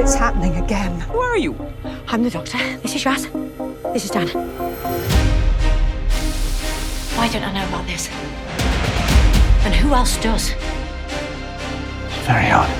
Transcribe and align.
It's 0.00 0.14
happening 0.14 0.56
again. 0.56 0.98
Who 1.12 1.18
are 1.18 1.36
you? 1.36 1.54
I'm 2.08 2.22
the 2.22 2.30
doctor. 2.30 2.56
This 2.80 2.94
is 2.96 3.04
Raz. 3.04 3.28
This 3.92 4.06
is 4.06 4.10
Dan. 4.10 4.28
Why 7.18 7.28
don't 7.28 7.44
I 7.44 7.52
know 7.52 7.68
about 7.68 7.86
this? 7.86 8.08
And 9.66 9.74
who 9.74 9.92
else 9.92 10.16
does? 10.22 10.54
Very 12.24 12.50
odd. 12.50 12.70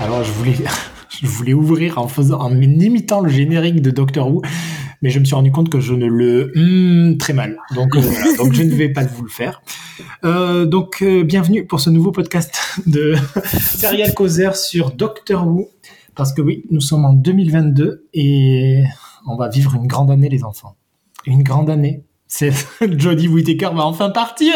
Alors 0.00 0.24
je 0.24 0.32
voulais, 0.32 0.56
je 1.10 1.26
voulais 1.26 1.52
ouvrir 1.52 1.98
en 1.98 2.08
faisant, 2.08 2.40
en 2.40 2.58
imitant 2.58 3.20
le 3.20 3.28
générique 3.28 3.82
de 3.82 3.90
Doctor 3.90 4.28
Who, 4.28 4.40
mais 5.02 5.10
je 5.10 5.18
me 5.18 5.24
suis 5.24 5.34
rendu 5.34 5.50
compte 5.50 5.70
que 5.70 5.80
je 5.80 5.94
ne 5.94 6.06
le 6.06 6.52
hmm, 6.54 7.16
très 7.18 7.32
mal. 7.32 7.58
Donc 7.74 7.96
euh, 7.96 8.00
voilà, 8.00 8.36
donc 8.36 8.52
je 8.52 8.62
ne 8.62 8.74
vais 8.74 8.90
pas 8.90 9.04
vous 9.04 9.22
le 9.22 9.30
faire. 9.30 9.62
Euh, 10.24 10.66
donc 10.66 11.02
euh, 11.02 11.24
bienvenue 11.24 11.66
pour 11.66 11.80
ce 11.80 11.90
nouveau 11.90 12.12
podcast 12.12 12.58
de 12.86 13.14
Serial 13.44 14.14
Causer 14.14 14.50
sur 14.54 14.90
Doctor 14.90 15.46
Who, 15.46 15.70
parce 16.14 16.32
que 16.32 16.42
oui, 16.42 16.64
nous 16.70 16.80
sommes 16.80 17.04
en 17.04 17.12
2022 17.12 18.08
et 18.12 18.84
on 19.26 19.36
va 19.36 19.48
vivre 19.48 19.74
une 19.74 19.86
grande 19.86 20.10
année 20.10 20.28
les 20.28 20.44
enfants, 20.44 20.76
une 21.26 21.42
grande 21.42 21.70
année. 21.70 22.04
C'est 22.26 22.52
Jodie 22.98 23.26
Whittaker 23.26 23.70
va 23.74 23.86
enfin 23.86 24.10
partir. 24.10 24.54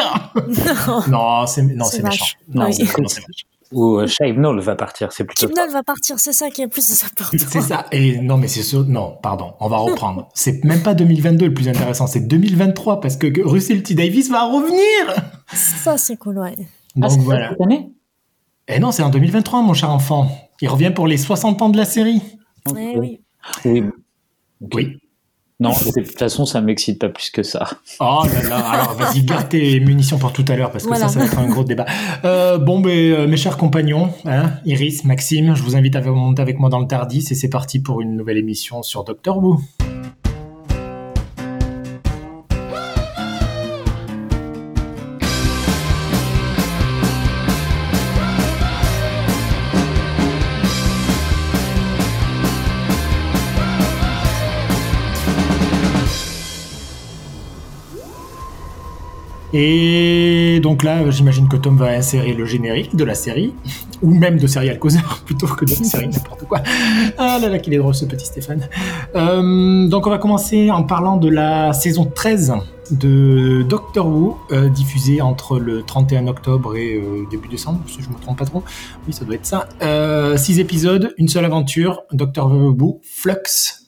Non, 1.08 1.46
c'est 1.46 1.62
non, 1.62 1.84
C'est 1.84 1.96
c'est 1.96 2.02
méchant. 2.04 2.26
Oui. 2.48 2.54
non, 2.54 2.70
c'est 2.70 3.00
méchant. 3.00 3.48
Ou 3.74 3.98
euh, 3.98 4.06
Chibnall 4.06 4.60
va 4.60 4.76
partir, 4.76 5.12
c'est 5.12 5.24
plutôt. 5.24 5.46
Chibnall 5.48 5.70
va 5.70 5.82
partir, 5.82 6.18
c'est 6.18 6.32
ça 6.32 6.48
qui 6.48 6.62
est 6.62 6.68
plus 6.68 7.04
important. 7.04 7.36
C'est 7.50 7.60
ça. 7.60 7.86
Et 7.92 8.18
non, 8.20 8.38
mais 8.38 8.46
c'est 8.48 8.62
sûr. 8.62 8.84
Non, 8.86 9.18
pardon. 9.22 9.54
On 9.60 9.68
va 9.68 9.76
reprendre. 9.78 10.28
c'est 10.34 10.64
même 10.64 10.82
pas 10.82 10.94
2022 10.94 11.46
le 11.46 11.54
plus 11.54 11.68
intéressant, 11.68 12.06
c'est 12.06 12.20
2023 12.26 13.00
parce 13.00 13.16
que 13.16 13.26
Russell 13.46 13.82
T 13.82 13.94
Davis 13.94 14.30
va 14.30 14.44
revenir. 14.44 15.24
Ça, 15.52 15.98
c'est 15.98 16.16
cool, 16.16 16.38
ouais. 16.38 16.54
Donc 16.96 17.10
Ah, 17.12 17.16
voilà. 17.18 17.50
cette 17.50 17.60
année? 17.60 17.90
Et 18.68 18.78
non, 18.78 18.92
c'est 18.92 19.02
en 19.02 19.10
2023, 19.10 19.60
mon 19.62 19.74
cher 19.74 19.90
enfant. 19.90 20.30
Il 20.60 20.68
revient 20.68 20.92
pour 20.94 21.06
les 21.06 21.18
60 21.18 21.60
ans 21.60 21.68
de 21.68 21.76
la 21.76 21.84
série. 21.84 22.22
Eh 22.78 22.96
oui. 22.98 23.20
Oui. 23.64 23.84
Oui. 24.72 24.98
Non, 25.60 25.70
de 25.70 26.02
toute 26.02 26.18
façon, 26.18 26.46
ça 26.46 26.60
m'excite 26.60 26.98
pas 27.00 27.08
plus 27.08 27.30
que 27.30 27.44
ça. 27.44 27.68
Oh 28.00 28.22
là 28.24 28.48
là. 28.48 28.58
Alors, 28.58 28.94
vas-y, 28.94 29.22
garde 29.22 29.48
tes 29.48 29.78
munitions 29.78 30.18
pour 30.18 30.32
tout 30.32 30.44
à 30.48 30.56
l'heure 30.56 30.72
parce 30.72 30.82
que 30.82 30.88
Voilà. 30.88 31.06
ça, 31.06 31.14
ça 31.14 31.20
va 31.20 31.26
être 31.26 31.38
un 31.38 31.46
gros 31.48 31.62
débat. 31.62 31.86
Euh, 32.24 32.58
bon, 32.58 32.80
ben, 32.80 32.90
euh, 32.90 33.26
mes 33.28 33.36
chers 33.36 33.56
compagnons, 33.56 34.10
hein, 34.24 34.50
Iris, 34.64 35.04
Maxime, 35.04 35.54
je 35.54 35.62
vous 35.62 35.76
invite 35.76 35.94
à 35.94 36.00
monter 36.00 36.42
avec 36.42 36.58
moi 36.58 36.70
dans 36.70 36.80
le 36.80 36.88
Tardis 36.88 37.24
et 37.30 37.34
c'est 37.36 37.50
parti 37.50 37.78
pour 37.78 38.00
une 38.00 38.16
nouvelle 38.16 38.38
émission 38.38 38.82
sur 38.82 39.04
Doctor 39.04 39.38
Who. 39.38 39.60
Et 59.56 60.58
donc 60.60 60.82
là, 60.82 61.08
j'imagine 61.10 61.46
que 61.46 61.56
Tom 61.56 61.76
va 61.76 61.90
insérer 61.90 62.32
le 62.32 62.44
générique 62.44 62.96
de 62.96 63.04
la 63.04 63.14
série, 63.14 63.54
ou 64.02 64.12
même 64.12 64.36
de 64.36 64.48
Serial 64.48 64.80
Causer, 64.80 64.98
plutôt 65.26 65.46
que 65.46 65.64
de 65.64 65.70
la 65.70 65.76
série, 65.76 66.08
n'importe 66.08 66.42
quoi. 66.42 66.60
Ah 67.18 67.38
là 67.40 67.48
là, 67.48 67.60
qu'il 67.60 67.72
est 67.72 67.78
drôle 67.78 67.94
ce 67.94 68.04
petit 68.04 68.26
Stéphane. 68.26 68.68
Euh, 69.14 69.86
donc 69.86 70.08
on 70.08 70.10
va 70.10 70.18
commencer 70.18 70.72
en 70.72 70.82
parlant 70.82 71.18
de 71.18 71.28
la 71.28 71.72
saison 71.72 72.04
13 72.04 72.54
de 72.90 73.62
Doctor 73.62 74.08
Who, 74.08 74.38
euh, 74.50 74.68
diffusée 74.68 75.20
entre 75.20 75.60
le 75.60 75.84
31 75.84 76.26
octobre 76.26 76.76
et 76.76 76.96
euh, 76.96 77.24
début 77.30 77.46
décembre, 77.46 77.78
si 77.86 78.02
je 78.02 78.08
me 78.08 78.16
trompe 78.20 78.38
pas 78.38 78.46
trop. 78.46 78.64
Oui, 79.06 79.12
ça 79.12 79.24
doit 79.24 79.36
être 79.36 79.46
ça. 79.46 79.68
Six 80.36 80.58
épisodes, 80.58 81.14
une 81.16 81.28
seule 81.28 81.44
aventure, 81.44 82.02
Doctor 82.10 82.50
Who, 82.50 83.00
Flux. 83.04 83.83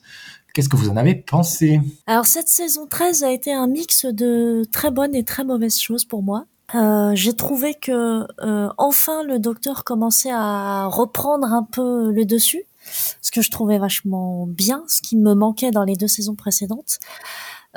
Qu'est-ce 0.57 0.71
que 0.71 0.77
vous 0.77 0.89
en 0.89 0.97
avez 0.97 1.15
pensé? 1.15 1.83
Alors, 2.07 2.25
cette 2.25 2.49
saison 2.49 2.87
13 2.87 3.25
a 3.25 3.31
été 3.31 3.53
un 3.53 3.67
mix 3.67 4.07
de 4.07 4.65
très 4.73 4.91
bonnes 4.91 5.15
et 5.15 5.23
très 5.23 5.45
mauvaises 5.45 5.79
choses 5.79 6.07
pour 6.07 6.23
moi. 6.23 6.47
Euh, 6.75 7.11
j'ai 7.15 7.35
trouvé 7.35 7.75
que 7.75 8.27
euh, 8.41 8.71
enfin 8.79 9.23
le 9.23 9.39
docteur 9.39 9.85
commençait 9.85 10.31
à 10.33 10.87
reprendre 10.87 11.53
un 11.53 11.63
peu 11.63 12.11
le 12.11 12.25
dessus, 12.25 12.63
ce 13.21 13.31
que 13.31 13.43
je 13.43 13.51
trouvais 13.51 13.77
vachement 13.77 14.47
bien, 14.47 14.83
ce 14.89 15.03
qui 15.03 15.19
me 15.19 15.35
manquait 15.35 15.73
dans 15.73 15.85
les 15.85 15.95
deux 15.95 16.09
saisons 16.09 16.37
précédentes. 16.37 17.01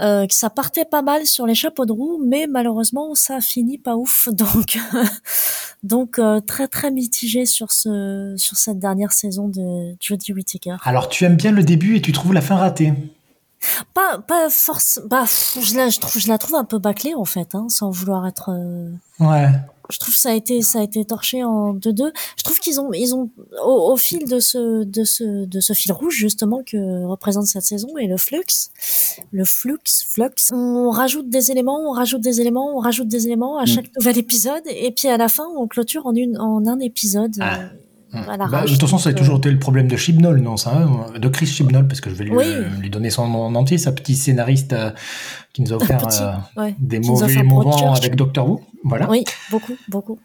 Euh, 0.01 0.25
que 0.27 0.33
ça 0.33 0.49
partait 0.49 0.85
pas 0.85 1.01
mal 1.01 1.25
sur 1.25 1.45
les 1.45 1.55
chapeaux 1.55 1.85
de 1.85 1.91
roue, 1.91 2.21
mais 2.25 2.47
malheureusement 2.47 3.15
ça 3.15 3.35
a 3.37 3.41
fini 3.41 3.77
pas 3.77 3.95
ouf, 3.95 4.29
donc 4.31 4.77
donc 5.83 6.19
euh, 6.19 6.39
très 6.39 6.67
très 6.67 6.91
mitigé 6.91 7.45
sur 7.45 7.71
ce 7.71 8.33
sur 8.37 8.57
cette 8.57 8.79
dernière 8.79 9.11
saison 9.11 9.47
de 9.49 9.95
Jodie 9.99 10.33
Whittaker. 10.33 10.77
Alors 10.83 11.09
tu 11.09 11.25
aimes 11.25 11.35
bien 11.35 11.51
le 11.51 11.63
début 11.63 11.97
et 11.97 12.01
tu 12.01 12.11
trouves 12.11 12.33
la 12.33 12.41
fin 12.41 12.55
ratée? 12.55 12.93
Pas, 13.93 14.19
pas 14.19 14.49
force. 14.49 15.01
Bah, 15.05 15.25
je 15.61 15.75
la, 15.75 15.89
je 15.89 15.99
trouve, 15.99 16.21
je 16.21 16.29
la 16.29 16.37
trouve 16.37 16.55
un 16.55 16.63
peu 16.63 16.79
bâclée 16.79 17.13
en 17.13 17.25
fait, 17.25 17.55
hein, 17.55 17.67
sans 17.67 17.89
vouloir 17.91 18.25
être. 18.25 18.51
euh, 18.53 18.89
Ouais. 19.19 19.49
Je 19.91 19.97
trouve 19.97 20.13
que 20.13 20.19
ça 20.19 20.29
a 20.29 20.33
été, 20.33 20.61
ça 20.61 20.79
a 20.79 20.83
été 20.83 21.03
torché 21.05 21.43
en 21.43 21.73
deux 21.73 21.93
deux. 21.93 22.11
Je 22.37 22.43
trouve 22.43 22.59
qu'ils 22.59 22.79
ont, 22.79 22.93
ils 22.93 23.15
ont, 23.15 23.29
au, 23.65 23.91
au 23.93 23.97
fil 23.97 24.27
de 24.27 24.39
ce, 24.39 24.83
de 24.83 25.03
ce, 25.03 25.45
de 25.45 25.59
ce 25.59 25.73
fil 25.73 25.91
rouge 25.91 26.13
justement 26.15 26.61
que 26.65 27.05
représente 27.05 27.47
cette 27.47 27.63
saison 27.63 27.97
et 27.97 28.07
le 28.07 28.17
flux, 28.17 28.43
le 29.31 29.45
flux, 29.45 29.77
flux. 30.07 30.23
On 30.51 30.91
rajoute 30.91 31.29
des 31.29 31.51
éléments, 31.51 31.89
on 31.89 31.93
rajoute 31.93 32.21
des 32.21 32.39
éléments, 32.41 32.75
on 32.77 32.79
rajoute 32.79 33.07
des 33.07 33.25
éléments 33.25 33.57
à 33.57 33.65
chaque 33.65 33.89
nouvel 33.97 34.17
épisode, 34.17 34.63
et 34.67 34.91
puis 34.91 35.07
à 35.07 35.17
la 35.17 35.27
fin 35.27 35.45
on 35.57 35.67
clôture 35.67 36.05
en 36.05 36.13
une, 36.13 36.37
en 36.37 36.65
un 36.67 36.79
épisode. 36.79 37.35
Ah. 37.39 37.59
euh, 38.13 38.17
à 38.27 38.37
Bah, 38.37 38.63
de 38.63 38.69
toute 38.69 38.81
façon, 38.81 38.97
ça 38.97 39.09
a 39.09 39.13
toujours 39.13 39.37
été 39.37 39.51
le 39.51 39.59
problème 39.59 39.87
de 39.87 39.95
Chibnall, 39.95 40.39
non 40.39 40.57
ça, 40.57 40.75
hein, 40.75 41.05
de 41.19 41.27
Chris 41.29 41.45
Chibnall, 41.45 41.87
parce 41.87 42.01
que 42.01 42.09
je 42.09 42.15
vais 42.15 42.23
lui, 42.25 42.31
Oui. 42.35 42.43
euh, 42.45 42.67
lui 42.79 42.89
donner 42.89 43.09
son 43.11 43.27
nom 43.27 43.43
en 43.43 43.55
entier, 43.55 43.77
sa 43.77 43.91
petite 43.91 44.17
scénariste 44.17 44.73
euh, 44.73 44.89
qui 45.53 45.61
nous 45.61 45.73
a 45.73 45.77
offert 45.77 46.01
Petit, 46.01 46.21
euh, 46.21 46.61
ouais, 46.61 46.75
des 46.79 46.99
mauvais 46.99 47.43
moments 47.43 47.93
avec 47.93 48.15
Doctor 48.15 48.49
Who. 48.49 48.61
Voilà. 48.83 49.09
Oui, 49.09 49.23
beaucoup, 49.51 49.75
beaucoup. 49.87 50.19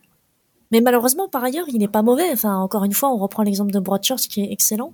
Mais 0.70 0.80
malheureusement, 0.80 1.28
par 1.28 1.44
ailleurs, 1.44 1.66
il 1.68 1.78
n'est 1.78 1.88
pas 1.88 2.02
mauvais. 2.02 2.30
Enfin, 2.32 2.56
encore 2.56 2.84
une 2.84 2.92
fois, 2.92 3.12
on 3.12 3.16
reprend 3.16 3.42
l'exemple 3.42 3.70
de 3.70 3.78
Broadchurch 3.78 4.28
qui 4.28 4.42
est 4.42 4.52
excellent. 4.52 4.92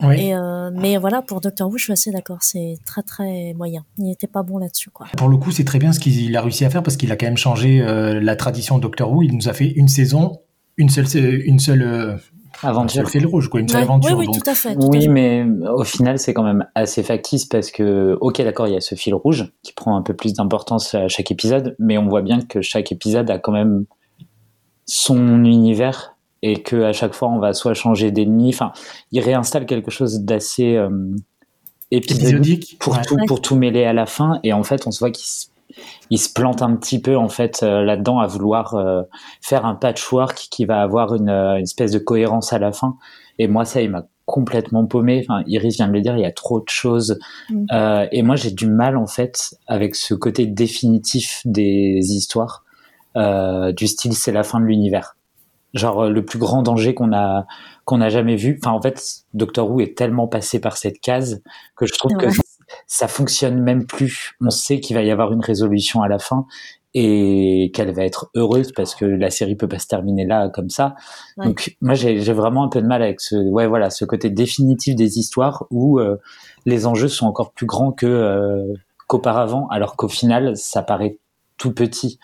Oui. 0.00 0.14
Et 0.20 0.34
euh, 0.34 0.70
mais 0.72 0.96
voilà, 0.96 1.22
pour 1.22 1.40
Doctor 1.40 1.68
Who, 1.68 1.76
je 1.76 1.84
suis 1.84 1.92
assez 1.92 2.10
d'accord. 2.12 2.38
C'est 2.42 2.76
très 2.84 3.02
très 3.02 3.52
moyen. 3.54 3.84
Il 3.98 4.04
n'était 4.04 4.28
pas 4.28 4.44
bon 4.44 4.58
là-dessus, 4.58 4.90
quoi. 4.90 5.06
Pour 5.16 5.28
le 5.28 5.36
coup, 5.36 5.50
c'est 5.50 5.64
très 5.64 5.80
bien 5.80 5.92
ce 5.92 5.98
qu'il 5.98 6.36
a 6.36 6.42
réussi 6.42 6.64
à 6.64 6.70
faire 6.70 6.82
parce 6.82 6.96
qu'il 6.96 7.10
a 7.10 7.16
quand 7.16 7.26
même 7.26 7.36
changé 7.36 7.80
euh, 7.80 8.20
la 8.20 8.36
tradition 8.36 8.78
Doctor 8.78 9.10
Who. 9.12 9.24
Il 9.24 9.34
nous 9.34 9.48
a 9.48 9.52
fait 9.52 9.68
une 9.68 9.88
saison, 9.88 10.40
une 10.76 10.88
seule, 10.88 11.06
une 11.44 11.58
seule, 11.58 12.20
Aventure. 12.62 13.02
seul 13.02 13.06
fil 13.20 13.26
rouge, 13.26 13.48
quoi, 13.48 13.60
une 13.60 13.68
seule 13.68 13.78
Ouais, 13.78 13.82
aventure. 13.84 14.10
oui, 14.18 14.26
oui, 14.26 14.26
donc, 14.34 14.42
tout 14.44 14.50
à 14.50 14.54
fait. 14.54 14.74
tout 14.74 14.82
à 14.82 14.86
Oui, 14.88 15.02
fait. 15.02 15.08
mais 15.08 15.44
au 15.74 15.84
final, 15.84 16.18
c'est 16.18 16.34
quand 16.34 16.42
même 16.42 16.66
assez 16.74 17.02
factice 17.02 17.44
parce 17.46 17.70
que, 17.70 18.16
ok, 18.20 18.42
d'accord, 18.42 18.66
il 18.66 18.74
y 18.74 18.76
a 18.76 18.80
ce 18.80 18.94
fil 18.94 19.14
rouge 19.14 19.52
qui 19.62 19.72
prend 19.72 19.96
un 19.96 20.02
peu 20.02 20.14
plus 20.14 20.32
d'importance 20.34 20.94
à 20.94 21.08
chaque 21.08 21.30
épisode, 21.30 21.76
mais 21.78 21.98
on 21.98 22.08
voit 22.08 22.22
bien 22.22 22.40
que 22.40 22.60
chaque 22.62 22.90
épisode 22.92 23.30
a 23.30 23.38
quand 23.38 23.52
même 23.52 23.84
son 24.86 25.44
univers 25.44 26.14
et 26.42 26.62
que 26.62 26.82
à 26.82 26.92
chaque 26.92 27.14
fois, 27.14 27.28
on 27.28 27.38
va 27.38 27.52
soit 27.52 27.74
changer 27.74 28.10
d'ennemi. 28.10 28.50
Enfin, 28.50 28.72
il 29.12 29.20
réinstalle 29.20 29.66
quelque 29.66 29.90
chose 29.90 30.20
d'assez 30.20 30.76
euh, 30.76 30.88
épisodique 31.90 32.24
épisodique. 32.28 32.76
pour 32.80 32.94
ouais. 32.94 33.02
tout 33.06 33.14
Ouais. 33.16 33.26
pour 33.26 33.40
tout 33.42 33.56
mêler 33.56 33.84
à 33.84 33.92
la 33.92 34.06
fin. 34.06 34.40
Et 34.44 34.52
en 34.52 34.62
fait, 34.62 34.86
on 34.86 34.90
se 34.90 35.00
voit 35.00 35.10
qu'il 35.10 35.26
se, 35.26 35.46
il 36.10 36.18
se 36.18 36.32
plante 36.32 36.62
un 36.62 36.74
petit 36.76 37.00
peu 37.00 37.16
en 37.16 37.28
fait 37.28 37.62
euh, 37.62 37.82
là-dedans 37.82 38.18
à 38.18 38.26
vouloir 38.26 38.74
euh, 38.74 39.02
faire 39.40 39.66
un 39.66 39.74
patchwork 39.74 40.48
qui 40.50 40.64
va 40.64 40.80
avoir 40.80 41.14
une, 41.14 41.28
euh, 41.28 41.56
une 41.56 41.64
espèce 41.64 41.92
de 41.92 41.98
cohérence 41.98 42.52
à 42.52 42.58
la 42.58 42.72
fin. 42.72 42.96
Et 43.38 43.46
moi, 43.46 43.64
ça, 43.64 43.80
il 43.80 43.90
m'a 43.90 44.06
complètement 44.28 44.84
paumé. 44.86 45.24
Enfin, 45.24 45.42
Iris 45.46 45.76
vient 45.76 45.88
de 45.88 45.92
le 45.92 46.02
dire, 46.02 46.16
il 46.16 46.20
y 46.20 46.26
a 46.26 46.32
trop 46.32 46.60
de 46.60 46.68
choses. 46.68 47.18
Mm. 47.48 47.66
Euh, 47.72 48.06
et 48.12 48.22
moi, 48.22 48.36
j'ai 48.36 48.50
du 48.50 48.66
mal 48.66 48.96
en 48.96 49.06
fait 49.06 49.56
avec 49.66 49.94
ce 49.94 50.14
côté 50.14 50.46
définitif 50.46 51.40
des 51.44 51.98
histoires, 52.14 52.64
euh, 53.16 53.72
du 53.72 53.86
style 53.86 54.14
c'est 54.14 54.32
la 54.32 54.42
fin 54.42 54.60
de 54.60 54.66
l'univers. 54.66 55.16
Genre 55.74 56.08
le 56.08 56.24
plus 56.24 56.38
grand 56.38 56.62
danger 56.62 56.94
qu'on 56.94 57.12
a 57.12 57.46
qu'on 57.84 58.00
a 58.00 58.08
jamais 58.08 58.36
vu. 58.36 58.58
Enfin, 58.62 58.74
en 58.74 58.80
fait, 58.80 59.02
Doctor 59.34 59.70
Who 59.70 59.80
est 59.80 59.96
tellement 59.96 60.26
passé 60.26 60.60
par 60.60 60.76
cette 60.76 61.00
case 61.00 61.42
que 61.76 61.86
je 61.86 61.92
trouve 61.92 62.12
que. 62.16 62.26
Ça 62.86 63.08
fonctionne 63.08 63.60
même 63.60 63.86
plus. 63.86 64.34
On 64.40 64.50
sait 64.50 64.80
qu'il 64.80 64.96
va 64.96 65.02
y 65.02 65.10
avoir 65.10 65.32
une 65.32 65.40
résolution 65.40 66.02
à 66.02 66.08
la 66.08 66.18
fin 66.18 66.46
et 66.94 67.70
qu'elle 67.74 67.92
va 67.92 68.04
être 68.04 68.30
heureuse 68.34 68.72
parce 68.72 68.94
que 68.94 69.04
la 69.04 69.30
série 69.30 69.56
peut 69.56 69.68
pas 69.68 69.78
se 69.78 69.86
terminer 69.86 70.24
là 70.24 70.48
comme 70.48 70.70
ça. 70.70 70.94
Ouais. 71.36 71.46
Donc 71.46 71.76
moi 71.80 71.94
j'ai 71.94 72.20
j'ai 72.20 72.32
vraiment 72.32 72.64
un 72.64 72.68
peu 72.68 72.80
de 72.80 72.86
mal 72.86 73.02
avec 73.02 73.20
ce 73.20 73.36
ouais 73.36 73.66
voilà 73.66 73.90
ce 73.90 74.04
côté 74.04 74.30
définitif 74.30 74.96
des 74.96 75.18
histoires 75.18 75.66
où 75.70 75.98
euh, 75.98 76.16
les 76.64 76.86
enjeux 76.86 77.08
sont 77.08 77.26
encore 77.26 77.52
plus 77.52 77.66
grands 77.66 77.92
que 77.92 78.06
euh, 78.06 78.72
qu'auparavant 79.06 79.68
alors 79.68 79.96
qu'au 79.96 80.08
final 80.08 80.56
ça 80.56 80.82
paraît 80.82 81.18
tout 81.58 81.72
petit. 81.72 82.18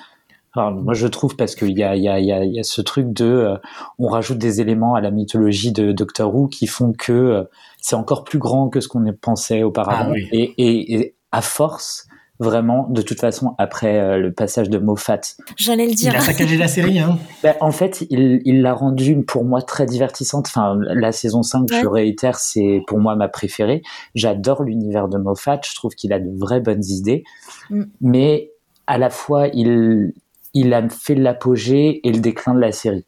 Enfin, 0.54 0.70
moi 0.70 0.94
je 0.94 1.06
trouve 1.06 1.36
parce 1.36 1.54
qu'il 1.54 1.76
y 1.76 1.82
a 1.82 1.96
il 1.96 2.02
y 2.02 2.08
a 2.08 2.18
il 2.18 2.26
y 2.26 2.32
a, 2.32 2.44
il 2.44 2.54
y 2.54 2.60
a 2.60 2.62
ce 2.62 2.80
truc 2.80 3.12
de 3.12 3.24
euh, 3.24 3.56
on 3.98 4.08
rajoute 4.08 4.38
des 4.38 4.60
éléments 4.60 4.94
à 4.94 5.00
la 5.00 5.10
mythologie 5.10 5.72
de 5.72 5.92
Doctor 5.92 6.34
Who 6.34 6.48
qui 6.48 6.66
font 6.66 6.92
que 6.92 7.12
euh, 7.12 7.44
c'est 7.80 7.96
encore 7.96 8.24
plus 8.24 8.38
grand 8.38 8.68
que 8.68 8.80
ce 8.80 8.88
qu'on 8.88 9.04
pensait 9.20 9.62
auparavant 9.62 10.10
Ah 10.10 10.12
oui. 10.12 10.28
et, 10.32 10.54
et, 10.58 10.94
et 10.94 11.16
à 11.32 11.40
force 11.40 12.06
vraiment, 12.40 12.86
de 12.88 13.02
toute 13.02 13.20
façon, 13.20 13.54
après 13.58 13.98
euh, 13.98 14.18
le 14.18 14.32
passage 14.32 14.68
de 14.68 14.78
Moffat. 14.78 15.20
J'allais 15.56 15.86
le 15.86 15.94
dire. 15.94 16.12
Il 16.12 16.16
a 16.16 16.20
saccagé 16.20 16.56
la 16.56 16.68
série, 16.68 16.98
hein. 16.98 17.18
Ben, 17.42 17.54
en 17.60 17.70
fait, 17.70 18.06
il 18.10 18.62
l'a 18.62 18.74
rendu 18.74 19.22
pour 19.24 19.44
moi 19.44 19.62
très 19.62 19.86
divertissante. 19.86 20.46
Enfin, 20.48 20.76
la 20.80 21.12
saison 21.12 21.42
5, 21.42 21.68
je 21.70 21.86
réitère, 21.86 22.38
c'est 22.38 22.82
pour 22.86 22.98
moi 22.98 23.14
ma 23.16 23.28
préférée. 23.28 23.82
J'adore 24.14 24.64
l'univers 24.64 25.08
de 25.08 25.18
Moffat. 25.18 25.60
Je 25.64 25.74
trouve 25.74 25.94
qu'il 25.94 26.12
a 26.12 26.18
de 26.18 26.30
vraies 26.36 26.60
bonnes 26.60 26.84
idées. 26.84 27.24
Mm. 27.70 27.84
Mais 28.00 28.50
à 28.86 28.98
la 28.98 29.10
fois, 29.10 29.48
il, 29.48 30.12
il 30.54 30.72
a 30.72 30.88
fait 30.88 31.14
l'apogée 31.14 32.00
et 32.06 32.12
le 32.12 32.20
déclin 32.20 32.54
de 32.54 32.60
la 32.60 32.72
série. 32.72 33.04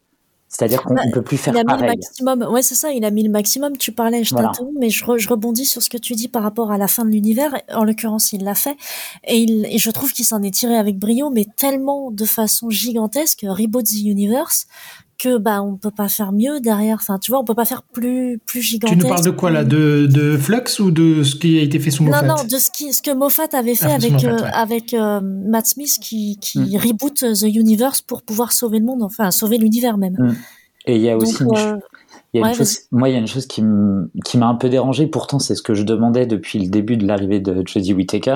C'est-à-dire 0.49 0.81
qu'on 0.81 0.93
ne 0.93 0.99
bah, 0.99 1.03
peut 1.11 1.21
plus 1.21 1.37
faire 1.37 1.53
il 1.53 1.59
a 1.59 1.63
pareil. 1.65 1.81
Mis 1.81 1.87
le 1.87 1.95
maximum. 1.97 2.53
Ouais, 2.53 2.61
c'est 2.61 2.75
ça, 2.75 2.91
il 2.91 3.03
a 3.03 3.11
mis 3.11 3.23
le 3.23 3.29
maximum. 3.29 3.75
Tu 3.75 3.91
parlais, 3.91 4.23
je 4.23 4.33
t'interromps, 4.33 4.77
mais 4.79 4.89
je, 4.89 5.03
je, 5.17 5.27
rebondis 5.29 5.65
sur 5.65 5.81
ce 5.81 5.89
que 5.89 5.97
tu 5.97 6.13
dis 6.13 6.29
par 6.29 6.41
rapport 6.41 6.71
à 6.71 6.77
la 6.77 6.87
fin 6.87 7.03
de 7.03 7.09
l'univers. 7.09 7.53
En 7.73 7.83
l'occurrence, 7.83 8.31
il 8.31 8.45
l'a 8.45 8.55
fait. 8.55 8.77
Et, 9.25 9.39
il, 9.39 9.65
et 9.65 9.77
je 9.77 9.91
trouve 9.91 10.13
qu'il 10.13 10.23
s'en 10.23 10.41
est 10.43 10.53
tiré 10.53 10.77
avec 10.77 10.97
brio, 10.97 11.29
mais 11.29 11.45
tellement 11.57 12.11
de 12.11 12.23
façon 12.23 12.69
gigantesque, 12.69 13.45
Reboot 13.45 13.85
the 13.85 14.03
Universe, 14.05 14.67
que 15.17 15.37
bah 15.37 15.61
on 15.61 15.77
peut 15.77 15.91
pas 15.91 16.09
faire 16.09 16.31
mieux 16.31 16.59
derrière. 16.59 16.97
Enfin, 16.99 17.17
tu 17.19 17.31
vois, 17.31 17.39
on 17.39 17.43
peut 17.43 17.55
pas 17.55 17.65
faire 17.65 17.83
plus 17.83 18.39
plus 18.45 18.61
gigantesque. 18.61 18.99
Tu 18.99 19.03
nous 19.03 19.09
parles 19.09 19.25
de 19.25 19.31
quoi 19.31 19.51
là 19.51 19.63
De, 19.63 20.07
de 20.07 20.37
Flux 20.37 20.79
ou 20.79 20.91
de 20.91 21.23
ce 21.23 21.35
qui 21.35 21.57
a 21.59 21.61
été 21.61 21.79
fait 21.79 21.91
sous 21.91 22.03
Moffat 22.03 22.21
Non, 22.21 22.35
non, 22.37 22.43
de 22.43 22.57
ce 22.57 22.71
qui 22.71 22.93
ce 22.93 23.01
que 23.01 23.13
Moffat 23.13 23.47
avait 23.53 23.75
fait 23.75 23.91
ah, 23.91 23.95
avec 23.95 24.23
euh, 24.23 24.37
avec 24.53 24.93
euh, 24.93 25.21
Matt 25.21 25.67
Smith 25.67 25.97
qui 26.01 26.37
qui 26.39 26.59
mm. 26.59 26.77
reboot 26.77 27.15
The 27.15 27.43
Universe 27.43 28.01
pour 28.01 28.23
pouvoir 28.23 28.51
sauver 28.51 28.79
le 28.79 28.85
monde, 28.85 29.03
enfin 29.03 29.31
sauver 29.31 29.57
l'univers 29.57 29.97
même. 29.97 30.15
Mm. 30.17 30.35
Et 30.85 30.95
il 30.95 31.01
y 31.01 31.09
a 31.09 31.17
aussi 31.17 31.43
une, 31.43 31.79
il 32.33 32.41
y 32.41 32.43
a 32.43 32.49
une 32.49 32.55
chose, 32.55 32.79
moi, 32.91 33.09
il 33.09 33.13
y 33.13 33.15
a 33.15 33.19
une 33.19 33.27
chose 33.27 33.45
qui 33.45 33.61
m'a 33.61 34.47
un 34.47 34.55
peu 34.55 34.69
dérangé. 34.69 35.07
Pourtant, 35.07 35.39
c'est 35.39 35.55
ce 35.55 35.61
que 35.61 35.73
je 35.73 35.83
demandais 35.83 36.25
depuis 36.25 36.59
le 36.59 36.69
début 36.69 36.97
de 36.97 37.05
l'arrivée 37.05 37.39
de 37.39 37.63
Jodie 37.65 37.93
Whittaker. 37.93 38.35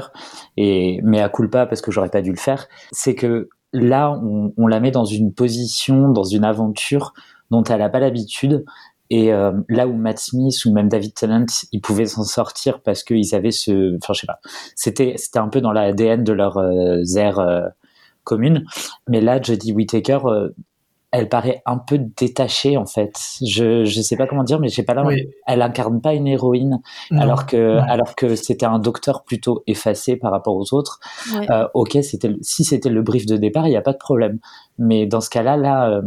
Et, 0.58 1.00
mais 1.04 1.22
à 1.22 1.30
culpa, 1.30 1.66
parce 1.66 1.82
que 1.82 1.92
j'aurais 1.92 2.10
pas 2.10 2.22
dû 2.22 2.32
le 2.32 2.38
faire. 2.38 2.68
C'est 2.92 3.16
que 3.16 3.50
là, 3.74 4.12
on, 4.24 4.54
on, 4.58 4.68
la 4.68 4.80
met 4.80 4.92
dans 4.92 5.06
une 5.06 5.34
position, 5.34 6.10
dans 6.10 6.24
une 6.24 6.44
aventure 6.44 7.14
dont 7.50 7.64
elle 7.64 7.80
n'a 7.80 7.90
pas 7.90 8.00
l'habitude. 8.00 8.66
Et 9.10 9.34
euh, 9.34 9.52
là 9.68 9.88
où 9.88 9.94
Matt 9.94 10.20
Smith 10.20 10.64
ou 10.66 10.72
même 10.72 10.88
David 10.88 11.14
Tennant, 11.14 11.46
ils 11.74 11.82
pouvaient 11.82 12.06
s'en 12.06 12.24
sortir 12.24 12.82
parce 12.82 13.04
qu'ils 13.04 13.36
avaient 13.36 13.52
ce, 13.52 13.98
enfin 13.98 14.14
je 14.14 14.22
sais 14.22 14.28
pas, 14.28 14.40
c'était 14.74 15.16
c'était 15.18 15.40
un 15.40 15.50
peu 15.50 15.60
dans 15.60 15.74
l'ADN 15.74 16.24
de 16.24 16.32
leur 16.32 16.58
euh, 16.58 17.04
aire 17.18 17.40
euh, 17.40 17.68
commune. 18.24 18.64
Mais 19.10 19.20
là, 19.20 19.42
Jodie 19.42 19.74
Whittaker, 19.74 20.20
euh, 20.26 20.50
elle 21.12 21.28
paraît 21.28 21.62
un 21.66 21.78
peu 21.78 21.98
détachée 21.98 22.78
en 22.78 22.86
fait. 22.86 23.14
Je 23.46 23.84
je 23.84 24.02
sais 24.02 24.16
pas 24.16 24.28
comment 24.28 24.44
dire, 24.44 24.60
mais 24.60 24.70
j'ai 24.70 24.84
pas 24.84 24.94
là. 24.94 25.04
Elle 25.46 25.62
incarne 25.62 26.02
pas 26.02 26.14
une 26.14 26.28
héroïne, 26.28 26.80
alors 27.12 27.46
que 27.46 27.78
alors 27.90 28.16
que 28.16 28.36
c'était 28.36 28.66
un 28.66 28.80
docteur 28.80 29.24
plutôt 29.24 29.64
effacé 29.68 30.16
par 30.16 30.32
rapport 30.32 30.56
aux 30.56 30.74
autres. 30.74 31.00
Euh, 31.50 31.68
ok, 31.74 31.98
c'était 32.02 32.32
si 32.42 32.64
c'était 32.64 32.90
le 32.90 33.02
brief 33.02 33.26
de 33.26 33.38
départ, 33.38 33.68
il 33.68 33.74
y 33.74 33.78
a 33.78 33.82
pas 33.82 33.94
de 33.94 33.98
problème. 33.98 34.40
Mais 34.78 35.06
dans 35.06 35.22
ce 35.22 35.30
cas-là, 35.30 35.58
là, 35.58 35.90
euh, 35.90 36.02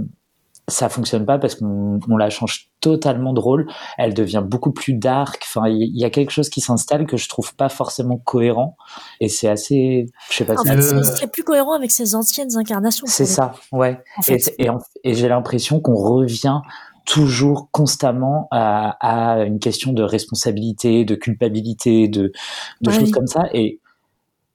ça 0.68 0.88
fonctionne 0.88 1.26
pas 1.26 1.38
parce 1.38 1.56
qu'on 1.56 2.16
la 2.16 2.30
change 2.30 2.70
totalement 2.80 3.32
drôle. 3.32 3.66
Elle 3.98 4.14
devient 4.14 4.42
beaucoup 4.44 4.72
plus 4.72 4.94
dark. 4.94 5.42
Enfin, 5.44 5.68
il 5.68 5.96
y, 5.96 6.04
a 6.04 6.10
quelque 6.10 6.30
chose 6.30 6.48
qui 6.48 6.60
s'installe 6.60 7.06
que 7.06 7.16
je 7.16 7.28
trouve 7.28 7.54
pas 7.54 7.68
forcément 7.68 8.16
cohérent. 8.16 8.76
Et 9.20 9.28
c'est 9.28 9.48
assez, 9.48 10.06
je 10.30 10.36
sais 10.36 10.44
pas. 10.44 10.54
En 10.58 10.64
fait, 10.64 10.80
c'est 10.80 11.30
plus 11.30 11.44
cohérent 11.44 11.74
avec 11.74 11.90
ses 11.90 12.14
anciennes 12.14 12.56
incarnations. 12.56 13.06
C'est 13.06 13.26
ça, 13.26 13.52
ouais. 13.72 14.02
et, 14.28 14.38
et, 15.04 15.14
j'ai 15.14 15.28
l'impression 15.28 15.80
qu'on 15.80 15.96
revient 15.96 16.60
toujours 17.04 17.68
constamment 17.70 18.48
à, 18.50 18.96
à, 19.00 19.44
une 19.44 19.58
question 19.58 19.92
de 19.92 20.02
responsabilité, 20.02 21.04
de 21.04 21.14
culpabilité, 21.14 22.08
de, 22.08 22.32
de 22.80 22.90
choses 22.90 23.10
comme 23.10 23.26
ça. 23.26 23.44
Et 23.52 23.80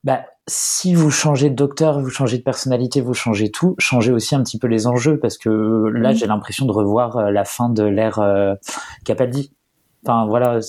bah, 0.04 0.26
si 0.50 0.96
vous 0.96 1.12
changez 1.12 1.50
de 1.50 1.56
docteur, 1.56 2.02
vous 2.02 2.10
changez 2.10 2.38
de 2.38 2.44
personnalité, 2.44 3.02
vous 3.02 3.14
changez 3.14 3.52
tout, 3.52 3.76
changez 3.78 4.12
aussi 4.12 4.36
un 4.36 4.44
petit 4.44 4.58
peu 4.58 4.68
les 4.68 4.88
enjeux 4.88 5.20
parce 5.20 5.38
que 5.38 5.90
là, 5.94 6.12
j'ai 6.12 6.26
l'impression 6.26 6.66
de 6.66 6.72
revoir 6.72 7.18
euh, 7.18 7.32
la 7.32 7.46
fin 7.46 7.70
de 7.70 7.84
l'ère 7.84 8.20
euh, 8.20 8.56
Capaldi. 9.06 9.54
Enfin, 10.04 10.26
voilà, 10.28 10.60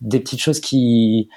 des 0.00 0.20
petites 0.20 0.40
choses 0.40 0.60
qui 0.60 1.28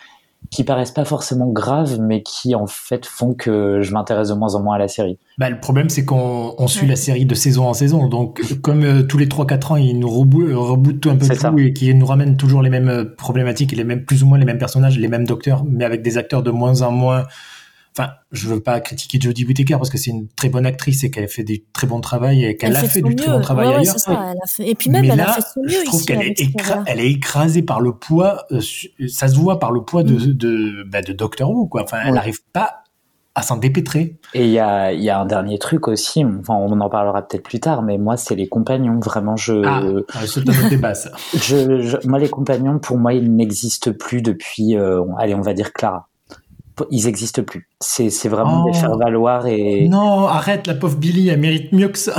qui 0.51 0.63
paraissent 0.63 0.91
pas 0.91 1.05
forcément 1.05 1.47
graves, 1.47 1.99
mais 1.99 2.21
qui 2.21 2.53
en 2.53 2.67
fait 2.67 3.05
font 3.05 3.33
que 3.33 3.81
je 3.81 3.91
m'intéresse 3.93 4.27
de 4.27 4.33
moins 4.33 4.55
en 4.55 4.61
moins 4.61 4.75
à 4.75 4.77
la 4.77 4.87
série. 4.87 5.17
Bah, 5.37 5.49
le 5.49 5.59
problème, 5.59 5.89
c'est 5.89 6.05
qu'on 6.05 6.67
suit 6.67 6.85
la 6.85 6.97
série 6.97 7.25
de 7.25 7.33
saison 7.33 7.67
en 7.67 7.73
saison. 7.73 8.07
Donc, 8.07 8.41
comme 8.61 8.83
euh, 8.83 9.03
tous 9.03 9.17
les 9.17 9.27
3-4 9.27 9.71
ans, 9.71 9.75
ils 9.77 9.97
nous 9.97 10.09
rebootent 10.09 11.07
un 11.07 11.15
peu 11.15 11.27
tout 11.27 11.59
et 11.59 11.73
qui 11.73 11.95
nous 11.95 12.05
ramènent 12.05 12.37
toujours 12.37 12.61
les 12.61 12.69
mêmes 12.69 13.13
problématiques 13.17 13.73
et 13.73 13.75
les 13.75 13.83
mêmes, 13.83 14.05
plus 14.05 14.21
ou 14.21 14.27
moins 14.27 14.37
les 14.37 14.45
mêmes 14.45 14.59
personnages, 14.59 14.99
les 14.99 15.07
mêmes 15.07 15.25
docteurs, 15.25 15.63
mais 15.65 15.85
avec 15.85 16.01
des 16.01 16.17
acteurs 16.17 16.43
de 16.43 16.51
moins 16.51 16.81
en 16.81 16.91
moins 16.91 17.23
Enfin, 17.95 18.13
je 18.31 18.47
veux 18.47 18.59
pas 18.59 18.79
critiquer 18.79 19.19
Jodie 19.21 19.45
Whittaker 19.45 19.75
parce 19.75 19.91
que 19.91 19.99
c'est 19.99 20.09
une 20.09 20.27
très 20.29 20.49
bonne 20.49 20.65
actrice 20.65 21.03
et 21.03 21.11
qu'elle 21.11 21.27
fait 21.27 21.43
du 21.43 21.63
très 21.73 21.85
bon 21.85 22.01
travail 22.01 22.43
et 22.43 22.57
qu'elle 22.57 22.75
a 22.75 22.83
fait, 22.83 23.01
du 23.01 23.15
très 23.15 23.31
bon 23.31 23.41
travail 23.41 23.67
ailleurs. 23.67 23.99
Ça, 23.99 24.33
Et 24.59 24.73
puis 24.73 24.89
même, 24.89 25.05
elle 25.05 25.21
a 25.21 25.33
fait 25.33 25.41
son 25.41 25.61
mieux. 25.61 25.69
Je 25.69 25.85
trouve 25.85 26.03
qu'elle 26.03 26.23
est, 26.23 26.35
elle 26.87 26.99
est 26.99 27.11
écrasée 27.11 27.61
par 27.61 27.81
le 27.81 27.93
poids. 27.93 28.45
Euh, 28.51 28.61
ça 29.07 29.27
se 29.27 29.35
voit 29.35 29.59
par 29.59 29.71
le 29.71 29.83
poids 29.83 30.03
de, 30.03 30.15
mm. 30.15 30.33
de, 30.33 30.83
bah, 30.89 31.03
de 31.03 31.13
Doctor 31.13 31.51
Who, 31.51 31.67
quoi. 31.67 31.83
Enfin, 31.83 31.99
elle 32.03 32.15
n'arrive 32.15 32.39
pas 32.51 32.83
à 33.35 33.41
s'en 33.41 33.57
dépêtrer. 33.57 34.19
Et 34.33 34.45
il 34.45 34.51
y 34.51 34.59
a, 34.59 34.91
y 34.93 35.09
a 35.09 35.19
un 35.19 35.25
dernier 35.25 35.57
truc 35.57 35.87
aussi, 35.87 36.23
enfin, 36.23 36.55
on 36.55 36.79
en 36.79 36.89
parlera 36.89 37.21
peut-être 37.27 37.43
plus 37.43 37.59
tard, 37.59 37.81
mais 37.81 37.97
moi, 37.97 38.17
c'est 38.17 38.35
les 38.35 38.47
compagnons. 38.47 38.99
Vraiment, 38.99 39.35
je. 39.35 39.63
Ah, 39.65 39.81
c'est 40.25 40.47
un 40.47 40.69
débat, 40.69 40.93
ça. 40.93 41.11
je, 41.33 42.07
moi, 42.07 42.19
les 42.19 42.29
compagnons, 42.29 42.79
pour 42.79 42.97
moi, 42.97 43.13
ils 43.13 43.35
n'existent 43.35 43.91
plus 43.91 44.21
depuis, 44.21 44.77
euh, 44.77 45.03
allez, 45.17 45.35
on 45.35 45.41
va 45.41 45.53
dire 45.53 45.73
Clara 45.73 46.09
ils 46.89 47.07
existent 47.07 47.43
plus. 47.43 47.69
C'est, 47.79 48.09
c'est 48.09 48.29
vraiment 48.29 48.65
des 48.65 48.73
faire 48.73 48.97
valoir 48.97 49.47
et. 49.47 49.87
Non, 49.87 50.27
arrête, 50.27 50.67
la 50.67 50.73
pauvre 50.73 50.97
Billy, 50.97 51.29
elle 51.29 51.39
mérite 51.39 51.71
mieux 51.71 51.89
que 51.89 51.97
ça. 51.97 52.15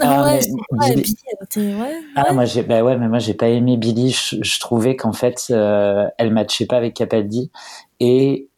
Ah, 0.00 0.24
ouais, 0.34 0.40
Billy... 0.72 1.02
Billy, 1.02 1.16
elle 1.56 1.80
ouais, 1.80 2.00
ah, 2.16 2.32
moi 2.32 2.44
j'ai, 2.44 2.62
bah 2.62 2.82
ouais, 2.82 2.96
mais 2.96 3.08
moi 3.08 3.18
j'ai 3.18 3.34
pas 3.34 3.48
aimé 3.48 3.76
Billy. 3.76 4.10
Je, 4.10 4.60
trouvais 4.60 4.96
qu'en 4.96 5.12
fait, 5.12 5.46
euh, 5.50 6.06
elle 6.18 6.32
matchait 6.32 6.66
pas 6.66 6.76
avec 6.76 6.94
Capaldi 6.94 7.50
et 8.00 8.48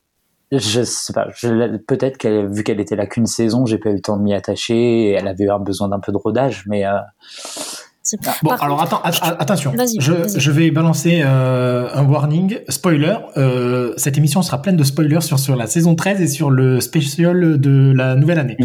je 0.52 0.82
sais 0.82 1.12
pas, 1.12 1.26
je, 1.34 1.76
peut-être 1.78 2.19
qu'elle, 2.19 2.49
vu 2.49 2.62
qu'elle 2.62 2.81
était 2.81 2.96
là 2.96 3.06
qu'une 3.06 3.26
saison, 3.26 3.66
j'ai 3.66 3.78
pas 3.78 3.90
eu 3.90 3.94
le 3.94 4.00
temps 4.00 4.16
de 4.16 4.22
m'y 4.22 4.34
attacher. 4.34 4.75
Et 4.75 5.10
elle 5.12 5.28
avait 5.28 5.44
eu 5.44 5.50
un 5.50 5.58
besoin 5.58 5.88
d'un 5.88 6.00
peu 6.00 6.12
de 6.12 6.19
rodage, 6.19 6.64
mais. 6.66 6.87
Euh, 6.87 6.99
Bon, 8.42 8.50
alors 8.50 8.82
attends, 8.82 9.00
attention. 9.02 9.72
Je, 9.98 10.12
je, 10.38 10.50
vais 10.50 10.70
balancer 10.70 11.22
euh, 11.24 11.88
un 11.92 12.04
warning, 12.04 12.58
spoiler. 12.68 13.16
Euh, 13.36 13.94
cette 13.96 14.16
émission 14.16 14.42
sera 14.42 14.62
pleine 14.62 14.76
de 14.76 14.84
spoilers 14.84 15.22
sur, 15.22 15.38
sur 15.38 15.56
la 15.56 15.66
saison 15.66 15.96
13 15.96 16.20
et 16.20 16.28
sur 16.28 16.50
le 16.50 16.80
spécial 16.80 17.60
de 17.60 17.92
la 17.94 18.14
nouvelle 18.14 18.38
année. 18.38 18.56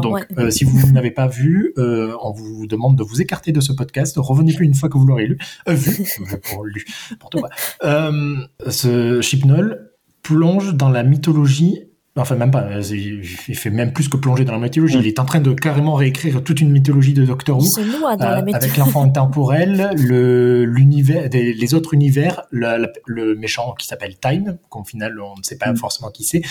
Donc, 0.00 0.26
euh, 0.38 0.50
si 0.50 0.64
vous 0.64 0.92
n'avez 0.92 1.10
pas 1.10 1.26
vu, 1.26 1.74
on 1.76 2.32
vous 2.32 2.66
demande 2.66 2.96
de 2.96 3.02
vous 3.02 3.20
écarter 3.20 3.52
de 3.52 3.60
ce 3.60 3.72
podcast. 3.72 4.14
Revenez 4.16 4.52
plus 4.52 4.66
une 4.66 4.74
fois 4.74 4.88
que 4.88 4.96
vous 4.96 5.06
l'aurez 5.06 5.26
lu. 5.26 5.38
Euh, 5.68 5.74
vu, 5.74 6.04
pour 6.50 6.64
lu, 6.64 6.84
pour 7.18 7.30
toi. 7.30 7.48
ce 7.82 9.20
Chipnol 9.20 9.90
plonge 10.22 10.74
dans 10.74 10.88
la 10.88 11.02
mythologie 11.02 11.80
Enfin, 12.16 12.36
même 12.36 12.52
pas. 12.52 12.68
Il 12.90 13.24
fait 13.24 13.70
même 13.70 13.92
plus 13.92 14.08
que 14.08 14.16
plonger 14.16 14.44
dans 14.44 14.52
la 14.52 14.60
mythologie. 14.60 14.98
Mm. 14.98 15.00
Il 15.00 15.06
est 15.08 15.18
en 15.18 15.24
train 15.24 15.40
de 15.40 15.52
carrément 15.52 15.94
réécrire 15.94 16.44
toute 16.44 16.60
une 16.60 16.70
mythologie 16.70 17.12
de 17.12 17.24
Doctor 17.24 17.58
Who. 17.58 17.66
Euh, 17.76 18.16
avec 18.20 18.76
l'enfant 18.76 19.02
intemporel, 19.02 19.90
le, 19.96 20.64
l'univers, 20.64 21.28
les 21.32 21.74
autres 21.74 21.92
univers, 21.92 22.42
le, 22.50 22.86
le 23.06 23.34
méchant 23.34 23.74
qui 23.76 23.88
s'appelle 23.88 24.16
Time, 24.16 24.58
qu'au 24.68 24.84
final, 24.84 25.20
on 25.20 25.36
ne 25.36 25.42
sait 25.42 25.58
pas 25.58 25.72
mm. 25.72 25.76
forcément 25.76 26.10
qui 26.10 26.22
c'est. 26.22 26.42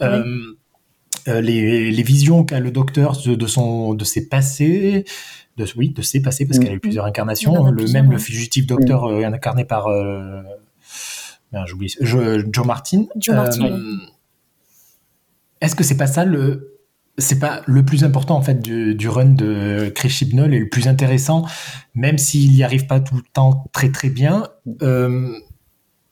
Euh, 0.00 0.24
euh, 1.28 1.40
les, 1.40 1.92
les, 1.92 2.02
visions 2.02 2.42
qu'a 2.42 2.58
le 2.58 2.72
Docteur 2.72 3.16
de, 3.24 3.36
de, 3.36 3.46
son, 3.46 3.94
de 3.94 4.04
ses 4.04 4.28
passés, 4.28 5.04
de, 5.56 5.66
oui, 5.76 5.90
de 5.90 6.02
ses 6.02 6.20
passés, 6.20 6.46
parce 6.46 6.58
mm. 6.58 6.62
qu'il 6.62 6.72
a 6.72 6.74
eu 6.74 6.80
plusieurs 6.80 7.04
incarnations. 7.04 7.70
Le 7.70 7.86
même, 7.92 8.10
le 8.10 8.18
fugitif 8.18 8.66
Docteur 8.66 9.06
incarné 9.06 9.64
par, 9.64 9.86
j'oublie, 11.66 11.94
Joe 12.00 12.66
Martin. 12.66 13.04
Joe 13.20 13.36
Martin 13.36 13.70
est-ce 15.62 15.74
que 15.74 15.84
c'est 15.84 15.96
pas 15.96 16.06
ça 16.06 16.26
le 16.26 16.68
c'est 17.18 17.38
pas 17.38 17.62
le 17.66 17.84
plus 17.84 18.04
important 18.04 18.36
en 18.36 18.42
fait 18.42 18.60
du, 18.60 19.08
run 19.08 19.26
de 19.26 19.92
Chris 19.94 20.08
Chibnall 20.08 20.54
et 20.54 20.58
le 20.58 20.68
plus 20.68 20.88
intéressant, 20.88 21.44
même 21.94 22.16
s'il 22.18 22.52
n'y 22.52 22.62
arrive 22.62 22.86
pas 22.86 23.00
tout 23.00 23.16
le 23.16 23.22
temps 23.34 23.64
très 23.72 23.90
très 23.90 24.08
bien. 24.08 24.48
Euh, 24.82 25.30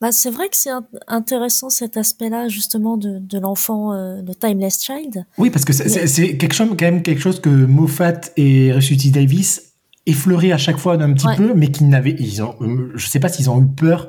bah, 0.01 0.13
c'est 0.13 0.31
vrai 0.31 0.49
que 0.49 0.57
c'est 0.57 0.71
intéressant 1.09 1.71
cet 1.71 1.97
aspect-là 1.97 2.49
justement 2.49 2.97
de, 2.97 3.19
de 3.19 3.39
l'enfant 3.39 3.93
euh, 3.93 4.21
de 4.21 4.33
Timeless 4.35 4.85
Child. 4.85 5.25
Oui, 5.39 5.51
parce 5.51 5.65
que 5.65 5.73
c'est 5.73 6.37
quelque 6.37 6.55
chose 6.55 6.69
quand 6.69 6.83
même 6.83 7.03
quelque 7.03 7.21
chose 7.21 7.41
que 7.41 7.49
Moffat 7.49 8.21
et 8.37 8.73
Rusty 8.73 9.11
Davis 9.11 9.73
effleuraient 10.07 10.53
à 10.53 10.59
chaque 10.59 10.79
fois 10.79 10.97
d'un 10.97 11.13
petit 11.15 11.29
peu, 11.37 11.55
mais 11.55 11.71
qui 11.71 11.85
n'avaient, 11.85 12.17
ils 12.19 12.43
ont, 12.43 12.57
je 12.95 13.07
sais 13.07 13.21
pas 13.21 13.29
s'ils 13.29 13.49
ont 13.49 13.61
eu 13.61 13.67
peur 13.67 14.07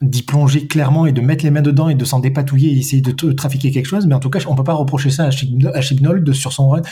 d'y 0.00 0.22
plonger 0.22 0.66
clairement 0.66 1.06
et 1.06 1.12
de 1.12 1.20
mettre 1.20 1.44
les 1.44 1.50
mains 1.50 1.62
dedans 1.62 1.88
et 1.88 1.94
de 1.94 2.04
s'en 2.04 2.20
dépatouiller 2.20 2.72
et 2.72 2.78
essayer 2.78 3.02
de 3.02 3.32
trafiquer 3.32 3.70
quelque 3.70 3.86
chose. 3.86 4.06
Mais 4.06 4.14
en 4.14 4.20
tout 4.20 4.30
cas, 4.30 4.40
on 4.48 4.54
peut 4.54 4.64
pas 4.64 4.72
reprocher 4.74 5.10
ça 5.10 5.24
à 5.24 5.30
Chibnall 5.30 6.34
sur 6.34 6.52
son 6.52 6.70
run. 6.70 6.82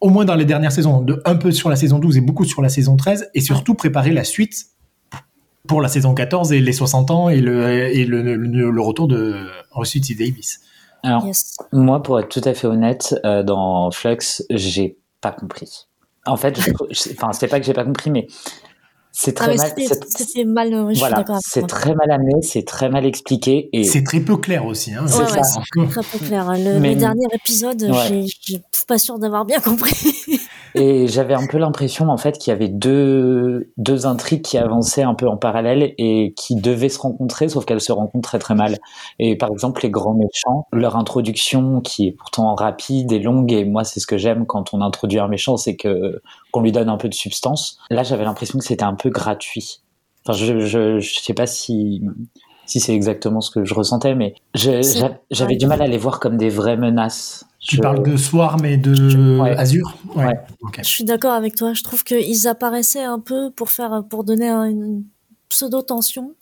Au 0.00 0.10
moins 0.10 0.24
dans 0.24 0.34
les 0.34 0.44
dernières 0.44 0.72
saisons, 0.72 1.00
de 1.00 1.22
un 1.24 1.36
peu 1.36 1.52
sur 1.52 1.70
la 1.70 1.76
saison 1.76 1.98
12 1.98 2.16
et 2.16 2.20
beaucoup 2.20 2.44
sur 2.44 2.60
la 2.60 2.68
saison 2.68 2.96
13, 2.96 3.30
et 3.34 3.40
surtout 3.40 3.74
préparer 3.74 4.10
la 4.10 4.24
suite 4.24 4.66
pour 5.66 5.80
la 5.80 5.88
saison 5.88 6.12
14 6.12 6.52
et 6.52 6.60
les 6.60 6.72
60 6.72 7.10
ans 7.10 7.28
et 7.30 7.40
le, 7.40 7.70
et 7.70 8.04
le, 8.04 8.36
le, 8.36 8.80
retour 8.80 9.08
de 9.08 9.46
Rusty 9.72 10.14
Davis. 10.14 10.60
Alors, 11.02 11.24
Yes. 11.26 11.56
moi, 11.72 12.02
pour 12.02 12.18
être 12.18 12.28
tout 12.28 12.46
à 12.46 12.52
fait 12.52 12.66
honnête, 12.66 13.14
euh, 13.24 13.42
dans 13.42 13.90
Flux, 13.90 14.42
j'ai 14.50 14.98
pas 15.20 15.32
compris. 15.32 15.86
En 16.26 16.36
fait, 16.36 16.58
enfin, 17.12 17.32
c'est 17.32 17.48
pas 17.48 17.60
que 17.60 17.66
j'ai 17.66 17.74
pas 17.74 17.84
compris, 17.84 18.10
mais 18.10 18.26
c'est 19.16 19.40
Ah, 19.40 19.44
très 19.44 19.56
mal. 19.56 19.72
c'est- 19.76 20.44
mal, 20.44 20.74
euh, 20.74 20.92
Voilà, 20.96 21.24
c'est 21.40 21.66
très 21.68 21.94
mal 21.94 22.10
amené, 22.10 22.42
c'est 22.42 22.64
très 22.66 22.88
mal 22.88 23.06
expliqué 23.06 23.68
et 23.72 23.84
C'est 23.84 24.02
très 24.02 24.18
peu 24.20 24.36
clair 24.36 24.66
aussi. 24.66 24.92
Hein, 24.92 25.04
C'est 25.06 25.20
Ouais, 25.20 25.28
ça. 25.28 25.36
ouais, 25.36 25.42
c'est 25.44 25.88
très 25.88 26.18
peu 26.18 26.24
clair. 26.26 26.52
Le, 26.52 26.80
Mais- 26.80 26.94
le 26.94 27.00
dernier 27.00 27.26
épisode, 27.32 27.80
Ouais. 27.84 28.22
je 28.26 28.26
suis 28.46 28.62
pas 28.88 28.98
sûre 28.98 29.18
d'avoir 29.20 29.44
bien 29.44 29.60
compris. 29.60 29.94
Et 30.76 31.06
j'avais 31.06 31.34
un 31.34 31.46
peu 31.46 31.58
l'impression 31.58 32.08
en 32.08 32.16
fait 32.16 32.36
qu'il 32.36 32.50
y 32.50 32.54
avait 32.56 32.66
deux, 32.68 33.70
deux 33.76 34.06
intrigues 34.06 34.42
qui 34.42 34.58
avançaient 34.58 35.04
un 35.04 35.14
peu 35.14 35.28
en 35.28 35.36
parallèle 35.36 35.94
et 35.98 36.34
qui 36.36 36.56
devaient 36.56 36.88
se 36.88 36.98
rencontrer, 36.98 37.48
sauf 37.48 37.64
qu'elles 37.64 37.80
se 37.80 37.92
rencontrent 37.92 38.28
très 38.28 38.40
très 38.40 38.56
mal. 38.56 38.78
Et 39.20 39.36
par 39.38 39.52
exemple, 39.52 39.82
les 39.84 39.90
grands 39.90 40.14
méchants, 40.14 40.66
leur 40.72 40.96
introduction 40.96 41.80
qui 41.80 42.08
est 42.08 42.12
pourtant 42.12 42.52
rapide 42.56 43.12
et 43.12 43.20
longue, 43.20 43.52
et 43.52 43.64
moi 43.64 43.84
c'est 43.84 44.00
ce 44.00 44.06
que 44.08 44.18
j'aime 44.18 44.46
quand 44.46 44.74
on 44.74 44.80
introduit 44.80 45.20
un 45.20 45.28
méchant, 45.28 45.56
c'est 45.56 45.76
que 45.76 46.20
qu'on 46.54 46.62
lui 46.62 46.70
donne 46.70 46.88
un 46.88 46.96
peu 46.96 47.08
de 47.08 47.14
substance. 47.14 47.78
Là, 47.90 48.04
j'avais 48.04 48.22
l'impression 48.22 48.60
que 48.60 48.64
c'était 48.64 48.84
un 48.84 48.94
peu 48.94 49.10
gratuit. 49.10 49.80
Enfin, 50.24 50.38
je, 50.38 50.60
je, 50.60 51.00
je 51.00 51.14
sais 51.20 51.34
pas 51.34 51.46
si 51.48 52.00
si 52.66 52.78
c'est 52.80 52.94
exactement 52.94 53.40
ce 53.42 53.50
que 53.50 53.64
je 53.64 53.74
ressentais, 53.74 54.14
mais 54.14 54.34
j'avais 54.54 54.80
ouais. 55.02 55.56
du 55.56 55.66
mal 55.66 55.82
à 55.82 55.86
les 55.88 55.98
voir 55.98 56.18
comme 56.20 56.36
des 56.38 56.48
vraies 56.48 56.76
menaces. 56.78 57.44
Tu 57.58 57.76
Je- 57.76 57.82
parles 57.82 58.02
de 58.02 58.16
Swarm 58.16 58.64
et 58.64 58.76
de 58.78 59.38
Ouais. 59.40 59.50
Azure 59.56 59.96
Ouais. 60.14 60.32
Je 60.78 60.82
suis 60.88 61.04
d'accord 61.04 61.32
avec 61.34 61.56
toi. 61.56 61.74
Je 61.74 61.82
trouve 61.82 62.04
qu'ils 62.04 62.46
apparaissaient 62.48 63.02
un 63.04 63.18
peu 63.18 63.50
pour 63.50 63.70
faire, 63.70 64.02
pour 64.08 64.22
donner 64.24 64.48
un- 64.48 64.64
une 64.64 65.02
pseudo 65.50 65.82
tension, 65.82 66.32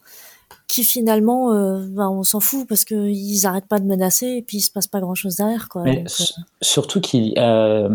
qui 0.69 0.85
finalement, 0.85 1.53
euh, 1.53 1.85
ben, 1.89 2.09
on 2.09 2.23
s'en 2.23 2.39
fout 2.41 2.69
parce 2.69 2.85
que 2.85 3.09
ils 3.09 3.45
arrêtent 3.47 3.67
pas 3.69 3.81
de 3.81 3.87
menacer 3.87 4.27
et 4.27 4.43
puis 4.43 4.59
il 4.59 4.63
se 4.63 4.71
passe 4.71 4.87
pas 4.87 5.01
grand 5.01 5.15
chose 5.17 5.37
derrière, 5.37 5.69
quoi. 5.69 5.83
Mais 5.83 5.97
Donc, 5.97 6.07
euh, 6.21 6.25
surtout 6.61 7.01
qu'il, 7.01 7.35
euh, 7.39 7.89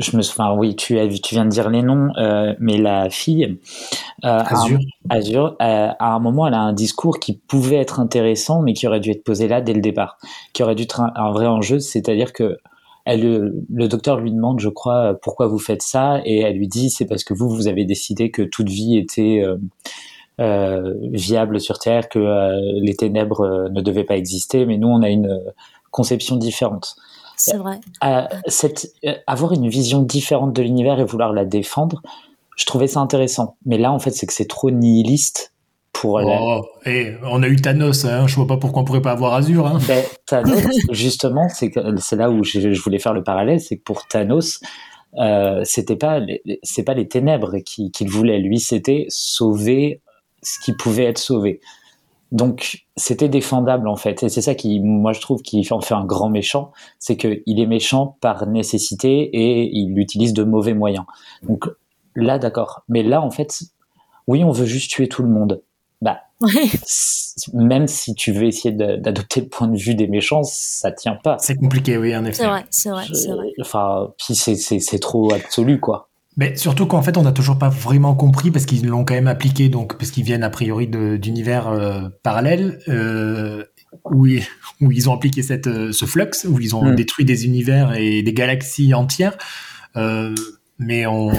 je 0.00 0.16
me, 0.16 0.22
enfin 0.22 0.54
oui, 0.56 0.74
tu 0.76 0.98
as, 0.98 1.06
tu 1.08 1.34
viens 1.34 1.44
de 1.44 1.50
dire 1.50 1.70
les 1.70 1.82
noms, 1.82 2.08
euh, 2.18 2.54
mais 2.58 2.78
la 2.78 3.10
fille, 3.10 3.58
euh, 4.24 4.28
à 4.28 4.40
un- 4.40 4.62
Azure. 4.62 4.78
Azure, 5.08 5.56
euh, 5.62 5.88
à 5.98 6.14
un 6.14 6.18
moment, 6.18 6.46
elle 6.46 6.54
a 6.54 6.60
un 6.60 6.72
discours 6.72 7.18
qui 7.20 7.34
pouvait 7.34 7.76
être 7.76 8.00
intéressant, 8.00 8.62
mais 8.62 8.72
qui 8.72 8.86
aurait 8.86 9.00
dû 9.00 9.10
être 9.10 9.24
posé 9.24 9.46
là 9.48 9.60
dès 9.60 9.72
le 9.74 9.80
départ, 9.80 10.18
qui 10.52 10.62
aurait 10.62 10.74
dû 10.74 10.84
être 10.84 11.00
un, 11.00 11.12
un 11.14 11.30
vrai 11.32 11.46
enjeu, 11.46 11.78
c'est-à-dire 11.78 12.32
que 12.32 12.58
elle, 13.04 13.22
le, 13.22 13.64
le 13.72 13.88
docteur 13.88 14.20
lui 14.20 14.30
demande, 14.30 14.60
je 14.60 14.68
crois, 14.68 15.14
pourquoi 15.22 15.46
vous 15.46 15.58
faites 15.58 15.82
ça, 15.82 16.20
et 16.24 16.40
elle 16.40 16.56
lui 16.56 16.68
dit, 16.68 16.90
c'est 16.90 17.06
parce 17.06 17.24
que 17.24 17.32
vous, 17.34 17.48
vous 17.48 17.66
avez 17.68 17.84
décidé 17.84 18.30
que 18.30 18.42
toute 18.42 18.68
vie 18.68 18.96
était 18.98 19.42
euh, 19.44 19.56
euh, 20.40 20.94
viable 21.12 21.60
sur 21.60 21.78
Terre, 21.78 22.08
que 22.08 22.18
euh, 22.18 22.60
les 22.80 22.94
ténèbres 22.94 23.40
euh, 23.40 23.68
ne 23.70 23.80
devaient 23.80 24.04
pas 24.04 24.16
exister, 24.16 24.64
mais 24.66 24.76
nous, 24.78 24.88
on 24.88 25.02
a 25.02 25.08
une 25.08 25.26
euh, 25.26 25.50
conception 25.90 26.36
différente. 26.36 26.96
C'est 27.40 27.56
vrai. 27.56 27.80
Euh, 28.04 28.22
cette, 28.46 28.92
euh, 29.04 29.14
avoir 29.26 29.52
une 29.52 29.68
vision 29.68 30.02
différente 30.02 30.52
de 30.52 30.62
l'univers 30.62 30.98
et 31.00 31.04
vouloir 31.04 31.32
la 31.32 31.44
défendre, 31.44 32.02
je 32.56 32.64
trouvais 32.66 32.86
ça 32.88 33.00
intéressant. 33.00 33.56
Mais 33.66 33.78
là, 33.78 33.90
en 33.92 33.98
fait, 33.98 34.10
c'est 34.10 34.26
que 34.26 34.32
c'est 34.32 34.48
trop 34.48 34.70
nihiliste 34.70 35.52
pour 35.92 36.20
la- 36.20 36.38
Oh, 36.40 36.62
eh, 36.86 37.14
on 37.24 37.42
a 37.42 37.48
eu 37.48 37.56
Thanos, 37.56 38.04
hein, 38.04 38.26
je 38.26 38.34
vois 38.36 38.46
pas 38.46 38.56
pourquoi 38.58 38.82
on 38.82 38.84
pourrait 38.84 39.02
pas 39.02 39.12
avoir 39.12 39.34
Azure. 39.34 39.66
Hein. 39.66 39.78
Ben, 39.88 40.04
Thanos, 40.26 40.76
justement, 40.90 41.48
c'est 41.48 41.70
que- 41.70 41.96
c'est 41.98 42.16
là 42.16 42.30
où 42.30 42.44
je, 42.44 42.72
je 42.72 42.82
voulais 42.82 42.98
faire 42.98 43.12
le 43.14 43.22
parallèle, 43.24 43.60
c'est 43.60 43.76
que 43.76 43.82
pour 43.82 44.06
Thanos, 44.06 44.60
euh, 45.18 45.62
c'était 45.64 45.96
pas 45.96 46.20
c'est 46.62 46.84
pas 46.84 46.94
les 46.94 47.08
ténèbres 47.08 47.58
qui- 47.64 47.90
qu'il 47.90 48.08
voulait, 48.08 48.38
lui, 48.38 48.60
c'était 48.60 49.06
sauver 49.08 50.00
ce 50.42 50.58
qui 50.64 50.72
pouvait 50.72 51.04
être 51.04 51.18
sauvé. 51.18 51.60
Donc, 52.32 52.84
c'était 52.96 53.28
défendable 53.28 53.88
en 53.88 53.96
fait, 53.96 54.22
et 54.22 54.28
c'est 54.28 54.40
ça 54.42 54.54
qui, 54.54 54.78
moi, 54.80 55.12
je 55.12 55.20
trouve, 55.20 55.42
qui 55.42 55.66
en 55.72 55.80
fait 55.80 55.94
un 55.94 56.04
grand 56.04 56.28
méchant, 56.28 56.70
c'est 57.00 57.16
que 57.16 57.42
il 57.46 57.58
est 57.58 57.66
méchant 57.66 58.16
par 58.20 58.46
nécessité 58.46 59.22
et 59.22 59.68
il 59.72 59.98
utilise 59.98 60.32
de 60.32 60.44
mauvais 60.44 60.74
moyens. 60.74 61.04
Donc 61.42 61.68
là, 62.14 62.38
d'accord, 62.38 62.82
mais 62.88 63.02
là, 63.02 63.20
en 63.20 63.30
fait, 63.30 63.62
oui, 64.28 64.44
on 64.44 64.52
veut 64.52 64.66
juste 64.66 64.90
tuer 64.92 65.08
tout 65.08 65.22
le 65.22 65.28
monde. 65.28 65.62
Bah, 66.02 66.20
même 67.52 67.86
si 67.88 68.14
tu 68.14 68.32
veux 68.32 68.44
essayer 68.44 68.72
d'adopter 68.74 69.40
le 69.42 69.48
point 69.48 69.68
de 69.68 69.76
vue 69.76 69.94
des 69.94 70.06
méchants, 70.06 70.42
ça 70.44 70.92
tient 70.92 71.16
pas. 71.16 71.36
C'est 71.38 71.56
compliqué, 71.56 71.96
oui, 71.98 72.14
en 72.16 72.24
effet. 72.24 72.34
C'est 72.42 72.46
vrai, 72.46 72.64
c'est 72.70 72.90
vrai, 72.90 73.04
c'est 73.12 73.28
vrai. 73.32 73.46
Enfin, 73.60 74.12
puis 74.18 74.34
c'est- 74.34 74.54
c'est 74.56 74.78
c'est 74.78 74.98
trop 74.98 75.32
absolu, 75.32 75.80
quoi. 75.80 76.08
Mais 76.40 76.56
surtout 76.56 76.86
qu'en 76.86 77.02
fait, 77.02 77.18
on 77.18 77.22
n'a 77.22 77.32
toujours 77.32 77.58
pas 77.58 77.68
vraiment 77.68 78.14
compris 78.14 78.50
parce 78.50 78.64
qu'ils 78.64 78.86
l'ont 78.86 79.04
quand 79.04 79.12
même 79.12 79.26
appliqué, 79.26 79.68
donc 79.68 79.98
parce 79.98 80.10
qu'ils 80.10 80.24
viennent 80.24 80.42
a 80.42 80.48
priori 80.48 80.88
d'univers 80.88 81.68
euh, 81.68 82.08
parallèles 82.22 82.78
euh, 82.88 83.62
où, 84.06 84.24
ils, 84.24 84.42
où 84.80 84.90
ils 84.90 85.10
ont 85.10 85.12
appliqué 85.14 85.42
cette, 85.42 85.66
euh, 85.66 85.92
ce 85.92 86.06
flux, 86.06 86.30
où 86.48 86.58
ils 86.58 86.74
ont 86.74 86.82
Mm. 86.82 86.94
détruit 86.94 87.26
des 87.26 87.44
univers 87.44 87.92
et 87.92 88.22
des 88.22 88.32
galaxies 88.32 88.94
entières. 88.94 89.36
Euh, 89.96 90.34
mais 90.78 91.04
on, 91.06 91.30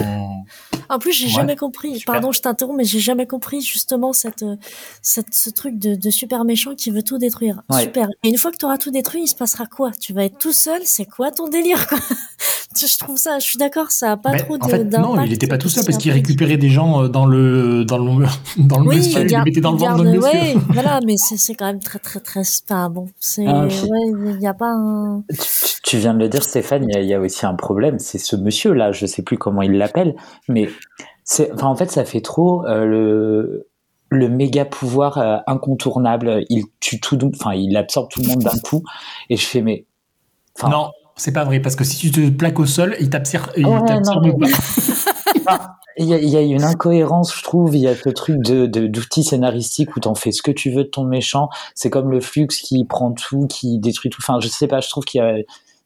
En 0.91 0.99
plus, 0.99 1.11
j'ai 1.13 1.25
Ouais. 1.25 1.31
jamais 1.31 1.55
compris. 1.55 1.99
Super. 1.99 2.13
Pardon, 2.13 2.31
je 2.31 2.41
t'interromps, 2.41 2.77
mais 2.77 2.83
j'ai 2.83 2.99
jamais 2.99 3.25
compris 3.25 3.61
justement 3.61 4.13
cette, 4.13 4.43
euh, 4.43 4.55
cette 5.01 5.33
ce 5.33 5.49
truc 5.49 5.79
de, 5.79 5.95
de 5.95 6.09
super 6.09 6.43
méchant 6.45 6.75
qui 6.75 6.91
veut 6.91 7.01
tout 7.03 7.17
détruire. 7.17 7.61
Ouais. 7.69 7.83
Super. 7.83 8.07
Et 8.23 8.29
une 8.29 8.37
fois 8.37 8.51
que 8.51 8.57
tu 8.57 8.65
auras 8.65 8.77
tout 8.77 8.91
détruit, 8.91 9.23
il 9.23 9.27
se 9.27 9.35
passera 9.35 9.65
quoi? 9.65 9.91
Tu 9.99 10.13
vas 10.13 10.25
être 10.25 10.37
tout 10.37 10.53
seul? 10.53 10.81
C'est 10.83 11.05
quoi 11.05 11.31
ton 11.31 11.47
délire 11.47 11.87
quoi? 11.87 11.97
Je 12.77 12.97
trouve 12.97 13.17
ça. 13.17 13.37
Je 13.39 13.45
suis 13.45 13.57
d'accord. 13.57 13.91
Ça 13.91 14.13
a 14.13 14.17
pas 14.17 14.31
Ben, 14.31 14.37
trop 14.39 14.57
en 14.61 14.67
fait, 14.67 14.83
non, 14.85 15.21
il 15.23 15.29
n'était 15.31 15.47
pas 15.47 15.57
tout 15.57 15.67
seul 15.67 15.83
parce 15.85 15.97
qu'il 15.97 16.11
récupérait 16.13 16.55
des 16.57 16.69
gens 16.69 17.03
euh, 17.03 17.07
dans 17.09 17.25
le 17.25 17.83
dans 17.83 17.97
le 17.97 18.25
dans 18.57 18.79
le 18.79 18.87
Oui, 18.87 18.97
monsieur, 18.97 19.21
il 19.21 19.27
les 19.27 19.37
mettait 19.43 19.59
dans 19.61 19.71
le 19.73 19.77
il 19.77 19.81
ventre 19.81 20.03
de 20.03 20.09
monsieur. 20.11 20.21
ouais, 20.21 20.55
voilà, 20.69 20.99
mais 21.05 21.15
c'est 21.17 21.53
quand 21.55 21.65
même 21.65 21.79
très 21.81 21.99
très 21.99 22.19
très. 22.21 22.41
Enfin 22.69 22.89
bon, 22.89 23.07
c'est 23.19 23.45
Ah, 23.45 23.65
ouais, 23.65 23.71
il 24.07 24.37
n'y 24.39 24.47
a 24.47 24.53
pas 24.53 24.69
un. 24.71 25.23
Tu, 25.83 25.97
viens 25.97 26.13
de 26.13 26.19
le 26.19 26.29
dire, 26.29 26.43
Stéphane, 26.43 26.85
il 26.87 26.93
y 26.95 26.97
a, 26.97 27.01
il 27.01 27.07
y 27.09 27.13
a 27.13 27.19
aussi 27.19 27.45
un 27.45 27.55
problème, 27.55 27.99
c'est 27.99 28.17
ce 28.17 28.37
monsieur-là, 28.37 28.93
je 28.93 29.05
sais 29.05 29.21
plus 29.23 29.37
comment 29.37 29.61
il 29.61 29.73
l'appelle, 29.73 30.15
mais 30.47 30.69
c'est, 31.23 31.51
enfin, 31.53 31.67
en 31.67 31.75
fait, 31.75 31.91
ça 31.91 32.05
fait 32.05 32.21
trop 32.21 32.65
euh, 32.65 32.85
le, 32.85 33.67
le 34.09 34.29
méga 34.29 34.65
pouvoir 34.65 35.17
euh, 35.17 35.37
incontournable. 35.47 36.43
Il 36.49 36.65
tue 36.79 36.99
tout, 36.99 37.17
enfin, 37.35 37.53
il 37.53 37.75
absorbe 37.77 38.09
tout 38.09 38.21
le 38.21 38.27
monde 38.27 38.39
d'un 38.43 38.57
coup, 38.63 38.83
et 39.29 39.37
je 39.37 39.45
fais, 39.45 39.61
mais. 39.61 39.85
enfin, 40.57 40.69
Non, 40.69 40.91
c'est 41.15 41.31
pas 41.33 41.43
vrai 41.43 41.59
parce 41.59 41.75
que 41.75 41.83
si 41.83 41.97
tu 41.97 42.11
te 42.11 42.29
plaques 42.29 42.59
au 42.59 42.65
sol, 42.65 42.95
il 42.99 43.09
t'absorbe 43.09 43.47
il 43.57 43.65
Ouais, 43.65 43.85
t'absorbe 43.85 44.25
non, 44.25 44.37
pas. 44.37 44.47
Enfin, 45.43 45.59
Il 45.97 46.05
y, 46.05 46.13
a, 46.13 46.17
il 46.19 46.29
y 46.29 46.37
a 46.37 46.41
une 46.41 46.63
incohérence, 46.63 47.35
je 47.35 47.43
trouve. 47.43 47.75
Il 47.75 47.81
y 47.81 47.87
a 47.87 47.95
ce 47.95 48.09
truc 48.09 48.37
de 48.41 48.65
de- 48.67 48.87
d'outil 48.87 49.23
scénaristique 49.23 49.95
où 49.95 49.99
t'en 49.99 50.13
fais 50.15 50.31
ce 50.31 50.41
que 50.41 50.51
tu 50.51 50.69
veux 50.71 50.83
de 50.83 50.89
ton 50.89 51.03
méchant. 51.03 51.49
C'est 51.73 51.89
comme 51.89 52.11
le 52.11 52.21
flux 52.21 52.47
qui 52.47 52.85
prend 52.85 53.11
tout, 53.11 53.47
qui 53.47 53.79
détruit 53.79 54.09
tout. 54.11 54.21
Enfin, 54.21 54.39
je 54.39 54.47
sais 54.47 54.67
pas. 54.67 54.81
Je 54.81 54.89
trouve 54.89 55.03
qu'il 55.03 55.19
y 55.19 55.23
a 55.23 55.35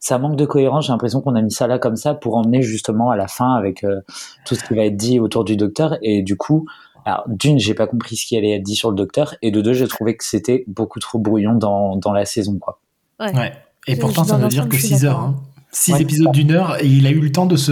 ça 0.07 0.19
manque 0.19 0.35
de 0.35 0.45
cohérence. 0.45 0.85
J'ai 0.85 0.91
l'impression 0.91 1.19
qu'on 1.21 1.33
a 1.33 1.41
mis 1.41 1.51
ça 1.51 1.65
là 1.65 1.79
comme 1.79 1.95
ça 1.95 2.13
pour 2.13 2.35
emmener 2.38 2.62
justement 2.62 3.09
à 3.09 3.15
la 3.15 3.27
fin 3.27 3.55
avec 3.55 3.83
euh, 3.83 4.01
tout 4.45 4.53
ce 4.53 4.63
qui 4.63 4.75
va 4.75 4.85
être 4.85 4.95
dit 4.97 5.19
autour 5.19 5.43
du 5.45 5.55
docteur. 5.57 5.97
Et 6.03 6.21
du 6.21 6.38
coup, 6.38 6.67
alors 7.05 7.24
d'une, 7.27 7.57
j'ai 7.57 7.74
pas 7.74 7.88
compris 7.88 8.15
ce 8.15 8.27
qui 8.27 8.38
allait 8.38 8.51
être 8.55 8.62
dit 8.63 8.75
sur 8.75 8.91
le 8.91 8.95
docteur, 8.95 9.33
et 9.41 9.50
de 9.50 9.62
deux, 9.62 9.74
j'ai 9.74 9.88
trouvé 9.88 10.15
que 10.15 10.24
c'était 10.24 10.63
beaucoup 10.67 11.00
trop 11.00 11.17
brouillon 11.17 11.55
dans 11.55 11.95
dans 11.95 12.13
la 12.13 12.25
saison, 12.25 12.59
quoi. 12.59 12.79
Ouais. 13.19 13.53
Et 13.88 13.95
Je- 13.95 14.00
pourtant, 14.00 14.24
je- 14.24 14.29
ça 14.29 14.38
veut 14.38 14.47
dire 14.47 14.69
que 14.69 14.75
je 14.75 14.85
suis 14.85 14.95
6 14.95 15.05
heures. 15.05 15.19
Hein. 15.19 15.35
6 15.77 15.91
Ouais. 15.91 16.01
épisodes 16.03 16.32
d'une 16.32 16.51
heure 16.51 16.77
et 16.82 16.88
il 16.88 17.05
a 17.05 17.10
eu 17.10 17.20
le 17.20 17.32
temps 17.34 17.46
de 17.46 17.58
se 17.58 17.72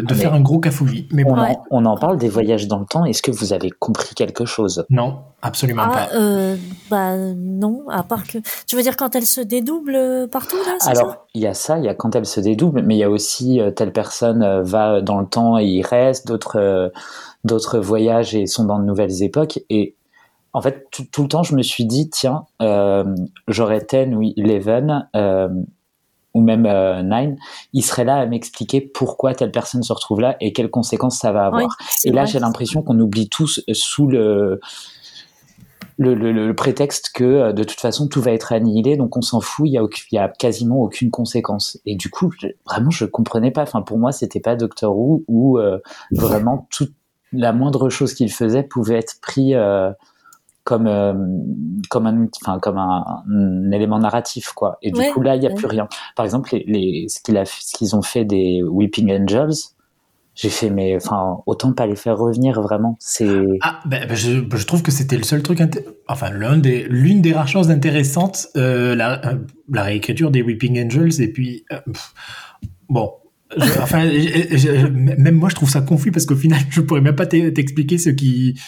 de 0.00 0.04
Ah, 0.10 0.14
faire 0.14 0.34
un 0.34 0.40
gros 0.40 0.58
cafouillis. 0.58 1.06
Mais 1.12 1.22
bon, 1.22 1.34
On, 1.36 1.40
Ouais. 1.42 1.50
en, 1.50 1.64
on 1.70 1.84
en 1.84 1.96
parle 1.96 2.18
des 2.18 2.28
voyages 2.28 2.66
dans 2.66 2.80
le 2.80 2.86
temps. 2.86 3.04
Est-ce 3.04 3.22
que 3.22 3.30
vous 3.30 3.52
avez 3.52 3.70
compris 3.70 4.14
quelque 4.16 4.44
chose? 4.44 4.84
Non, 4.90 5.20
absolument 5.42 5.82
Ah, 5.86 6.08
pas. 6.08 6.08
euh, 6.16 6.56
bah 6.90 7.16
non, 7.36 7.84
à 7.88 8.02
part 8.02 8.26
que. 8.26 8.38
Tu 8.66 8.74
veux 8.74 8.82
dire 8.82 8.96
quand 8.96 9.14
elle 9.14 9.26
se 9.26 9.40
dédouble 9.40 9.94
euh, 9.94 10.26
partout 10.26 10.56
là, 10.66 10.76
Alors, 10.86 11.26
il 11.34 11.40
y 11.42 11.46
a 11.46 11.54
ça, 11.54 11.78
il 11.78 11.84
y 11.84 11.88
a 11.88 11.94
quand 11.94 12.16
elle 12.16 12.26
se 12.26 12.40
dédouble, 12.40 12.82
mais 12.82 12.96
il 12.96 12.98
y 12.98 13.04
a 13.04 13.10
aussi 13.10 13.60
euh, 13.60 13.70
telle 13.70 13.92
personne 13.92 14.42
euh, 14.42 14.62
va 14.64 15.00
dans 15.00 15.20
le 15.20 15.26
temps 15.26 15.56
et 15.56 15.66
y 15.66 15.82
reste, 15.82 16.26
d'autres 16.26 16.58
euh, 16.58 16.88
d'autres 17.44 17.78
voyagent 17.78 18.34
et 18.34 18.46
sont 18.46 18.64
dans 18.64 18.80
de 18.80 18.84
nouvelles 18.84 19.22
époques. 19.22 19.60
Et 19.70 19.94
en 20.52 20.60
fait, 20.62 20.86
tout, 20.90 21.04
tout 21.12 21.22
le 21.22 21.28
temps, 21.28 21.42
je 21.44 21.54
me 21.54 21.62
suis 21.62 21.84
dit, 21.84 22.10
tiens, 22.10 22.44
euh, 22.60 23.04
j'aurais 23.46 23.86
10 23.88 24.14
ou 24.16 24.22
11, 24.36 25.02
euh, 25.14 25.48
ou 26.36 26.40
même 26.42 26.66
euh, 26.66 27.02
9, 27.02 27.30
ils 27.72 27.82
seraient 27.82 28.04
là 28.04 28.16
à 28.16 28.26
m'expliquer 28.26 28.80
pourquoi 28.80 29.34
telle 29.34 29.50
personne 29.52 29.82
se 29.82 29.92
retrouve 29.92 30.20
là 30.20 30.36
et 30.40 30.52
quelles 30.52 30.70
conséquences 30.70 31.18
ça 31.18 31.32
va 31.32 31.46
avoir. 31.46 31.62
Oui, 31.62 31.68
Et 32.04 32.10
là, 32.12 32.24
j'ai 32.26 32.38
l'impression 32.38 32.82
qu'on 32.82 32.98
oublie 33.00 33.28
tous 33.28 33.60
euh, 33.68 33.74
sous 33.74 34.06
le, 34.06 34.60
le, 35.98 36.14
le- 36.14 36.32
le 36.32 36.54
prétexte 36.54 37.10
que 37.14 37.24
euh, 37.24 37.52
de 37.52 37.64
toute 37.64 37.80
façon 37.80 38.06
tout 38.06 38.20
va 38.20 38.32
être 38.32 38.52
annihilé, 38.52 38.96
donc 38.96 39.16
on 39.16 39.22
s'en 39.22 39.40
fout, 39.40 39.66
il 39.66 39.72
y 39.72 39.78
a, 39.78 39.82
aucun- 39.82 40.02
il 40.12 40.16
y 40.16 40.18
a 40.18 40.28
quasiment 40.28 40.76
aucune 40.82 41.10
conséquence. 41.10 41.78
Et 41.86 41.96
du 41.96 42.10
coup, 42.10 42.30
je- 42.38 42.48
vraiment, 42.66 42.90
je 42.90 43.06
comprenais 43.06 43.50
pas. 43.50 43.62
Enfin, 43.62 43.80
pour 43.82 43.98
moi, 43.98 44.12
c'était 44.12 44.40
pas 44.40 44.56
Doctor 44.56 44.96
Who 44.96 45.24
où 45.26 45.58
euh, 45.58 45.78
vraiment 46.12 46.66
toute 46.70 46.92
la 47.32 47.52
moindre 47.52 47.88
chose 47.88 48.14
qu'il 48.14 48.30
faisait 48.30 48.62
pouvait 48.62 48.98
être 48.98 49.16
pris 49.22 49.54
euh, 49.54 49.90
comme 50.66 50.88
euh, 50.88 51.14
comme 51.88 52.06
un 52.06 52.26
enfin 52.42 52.58
comme 52.58 52.76
un, 52.76 53.22
un 53.30 53.70
élément 53.70 54.00
narratif 54.00 54.48
quoi. 54.52 54.78
Et 54.82 54.90
du 54.90 54.98
Ouais, 54.98 55.10
coup 55.10 55.22
là, 55.22 55.36
il 55.36 55.42
y 55.42 55.46
a 55.46 55.50
ouais. 55.50 55.54
plus 55.54 55.68
rien. 55.68 55.88
Par 56.16 56.24
exemple, 56.24 56.50
les, 56.52 56.64
les 56.66 57.08
ce 57.08 57.20
qu'il 57.22 57.36
a 57.36 57.44
ce 57.44 57.72
qu'ils 57.72 57.94
ont 57.94 58.02
fait 58.02 58.24
des 58.24 58.62
Weeping 58.62 59.12
Angels 59.12 59.54
j'ai 60.34 60.50
fait 60.50 60.68
mais 60.68 60.94
enfin 60.96 61.38
autant 61.46 61.72
pas 61.72 61.86
les 61.86 61.96
faire 61.96 62.18
revenir 62.18 62.60
vraiment 62.60 62.96
c'est 63.00 63.26
ah 63.62 63.80
ben, 63.86 64.06
ben, 64.06 64.14
je, 64.14 64.40
ben, 64.40 64.58
je, 64.58 64.66
trouve 64.66 64.82
que 64.82 64.90
c'était 64.90 65.16
le 65.16 65.22
seul 65.22 65.42
truc 65.42 65.60
enfin 66.08 66.30
l'un 66.30 66.58
des 66.58 66.86
l'une 66.90 67.22
des 67.22 67.32
rares 67.32 67.48
choses 67.48 67.70
intéressantes 67.70 68.48
euh, 68.56 68.94
la, 68.94 69.26
euh, 69.26 69.36
la 69.72 69.82
réécriture 69.84 70.30
des 70.30 70.42
Weeping 70.42 70.78
Angels 70.84 71.22
et 71.22 71.32
puis 71.32 71.64
euh, 71.72 71.80
bon 72.90 73.12
enfin 73.80 74.04
même 74.04 75.36
moi 75.36 75.48
je 75.48 75.54
trouve 75.54 75.70
ça 75.70 75.80
confus 75.80 76.12
parce 76.12 76.26
qu'au 76.26 76.36
final 76.36 76.60
je 76.70 76.82
pourrais 76.82 77.00
même 77.00 77.16
pas 77.16 77.26
t'expliquer 77.26 77.96
ce 77.96 78.10
qui 78.10 78.60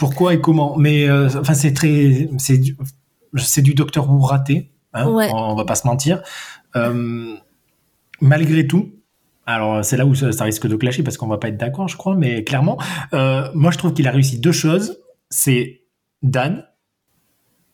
pourquoi 0.00 0.34
et 0.34 0.40
comment 0.40 0.76
mais 0.76 1.08
euh, 1.08 1.28
enfin 1.38 1.54
c'est 1.54 1.72
très 1.74 2.28
c'est 2.38 2.58
du 2.58 2.76
c'est 3.36 3.62
du 3.62 3.74
Docteur 3.74 4.10
Who 4.10 4.18
raté 4.20 4.72
hein, 4.94 5.06
Ouais. 5.08 5.28
on, 5.32 5.36
on 5.52 5.54
va 5.54 5.64
pas 5.64 5.76
se 5.76 5.86
mentir 5.86 6.22
Euh, 6.74 7.34
malgré 8.20 8.66
tout 8.66 8.90
alors 9.46 9.84
c'est 9.84 9.96
là 9.96 10.06
où 10.06 10.14
ça, 10.14 10.32
ça 10.32 10.44
risque 10.44 10.66
de 10.66 10.76
clasher 10.76 11.02
parce 11.02 11.16
qu'on 11.16 11.26
va 11.26 11.38
pas 11.38 11.48
être 11.48 11.56
d'accord, 11.56 11.88
je 11.88 11.96
crois, 11.96 12.14
mais 12.14 12.44
clairement, 12.44 12.78
euh, 13.14 13.48
moi 13.54 13.70
je 13.72 13.78
trouve 13.78 13.92
qu'il 13.92 14.06
a 14.06 14.12
réussi 14.12 14.38
deux 14.38 14.52
choses, 14.52 14.98
c'est 15.28 15.82
Dan 16.22 16.64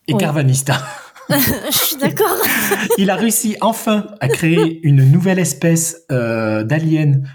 et. 0.09 0.15
Carvanista. 0.15 0.77
je 1.29 1.77
suis 1.79 1.97
d'accord. 1.97 2.37
Il 2.99 3.11
a 3.11 3.17
réussi 3.17 3.57
enfin 3.61 4.07
à 4.21 4.29
créer 4.29 4.81
une 4.87 5.11
nouvelle 5.11 5.41
espèce 5.41 6.07
d'alien 6.09 7.29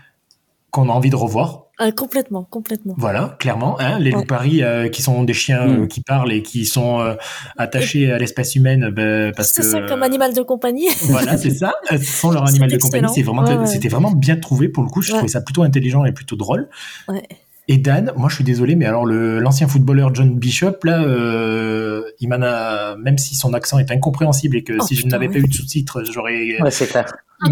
qu'on 0.71 0.87
a 0.89 0.93
envie 0.93 1.09
de 1.09 1.17
revoir. 1.17 1.60
Euh, 1.81 1.91
complètement, 1.91 2.43
complètement. 2.43 2.93
Voilà, 2.97 3.35
clairement, 3.39 3.79
hein, 3.79 3.97
les 3.97 4.11
Ouais. 4.11 4.19
louparis 4.19 4.61
euh, 4.63 4.87
qui 4.87 5.01
sont 5.01 5.23
des 5.23 5.33
chiens 5.33 5.65
Mm. 5.65 5.81
euh, 5.83 5.87
qui 5.87 6.01
parlent 6.01 6.31
et 6.31 6.43
qui 6.43 6.65
sont 6.65 6.99
euh, 6.99 7.15
attachés 7.57 8.11
à 8.11 8.17
l'espèce 8.19 8.55
humaine, 8.55 8.89
ben, 8.91 9.31
parce 9.35 9.49
C'est 9.51 9.61
que 9.61 9.67
ça 9.67 9.81
comme 9.81 10.03
animal 10.03 10.33
de 10.33 10.41
compagnie. 10.43 10.87
voilà, 11.09 11.37
c'est 11.37 11.49
ça. 11.49 11.73
Ce 11.89 11.97
sont 11.97 12.29
leurs 12.31 12.47
C'est 12.47 12.55
animaux 12.61 12.71
de 12.71 12.77
compagnie. 12.77 13.07
C'est 13.13 13.23
vraiment, 13.23 13.43
Ouais, 13.43 13.55
ouais. 13.57 13.65
c'était 13.65 13.87
vraiment 13.89 14.11
bien 14.11 14.35
trouvé 14.37 14.69
pour 14.69 14.83
le 14.83 14.89
coup. 14.89 15.01
Je 15.01 15.11
Ouais. 15.11 15.17
trouvais 15.17 15.31
ça 15.31 15.41
plutôt 15.41 15.63
intelligent 15.63 16.05
et 16.05 16.11
plutôt 16.11 16.35
drôle. 16.35 16.69
Ouais. 17.07 17.23
Et 17.67 17.77
Dan, 17.77 18.11
moi 18.17 18.27
je 18.27 18.35
suis 18.35 18.43
désolé, 18.43 18.75
mais 18.75 18.85
alors 18.85 19.05
le 19.05 19.39
l'ancien 19.39 19.67
footballeur 19.67 20.13
John 20.13 20.35
Bishop 20.37 20.73
là, 20.83 21.01
euh, 21.03 22.03
il 22.19 22.27
m'en 22.27 22.41
a, 22.41 22.95
même 22.97 23.17
si 23.17 23.35
son 23.35 23.53
accent 23.53 23.79
est 23.79 23.91
incompréhensible 23.91 24.57
et 24.57 24.63
que 24.63 24.73
Oh, 24.79 24.83
si 24.85 24.95
je 24.95 25.07
n'avais 25.07 25.27
ouais. 25.27 25.33
pas 25.33 25.39
eu 25.39 25.47
de 25.47 25.53
sous-titres, 25.53 26.03
j'aurais 26.03 26.59
ouais 26.61 26.71
c'est 26.71 26.91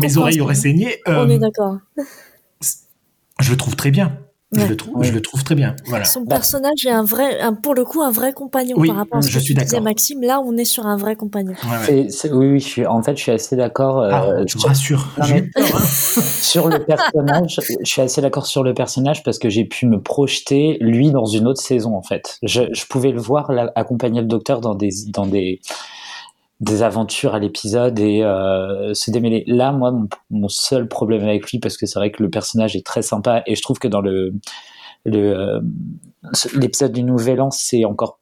mes 0.02 0.18
oreilles 0.18 0.42
auraient 0.42 0.56
saigné. 0.56 0.98
euh, 1.08 1.24
On 1.26 1.30
est 1.30 1.40
d'accord. 1.40 1.78
Je 3.40 3.52
le 3.52 3.58
trouve 3.58 3.76
très 3.76 3.92
bien. 3.92 4.18
Je, 4.52 4.66
le 4.66 4.76
trouve, 4.76 4.96
Ouais. 4.98 5.06
je 5.06 5.14
le 5.14 5.22
trouve 5.22 5.44
très 5.44 5.54
bien. 5.54 5.76
Voilà. 5.86 6.06
Son 6.06 6.22
Bah. 6.22 6.38
personnage 6.38 6.84
est 6.84 6.90
un 6.90 7.04
vrai, 7.04 7.40
un, 7.40 7.54
pour 7.54 7.76
le 7.76 7.86
coup, 7.86 8.02
un 8.02 8.10
vrai 8.10 8.34
compagnon 8.34 8.78
Oui, 8.80 8.88
par 8.88 8.98
rapport 8.98 9.20
à 9.20 9.22
ce 9.22 9.30
je 9.30 9.36
que 9.38 9.44
suis 9.44 9.54
tu 9.54 9.62
disais. 9.62 9.80
Maxime. 9.80 10.24
Là, 10.24 10.42
on 10.44 10.58
est 10.58 10.66
sur 10.66 10.88
un 10.88 10.98
vrai 10.98 11.16
compagnon. 11.16 11.52
Ouais, 11.66 11.70
ouais. 11.70 11.86
C'est- 11.86 12.10
c'est- 12.10 12.32
oui 12.34 12.48
oui 12.54 12.60
je 12.60 12.66
suis 12.66 12.86
en 12.88 13.04
fait 13.04 13.16
je 13.16 13.22
suis 13.22 13.32
assez 13.32 13.56
d'accord 13.56 14.00
euh, 14.02 14.10
Ah, 14.12 14.46
tu 14.48 14.58
sur, 14.58 14.68
rassures. 14.68 15.08
Non, 15.20 15.26
mais- 15.30 15.50
hein. 15.56 15.62
sur 16.42 16.68
le 16.68 16.80
personnage 16.84 17.60
je 17.80 17.86
suis 17.88 18.02
assez 18.02 18.22
d'accord 18.22 18.48
sur 18.48 18.64
le 18.64 18.74
personnage 18.74 19.22
parce 19.22 19.38
que 19.38 19.50
j'ai 19.50 19.66
pu 19.66 19.86
me 19.86 20.02
projeter 20.02 20.78
lui 20.82 21.12
dans 21.12 21.26
une 21.26 21.46
autre 21.46 21.62
saison 21.62 21.96
en 21.96 22.02
fait 22.02 22.40
je, 22.42 22.64
je 22.74 22.86
pouvais 22.88 23.12
le 23.12 23.20
voir 23.22 23.52
là, 23.52 23.72
accompagner 23.76 24.22
le 24.22 24.28
docteur 24.28 24.62
dans 24.62 24.74
des 24.74 24.90
dans 25.14 25.28
des 25.28 25.60
des 26.60 26.84
aventures 26.84 27.34
à 27.36 27.40
l'épisode 27.40 28.00
et 28.00 28.22
euh, 28.24 28.94
se 28.94 29.12
démêler. 29.12 29.44
Là, 29.48 29.72
moi, 29.72 29.92
mon, 29.92 30.08
mon 30.30 30.48
seul 30.50 30.88
problème 30.88 31.24
avec 31.24 31.50
lui, 31.52 31.60
parce 31.60 31.78
que 31.78 31.86
c'est 31.86 31.98
vrai 32.00 32.12
que 32.12 32.22
le 32.22 32.30
personnage 32.30 32.76
est 32.76 32.86
très 32.86 33.02
sympa 33.02 33.44
et 33.48 33.56
je 33.56 33.62
trouve 33.62 33.80
que 33.80 33.88
dans 33.88 34.02
le 34.02 34.34
le 35.06 35.34
euh, 35.38 35.60
l'épisode 36.56 36.92
du 36.92 37.04
Nouvel 37.04 37.40
An, 37.42 37.50
c'est 37.52 37.86
encore 37.86 38.20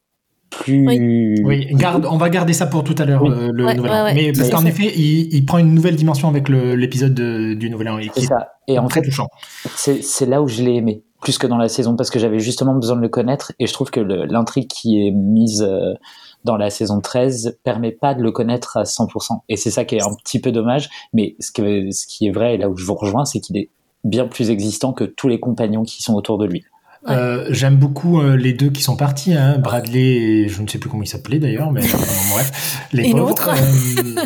plus. 0.52 1.44
Oui, 1.44 1.66
garde, 1.74 2.06
on 2.10 2.18
va 2.18 2.30
garder 2.30 2.54
ça 2.54 2.68
pour 2.68 2.84
tout 2.84 2.96
à 3.00 3.06
l'heure, 3.06 3.24
Oui. 3.24 3.32
euh, 3.32 3.50
le 3.52 3.66
Ouais, 3.66 3.74
nouvel 3.76 3.92
ouais, 3.92 3.98
an. 3.98 4.04
ouais, 4.06 4.14
Mais 4.14 4.32
parce 4.32 4.50
qu'en 4.50 4.66
effet, 4.66 4.94
il, 4.96 5.34
il 5.34 5.46
prend 5.46 5.58
une 5.58 5.74
nouvelle 5.74 5.96
dimension 5.96 6.30
avec 6.30 6.48
le- 6.48 6.76
l'épisode 6.76 7.14
de- 7.16 7.54
du 7.56 7.70
nouvel 7.70 7.90
an 7.90 7.98
C'est 8.14 8.22
est 8.24 8.26
ça. 8.28 8.50
Et 8.68 8.78
en 8.80 8.88
très 8.88 9.02
fait, 9.02 9.08
touchant. 9.08 9.28
c'est 9.76 10.04
c'est 10.04 10.26
là 10.28 10.42
où 10.42 10.48
je 10.48 10.62
l'ai 10.62 10.76
aimé 10.76 11.04
plus 11.22 11.38
que 11.40 11.48
dans 11.48 11.58
la 11.58 11.68
saison 11.68 11.96
parce 11.96 12.12
que 12.12 12.20
j'avais 12.20 12.40
justement 12.40 12.76
besoin 12.76 12.96
de 12.96 13.02
le 13.02 13.10
connaître 13.10 13.52
et 13.60 13.66
je 13.66 13.74
trouve 13.74 13.90
que 13.90 14.00
l'intrigue 14.00 14.68
qui 14.68 15.06
est 15.08 15.12
mise 15.12 15.64
euh, 15.64 15.96
dans 16.44 16.58
la 16.58 16.70
saison 16.70 17.02
13 17.02 17.60
permet 17.64 17.92
pas 17.92 18.14
de 18.14 18.22
le 18.24 18.32
connaître 18.32 18.78
à 18.78 18.84
100% 18.84 19.40
et 19.50 19.58
c'est 19.58 19.72
ça 19.72 19.86
qui 19.86 19.96
est 19.96 20.02
un 20.04 20.14
petit 20.24 20.40
peu 20.40 20.52
dommage 20.52 20.90
mais 21.14 21.36
ce, 21.40 21.52
que, 21.52 21.92
ce 21.92 22.08
qui 22.08 22.28
est 22.28 22.32
vrai 22.32 22.56
et 22.56 22.58
là 22.58 22.70
où 22.70 22.78
je 22.78 22.86
vous 22.86 22.96
rejoins 22.96 23.26
c'est 23.26 23.40
qu'il 23.40 23.58
est 23.58 23.70
bien 24.04 24.28
plus 24.28 24.50
existant 24.50 24.94
que 24.94 25.04
tous 25.04 25.28
les 25.28 25.40
compagnons 25.40 25.84
qui 25.84 26.02
sont 26.04 26.14
autour 26.14 26.38
de 26.38 26.46
lui 26.46 26.64
Ouais. 27.08 27.14
Euh, 27.16 27.48
J'aime 27.52 27.78
beaucoup 27.78 28.20
euh, 28.20 28.36
les 28.36 28.54
deux 28.54 28.70
qui 28.72 28.82
sont 28.82 28.98
partis, 28.98 29.34
hein, 29.34 29.60
Bradley 29.60 30.02
et 30.02 30.48
je 30.50 30.62
ne 30.62 30.68
sais 30.68 30.80
plus 30.80 30.90
comment 30.90 31.04
il 31.04 31.08
s'appelait 31.08 31.38
d'ailleurs, 31.40 31.72
mais 31.72 31.82
bon, 31.82 31.98
bref, 32.34 32.82
les 32.92 33.08
Et 33.08 33.12
pauvres. 33.12 33.28
l'autre 33.28 33.50
euh, 33.50 34.26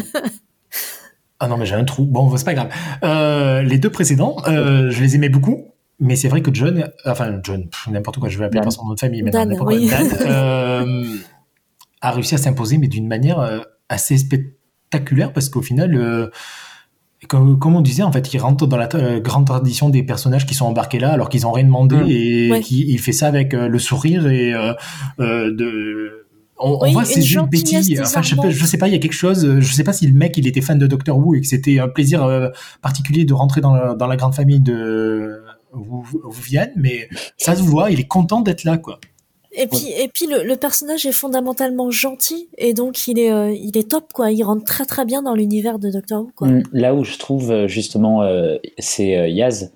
Ah 1.40 1.48
non, 1.48 1.58
mais 1.58 1.66
j'ai 1.66 1.76
un 1.76 1.84
trou. 1.84 2.06
Bon, 2.06 2.36
c'est 2.38 2.46
pas 2.46 2.54
grave. 2.54 2.70
Euh, 3.04 3.62
les 3.62 3.78
deux 3.78 3.90
précédents, 3.90 4.38
euh, 4.48 4.90
je 4.90 5.02
les 5.02 5.16
aimais 5.16 5.30
beaucoup. 5.30 5.66
Mais 6.00 6.16
c'est 6.16 6.30
vrai 6.30 6.42
que 6.42 6.50
John, 6.52 6.90
enfin 7.06 7.40
John, 7.44 7.68
n'importe 7.92 8.18
quoi, 8.20 8.30
je 8.30 8.40
vais 8.40 8.46
appeler 8.46 8.60
Dan. 8.62 8.64
par 8.66 8.74
son 8.74 8.86
nom 8.86 8.94
de 8.96 9.00
famille, 9.00 9.22
maintenant, 9.22 9.42
Dan, 9.42 9.50
n'importe 9.50 9.74
oui. 9.76 9.88
quoi. 9.88 9.98
Dan, 10.00 10.08
euh, 10.28 11.04
a 12.02 12.12
réussi 12.12 12.36
à 12.36 12.38
s'imposer, 12.38 12.78
mais 12.78 12.88
d'une 12.88 13.08
manière 13.08 13.40
euh, 13.40 13.60
assez 13.90 14.18
spectaculaire, 14.18 15.34
parce 15.34 15.50
qu'au 15.50 15.62
final, 15.62 15.96
euh, 15.96 16.28
comme, 17.28 17.60
comme 17.60 17.76
on 17.76 17.82
disait, 17.82 18.04
en 18.04 18.12
fait, 18.12 18.34
il 18.34 18.40
rentre 18.40 18.66
dans 18.66 18.78
la 18.78 18.90
euh, 18.96 19.20
grande 19.20 19.46
tradition 19.46 19.90
des 19.90 20.02
personnages 20.04 20.46
qui 20.48 20.56
sont 20.56 20.66
embarqués 20.66 20.98
là, 21.00 21.12
alors 21.12 21.30
qu'ils 21.30 21.42
n'ont 21.44 21.52
rien 21.52 21.66
demandé, 21.66 21.96
Mm. 21.96 22.08
et 22.10 22.52
Ouais. 22.52 22.62
qui, 22.62 22.86
il 22.88 23.00
fait 23.00 23.12
ça 23.12 23.28
avec 23.28 23.54
euh, 23.54 23.68
le 23.68 23.78
sourire 23.80 24.28
et 24.28 24.54
euh, 24.54 24.74
euh, 25.20 25.54
de. 25.56 26.26
On, 26.64 26.78
on 26.82 26.92
voit 26.92 27.06
ces 27.06 27.22
jeux 27.24 27.42
de 27.42 27.48
bêtises. 27.48 28.00
Enfin, 28.02 28.22
je 28.22 28.30
sais, 28.30 28.36
pas, 28.36 28.42
désarmante. 28.44 28.52
je 28.52 28.66
sais 28.66 28.78
pas, 28.78 28.88
il 28.88 28.92
y 28.94 28.96
a 28.96 29.00
quelque 29.00 29.14
chose. 29.14 29.60
Je 29.60 29.74
sais 29.74 29.84
pas 29.84 29.94
si 29.94 30.06
le 30.06 30.14
mec 30.14 30.38
il 30.38 30.46
était 30.48 30.62
fan 30.62 30.78
de 30.78 30.86
Doctor 30.86 31.18
Who 31.18 31.34
et 31.36 31.42
que 31.42 31.48
c'était 31.48 31.80
un 31.80 31.88
plaisir 31.88 32.24
euh, 32.24 32.50
particulier 32.84 33.26
de 33.26 33.34
rentrer 33.34 33.62
dans 33.62 33.74
la, 33.74 33.96
dans 33.96 34.06
la 34.08 34.16
grande 34.16 34.36
famille 34.36 34.60
de 34.60 35.42
Viviane, 36.32 36.70
mais 36.76 37.08
ça 37.38 37.56
se 37.56 37.64
voit, 37.64 37.90
il 37.92 38.00
est 38.00 38.08
content 38.08 38.42
d'être 38.42 38.64
là, 38.64 38.78
quoi. 38.78 39.00
Et 39.54 39.68
puis, 39.68 39.92
et 39.98 40.08
puis 40.08 40.28
le, 40.28 40.44
le 40.44 40.56
personnage 40.56 41.06
est 41.06 41.12
fondamentalement 41.12 41.92
gentil 41.92 42.48
et 42.58 42.74
donc 42.74 43.08
il 43.08 43.20
est, 43.20 43.32
euh, 43.32 43.52
il 43.52 43.78
est 43.78 43.90
top 43.90 44.14
quoi. 44.14 44.32
Il 44.32 44.44
rentre 44.44 44.64
très 44.64 44.86
très 44.86 45.04
bien 45.04 45.22
dans 45.22 45.36
l'univers 45.36 45.78
de 45.78 45.90
Doctor 45.92 46.22
Who 46.22 46.32
quoi. 46.36 46.48
Mm, 46.48 46.64
là 46.72 46.96
où 46.96 47.04
je 47.04 47.18
trouve 47.18 47.52
euh, 47.52 47.68
justement 47.68 48.24
euh, 48.24 48.58
c'est 48.80 49.18
euh, 49.18 49.28
Yaz 49.28 49.72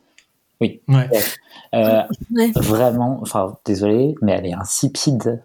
Ouais. 0.62 0.80
Euh, 1.74 2.02
Ouais. 2.34 2.52
vraiment 2.56 3.20
enfin 3.22 3.58
désolé 3.66 4.16
mais 4.22 4.32
elle 4.32 4.46
est 4.46 4.54
insipide 4.54 5.44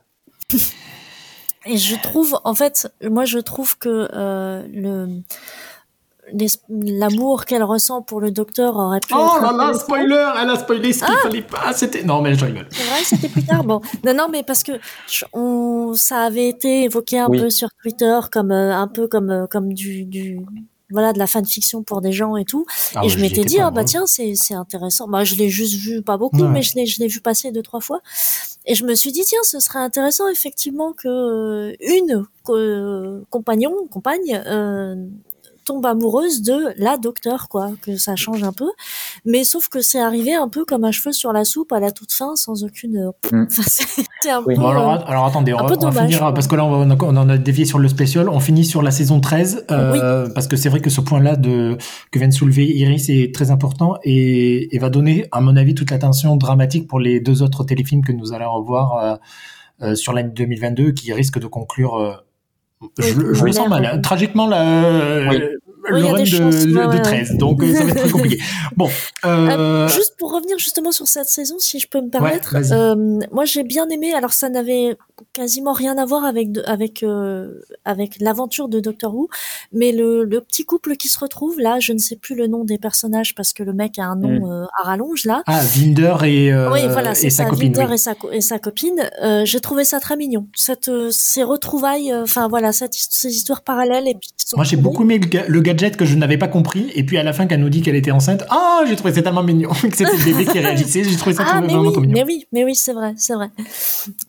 Et 1.66 1.77
je 1.77 1.95
trouve, 2.01 2.38
en 2.45 2.55
fait, 2.55 2.88
moi 3.03 3.25
je 3.27 3.38
trouve 3.38 3.77
que 3.77 4.09
euh, 4.14 4.62
le 4.73 5.09
l'amour 6.69 7.45
qu'elle 7.45 7.62
ressent 7.62 8.03
pour 8.03 8.21
le 8.21 8.31
docteur 8.31 8.77
aurait 8.77 9.01
pu 9.01 9.14
Oh 9.16 9.37
être 9.37 9.43
là 9.43 9.66
là, 9.73 9.75
spoiler, 9.75 10.33
elle 10.43 10.51
a 10.51 10.59
spoilé 10.59 10.93
ce 10.93 11.05
qu'il 11.05 11.14
fallait 11.16 11.43
pas. 11.43 11.73
C'était 11.73 12.03
non, 12.03 12.21
mais 12.23 12.35
je 12.35 12.45
rigole. 12.45 12.66
C'est 12.71 12.85
vrai, 12.85 13.05
c'était 13.05 13.29
plus 13.29 13.45
tard. 13.45 13.64
Bon, 13.64 13.81
non, 14.05 14.14
non, 14.14 14.29
mais 14.31 14.43
parce 14.43 14.62
que 14.62 14.73
je- 15.09 15.25
on, 15.33 15.95
ça 15.95 16.21
avait 16.23 16.49
été 16.49 16.85
évoqué 16.85 17.19
un 17.19 17.29
Oui. 17.29 17.40
peu 17.40 17.51
sur 17.51 17.69
Twitter 17.83 18.19
comme 18.33 18.53
euh, 18.53 18.75
un 18.75 18.88
peu 18.88 19.07
comme 19.09 19.31
euh, 19.31 19.47
comme 19.47 19.73
du, 19.73 20.05
du 20.05 20.40
voilà 20.93 21.12
de 21.12 21.19
la 21.21 21.29
fanfiction 21.29 21.83
pour 21.85 22.01
des 22.01 22.11
gens 22.12 22.37
et 22.37 22.45
tout. 22.45 22.66
Ah 22.97 23.03
et 23.05 23.09
je 23.09 23.19
m'étais 23.21 23.37
étais 23.43 23.45
dit 23.45 23.57
pas, 23.59 23.66
ah 23.66 23.71
bah 23.71 23.85
tiens 23.85 24.07
c'est 24.07 24.35
c'est 24.35 24.55
intéressant. 24.55 25.07
Bah 25.07 25.23
je 25.25 25.37
l'ai 25.37 25.49
juste 25.49 25.75
vu 25.75 26.03
pas 26.03 26.16
beaucoup, 26.16 26.43
Ouais. 26.43 26.49
mais 26.49 26.62
je 26.62 26.75
l'ai 26.75 26.87
je 26.87 26.99
l'ai 27.01 27.07
vu 27.07 27.21
passer 27.21 27.53
deux 27.53 27.62
trois 27.62 27.81
fois. 27.81 28.01
Et 28.66 28.75
je 28.75 28.85
me 28.85 28.95
suis 28.95 29.12
dit 29.12 29.23
tiens 29.25 29.38
ce 29.45 29.61
serait 29.61 29.79
intéressant 29.79 30.29
effectivement 30.29 30.93
que 30.93 31.07
euh, 31.09 31.75
une 31.81 32.25
co- 32.43 33.25
compagnon 33.31 33.73
compagne 33.90 34.43
euh, 34.47 34.97
tombe 35.64 35.85
amoureuse 35.87 36.42
de 36.42 36.73
la 36.77 36.96
docteur 36.96 37.49
quoi 37.49 37.70
que 37.83 37.96
ça 37.96 38.16
change 38.16 38.42
un 38.42 38.53
peu 38.53 38.68
mais 39.25 39.44
sauf 39.44 39.68
que 39.68 39.81
c'est 39.81 40.01
arrivé 40.01 40.35
un 40.35 40.49
peu 40.49 40.64
comme 40.64 40.85
un 40.85 40.90
cheveu 40.92 41.12
sur 41.12 41.33
la 41.33 41.44
soupe 41.44 41.73
à 41.73 41.81
la 41.81 41.90
toute 41.92 42.12
fin 42.12 42.37
sans 42.37 42.64
aucune 42.64 42.96
euh, 42.96 43.11
Mm. 43.33 43.46
enfin, 43.51 43.62
c'était 43.66 44.31
un 44.31 44.42
Oui. 44.46 44.55
peu 44.55 44.61
Bon, 44.61 44.68
alors, 44.68 44.90
euh, 44.92 44.99
alors 45.07 45.27
attendez, 45.27 45.53
on 45.53 45.59
un 45.59 45.62
va, 45.62 45.68
peu 45.68 45.75
on 45.77 45.85
va 45.87 45.90
dommage, 45.90 46.05
finir, 46.07 46.18
quoi. 46.20 46.35
parce 46.35 46.46
que 46.49 46.57
là 46.57 46.64
on, 46.64 46.85
va- 46.87 46.96
on 47.05 47.16
en 47.16 47.29
a 47.29 47.38
dévié 47.38 47.64
sur 47.64 47.79
le 47.79 47.88
spécial, 47.88 48.29
on 48.29 48.40
finit 48.40 48.64
sur 48.64 48.83
la 48.83 48.90
saison 48.90 49.20
13, 49.20 49.66
euh, 49.70 50.29
parce 50.35 50.46
que 50.49 50.57
c'est 50.57 50.68
vrai 50.68 50.81
que 50.81 50.90
ce 50.90 51.01
point-là 51.01 51.37
de, 51.37 51.77
que 52.11 52.18
vient 52.18 52.29
de 52.29 52.33
soulever 52.33 52.64
Iris 52.66 53.09
est 53.11 53.35
très 53.35 53.51
important 53.51 53.96
et, 54.05 54.75
et 54.75 54.79
va 54.79 54.90
donner, 54.90 55.27
à 55.33 55.40
mon 55.40 55.57
avis, 55.57 55.75
toute 55.75 55.90
l'attention 55.90 56.37
dramatique 56.37 56.88
pour 56.88 56.99
les 57.01 57.20
deux 57.20 57.42
autres 57.42 57.64
téléfilms 57.64 58.03
que 58.05 58.12
nous 58.12 58.33
allons 58.33 58.53
revoir 58.53 58.96
euh, 58.96 59.16
euh, 59.83 59.94
sur 59.94 60.12
l'année 60.12 60.33
2022 60.35 60.92
qui 60.92 61.12
risquent 61.12 61.38
de 61.38 61.46
conclure, 61.46 61.94
euh, 61.96 62.12
je, 62.99 63.35
je 63.35 63.45
le 63.45 63.53
sens 63.53 63.69
mal, 63.69 64.01
tragiquement 64.03 64.47
la, 64.47 65.29
Oui. 65.31 65.43
Le 65.88 66.05
run 66.05 66.12
de, 66.23 66.25
de- 66.25 66.77
ouais, 66.77 66.87
de 66.87 66.93
ouais, 66.97 67.03
13, 67.03 67.37
donc 67.37 67.62
euh, 67.62 67.73
ça 67.75 67.85
va 67.85 67.90
être 67.90 67.97
très 68.01 68.11
compliqué. 68.11 68.38
Bon, 68.77 68.88
Ah, 69.23 69.29
euh, 69.29 69.88
juste 69.88 70.14
pour 70.19 70.33
revenir 70.33 70.59
justement 70.59 70.93
sur 70.93 71.07
cette 71.09 71.27
saison, 71.27 71.57
si 71.59 71.79
je 71.81 71.88
peux 71.88 72.01
me 72.01 72.09
permettre, 72.09 72.57
euh, 72.73 72.95
moi 73.33 73.45
j'ai 73.45 73.62
bien 73.64 73.88
aimé. 73.88 74.12
Alors 74.14 74.33
ça 74.33 74.49
n'avait 74.49 74.97
quasiment 75.33 75.73
rien 75.73 75.99
à 75.99 76.05
voir 76.07 76.25
avec 76.25 76.49
avec 76.66 77.03
euh, 77.03 77.61
avec 77.85 78.16
l'aventure 78.21 78.69
de 78.69 78.81
Doctor 78.81 79.14
Who, 79.14 79.29
mais 79.73 79.93
le, 79.93 80.25
le 80.25 80.40
petit 80.40 80.64
couple 80.64 80.97
qui 80.97 81.09
se 81.09 81.19
retrouve 81.19 81.59
là, 81.61 81.79
je 81.81 81.93
ne 81.93 81.99
sais 81.99 82.16
plus 82.16 82.35
le 82.35 82.47
nom 82.47 82.64
des 82.64 82.79
personnages 82.79 83.35
parce 83.35 83.53
que 83.53 83.62
le 83.62 83.73
mec 83.73 83.99
a 83.99 84.05
un 84.05 84.16
nom 84.16 84.51
euh, 84.51 84.64
à 84.79 84.85
rallonge 84.85 85.25
là. 85.25 85.43
ah, 85.47 85.61
Vinder 85.62 86.14
et, 86.25 86.53
euh, 86.53 86.71
oui, 86.73 86.81
voilà, 86.88 87.12
et 87.12 87.14
c'est 87.14 87.31
sa 87.31 87.45
ça, 87.45 87.51
copine. 87.51 87.73
Vinder 87.75 87.88
oui. 87.88 87.95
et 87.95 87.99
sa 87.99 88.14
co- 88.14 88.31
et 88.31 88.40
sa 88.40 88.59
copine. 88.59 89.11
Euh, 89.23 89.45
j'ai 89.45 89.61
trouvé 89.61 89.85
ça 89.85 90.01
très 90.01 90.16
mignon. 90.16 90.47
Cette 90.55 90.88
euh, 90.88 91.09
ces 91.11 91.43
retrouvailles, 91.43 92.12
euh, 92.12 92.23
enfin 92.23 92.49
voilà, 92.49 92.73
cette, 92.73 92.95
ces 92.95 93.29
histoires 93.29 93.62
parallèles 93.62 94.09
et 94.09 94.14
puis 94.14 94.31
Moi, 94.57 94.64
j'ai 94.64 94.77
beaucoup 94.77 95.03
aimé 95.03 95.19
le, 95.19 95.49
le 95.49 95.61
gadget 95.72 95.96
que 95.96 96.04
je 96.04 96.16
n'avais 96.16 96.38
pas 96.38 96.48
compris. 96.48 96.90
Et 96.94 97.04
puis 97.04 97.18
à 97.18 97.22
la 97.22 97.33
fin, 97.33 97.46
qu'elle 97.46 97.61
nous 97.61 97.68
dit 97.68 97.83
qu'elle 97.83 97.96
était 97.96 98.11
enceinte, 98.11 98.44
ah, 98.50 98.83
j'ai 98.88 98.96
trouvé 98.96 99.14
ça 99.14 99.22
tellement 99.22 99.42
mignon 99.42 99.70
que 99.83 99.96
c'était 99.96 100.16
le 100.16 100.24
bébé 100.24 100.44
qui 100.50 100.59
réagissait. 100.66 101.04
J'ai 101.04 101.16
trouvé 101.16 101.35
ça 101.37 101.44
Ah, 101.46 101.61
mais 101.61 101.68
mignon. 101.68 101.92
mais 102.09 102.24
oui, 102.24 102.46
mais 102.52 102.64
oui, 102.64 102.74
c'est 102.74 102.92
vrai, 102.92 103.14
c'est 103.16 103.35
vrai. 103.35 103.48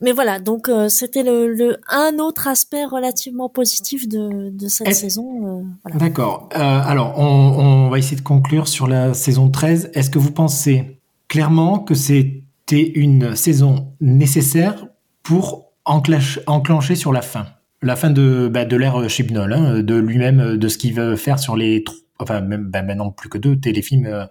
Mais 0.01 0.11
voilà, 0.11 0.39
donc 0.39 0.69
euh, 0.69 0.89
c'était 0.89 1.23
le, 1.23 1.53
le 1.53 1.77
un 1.89 2.17
autre 2.19 2.47
aspect 2.47 2.85
relativement 2.85 3.49
positif 3.49 4.07
de, 4.07 4.49
de 4.51 4.67
cette 4.67 4.93
saison. 4.93 5.25
euh, 5.45 5.63
voilà. 5.83 5.97
D'accord. 5.99 6.49
Euh, 6.55 6.59
alors, 6.59 7.17
on, 7.17 7.23
on 7.25 7.89
va 7.89 7.97
essayer 7.97 8.17
de 8.17 8.21
conclure 8.21 8.67
sur 8.67 8.87
la 8.87 9.13
saison 9.13 9.49
13. 9.49 9.91
Est-ce 9.93 10.09
que 10.09 10.19
vous 10.19 10.31
pensez 10.31 10.99
clairement 11.27 11.79
que 11.79 11.93
c'était 11.95 12.91
une 12.95 13.35
saison 13.35 13.93
nécessaire 14.01 14.85
pour 15.23 15.71
enclencher 15.85 16.95
sur 16.95 17.11
la 17.13 17.21
fin? 17.21 17.45
La 17.81 17.95
fin 17.95 18.11
de, 18.11 18.47
bah, 18.51 18.65
de 18.65 18.75
l'ère 18.77 19.09
Chibnall, 19.09 19.53
hein, 19.53 19.81
de 19.81 19.95
lui-même, 19.95 20.39
euh, 20.39 20.57
de 20.57 20.67
ce 20.67 20.77
qu'il 20.77 20.93
veut 20.93 21.15
faire 21.15 21.39
sur 21.39 21.55
les... 21.55 21.83
Enfin, 22.19 22.41
même, 22.41 22.65
bah, 22.65 22.83
maintenant 22.83 23.09
plus 23.11 23.29
que 23.29 23.37
deux 23.39 23.59
téléfilms 23.59 24.05
euh, 24.05 24.25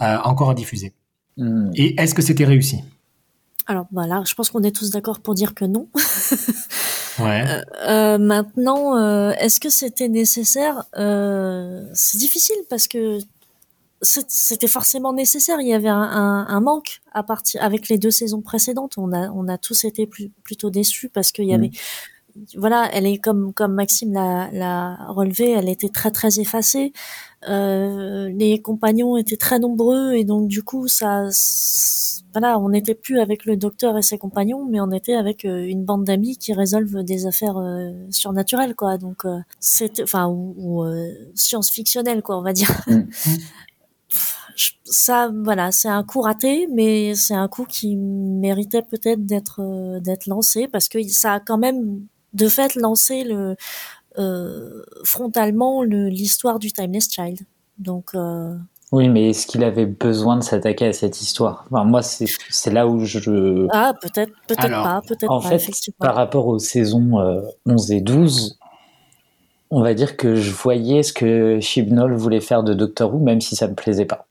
euh, 0.00 0.18
encore 0.24 0.50
à 0.50 0.54
diffuser. 0.54 0.94
Hmm. 1.36 1.70
Et 1.74 2.00
est-ce 2.00 2.14
que 2.14 2.22
c'était 2.22 2.44
réussi? 2.46 2.78
Alors 3.66 3.86
voilà, 3.92 4.22
je 4.26 4.34
pense 4.34 4.50
qu'on 4.50 4.62
est 4.62 4.74
tous 4.74 4.90
d'accord 4.90 5.20
pour 5.20 5.34
dire 5.34 5.54
que 5.54 5.64
non. 5.64 5.88
Ouais. 7.18 7.44
Euh, 7.86 8.16
maintenant, 8.16 8.96
euh, 8.96 9.32
est-ce 9.38 9.60
que 9.60 9.68
c'était 9.68 10.08
nécessaire? 10.08 10.84
Euh, 10.96 11.84
C'est 11.92 12.16
difficile 12.16 12.56
parce 12.70 12.88
que 12.88 13.18
c'était 14.00 14.68
forcément 14.68 15.12
nécessaire. 15.12 15.60
Il 15.60 15.68
y 15.68 15.74
avait 15.74 15.88
un, 15.90 16.00
un- 16.00 16.46
un 16.48 16.60
manque 16.60 17.02
à 17.12 17.22
partir 17.22 17.62
avec 17.62 17.88
les 17.90 17.98
deux 17.98 18.10
saisons 18.12 18.40
précédentes. 18.40 18.94
On 18.96 19.12
a, 19.12 19.28
on 19.32 19.48
a 19.48 19.58
tous 19.58 19.84
été 19.84 20.06
plus- 20.06 20.30
plutôt 20.44 20.70
déçus 20.70 21.10
parce 21.10 21.30
qu'il 21.32 21.44
y 21.44 21.54
Mm. 21.58 21.60
Voilà, 22.56 22.88
elle 22.92 23.06
est 23.06 23.18
comme 23.18 23.52
comme 23.52 23.74
Maxime 23.74 24.12
l'a 24.12 24.96
relevé, 25.08 25.50
elle 25.50 25.68
était 25.68 25.88
très 25.88 26.10
très 26.10 26.40
effacée. 26.40 26.92
Euh, 27.48 28.28
les 28.30 28.60
compagnons 28.60 29.16
étaient 29.16 29.36
très 29.36 29.58
nombreux 29.58 30.12
et 30.14 30.24
donc 30.24 30.46
du 30.48 30.62
coup 30.62 30.88
ça, 30.88 31.30
voilà, 32.32 32.58
on 32.58 32.68
n'était 32.68 32.94
plus 32.94 33.18
avec 33.18 33.44
le 33.44 33.56
docteur 33.56 33.98
et 33.98 34.02
ses 34.02 34.18
compagnons, 34.18 34.64
mais 34.64 34.80
on 34.80 34.90
était 34.92 35.14
avec 35.14 35.44
euh, 35.44 35.66
une 35.66 35.84
bande 35.84 36.04
d'amis 36.04 36.36
qui 36.36 36.52
résolvent 36.52 37.02
des 37.02 37.26
affaires 37.26 37.58
euh, 37.58 37.92
surnaturelles, 38.10 38.74
quoi. 38.74 38.98
Donc 38.98 39.24
euh, 39.24 39.38
c'était, 39.58 40.02
enfin, 40.02 40.28
ou, 40.28 40.54
ou, 40.56 40.84
science-fictionnelles, 41.34 42.22
quoi, 42.22 42.38
on 42.38 42.42
va 42.42 42.52
dire. 42.52 42.70
Mm. 42.86 43.02
Ça, 44.84 45.30
voilà, 45.44 45.72
c'est 45.72 45.88
un 45.88 46.02
coup 46.02 46.20
raté, 46.20 46.68
mais 46.72 47.14
c'est 47.14 47.34
un 47.34 47.48
coup 47.48 47.64
qui 47.64 47.96
méritait 47.96 48.82
peut-être 48.82 49.24
d'être 49.24 50.00
d'être 50.00 50.26
lancé 50.26 50.68
parce 50.68 50.88
que 50.88 51.02
ça 51.08 51.34
a 51.34 51.40
quand 51.40 51.58
même 51.58 52.02
de 52.34 52.48
fait 52.48 52.74
lancé 52.74 53.24
le 53.24 53.56
euh, 54.18 54.82
frontalement 55.04 55.82
le- 55.82 56.08
l'histoire 56.08 56.58
du 56.58 56.72
Timeless 56.72 57.08
Child. 57.10 57.40
Donc 57.78 58.10
euh, 58.14 58.54
Oui, 58.92 59.08
mais 59.08 59.30
est-ce 59.30 59.46
qu'il 59.46 59.62
avait 59.64 59.86
besoin 59.86 60.36
de 60.36 60.42
s'attaquer 60.42 60.86
à 60.86 60.92
cette 60.92 61.20
histoire? 61.20 61.64
Enfin, 61.70 61.84
Moi, 61.84 62.02
c'est 62.02 62.72
là 62.72 62.86
où 62.88 63.04
je... 63.04 63.66
ah 63.72 63.92
peut-être 64.00 64.32
peut-être 64.48 64.82
pas 64.82 65.00
peut-être 65.06 65.30
En 65.30 65.40
pas 65.40 65.58
fait, 65.58 65.70
par 65.98 66.14
rapport 66.14 66.46
aux 66.48 66.58
saisons 66.58 67.20
euh, 67.20 67.40
11 67.66 67.92
et 67.92 68.00
12, 68.00 68.58
on 69.70 69.82
va 69.82 69.94
dire 69.94 70.16
que 70.16 70.34
je 70.34 70.50
voyais 70.52 71.02
ce 71.02 71.12
que 71.12 71.60
Chibnall 71.60 72.14
voulait 72.14 72.40
faire 72.40 72.62
de 72.64 72.74
Doctor 72.74 73.14
Who, 73.14 73.20
même 73.20 73.40
si 73.40 73.54
ça 73.54 73.68
me 73.68 73.74
plaisait 73.74 74.06
pas. 74.06 74.26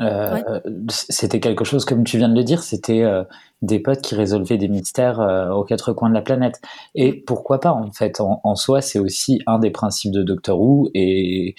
Euh, 0.00 0.34
Ouais. 0.34 0.42
C'était 0.90 1.40
quelque 1.40 1.64
chose, 1.64 1.84
comme 1.84 2.04
tu 2.04 2.16
viens 2.18 2.28
de 2.28 2.34
le 2.34 2.44
dire, 2.44 2.62
c'était 2.62 3.02
euh, 3.02 3.22
des 3.62 3.78
potes 3.80 4.00
qui 4.00 4.14
résolvaient 4.14 4.58
des 4.58 4.68
mystères 4.68 5.20
euh, 5.20 5.50
aux 5.50 5.64
quatre 5.64 5.92
coins 5.92 6.08
de 6.08 6.14
la 6.14 6.22
planète. 6.22 6.60
Et 6.94 7.12
pourquoi 7.12 7.60
pas, 7.60 7.72
en 7.72 7.90
fait, 7.92 8.20
en, 8.20 8.40
en 8.44 8.54
soi, 8.54 8.80
c'est 8.80 8.98
aussi 8.98 9.40
un 9.46 9.58
des 9.58 9.70
principes 9.70 10.12
de 10.12 10.22
Doctor 10.22 10.60
Who 10.60 10.90
et, 10.94 11.54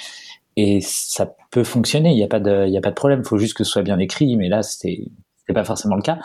et 0.57 0.79
ça 0.81 1.33
peut 1.51 1.63
fonctionner, 1.63 2.11
il 2.11 2.15
n'y 2.15 2.23
a, 2.23 2.27
pas 2.27 2.39
de- 2.39 2.67
y 2.67 2.77
a 2.77 2.81
pas 2.81 2.89
de 2.89 2.95
problème, 2.95 3.21
il 3.23 3.27
faut 3.27 3.37
juste 3.37 3.55
que 3.55 3.63
ce 3.63 3.71
soit 3.71 3.83
bien 3.83 3.99
écrit, 3.99 4.35
mais 4.37 4.49
là, 4.49 4.63
c'était 4.63 5.05
pas 5.53 5.63
forcément 5.65 5.95
le 5.97 6.01
cas. 6.01 6.17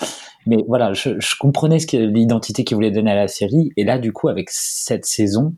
Mais 0.46 0.64
voilà, 0.68 0.92
je, 0.92 1.18
je 1.18 1.34
comprenais 1.38 1.80
ce 1.80 1.86
que 1.88 1.96
l'identité 1.96 2.62
qu'il 2.64 2.76
voulait 2.76 2.92
donner 2.92 3.10
à 3.10 3.16
la 3.16 3.28
série, 3.28 3.72
et 3.76 3.84
là, 3.84 3.98
du 3.98 4.12
coup, 4.12 4.28
avec 4.28 4.50
cette 4.50 5.04
saison, 5.04 5.54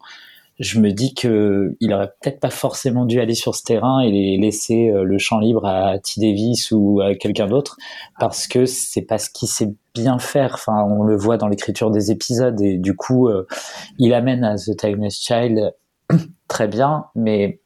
je 0.58 0.80
me 0.80 0.90
dis 0.90 1.14
que 1.14 1.76
il 1.80 1.92
aurait 1.92 2.10
peut-être 2.20 2.40
pas 2.40 2.50
forcément 2.50 3.04
dû 3.04 3.20
aller 3.20 3.34
sur 3.34 3.54
ce 3.54 3.62
terrain 3.62 4.00
et 4.00 4.36
laisser 4.38 4.88
euh, 4.90 5.04
le 5.04 5.16
champ 5.18 5.38
libre 5.38 5.64
à 5.64 5.98
T. 5.98 6.20
Davis 6.20 6.72
ou 6.72 7.00
à 7.00 7.14
quelqu'un 7.14 7.46
d'autre, 7.46 7.76
parce 8.18 8.48
que 8.48 8.66
c'est 8.66 9.02
pas 9.02 9.18
ce 9.18 9.30
qu'il 9.30 9.48
sait 9.48 9.72
bien 9.94 10.18
faire. 10.18 10.54
Enfin, 10.54 10.82
on 10.84 11.04
le 11.04 11.16
voit 11.16 11.36
dans 11.36 11.46
l'écriture 11.46 11.90
des 11.92 12.10
épisodes, 12.10 12.60
et 12.60 12.76
du 12.76 12.96
coup, 12.96 13.28
euh, 13.28 13.46
il 13.98 14.14
amène 14.14 14.42
à 14.42 14.56
The 14.56 14.76
Timeless 14.76 15.16
Child 15.20 15.74
très 16.48 16.66
bien, 16.66 17.04
mais 17.14 17.60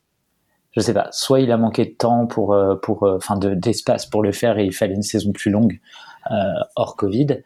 je 0.73 0.81
sais 0.81 0.95
pas, 0.95 1.09
soit 1.13 1.41
il 1.41 1.51
a 1.51 1.57
manqué 1.57 1.87
de 1.87 1.95
temps 1.95 2.27
pour, 2.27 2.53
euh, 2.53 2.75
pour, 2.77 3.05
enfin, 3.05 3.37
de- 3.39 3.55
d'espace 3.55 4.05
pour 4.07 4.23
le 4.23 4.33
faire 4.33 4.59
et 4.59 4.65
il 4.65 4.73
fallait 4.75 4.95
une 4.95 5.03
saison 5.03 5.33
plus 5.33 5.51
longue 5.51 5.81
hors 6.77 6.95
Covid, 6.97 7.43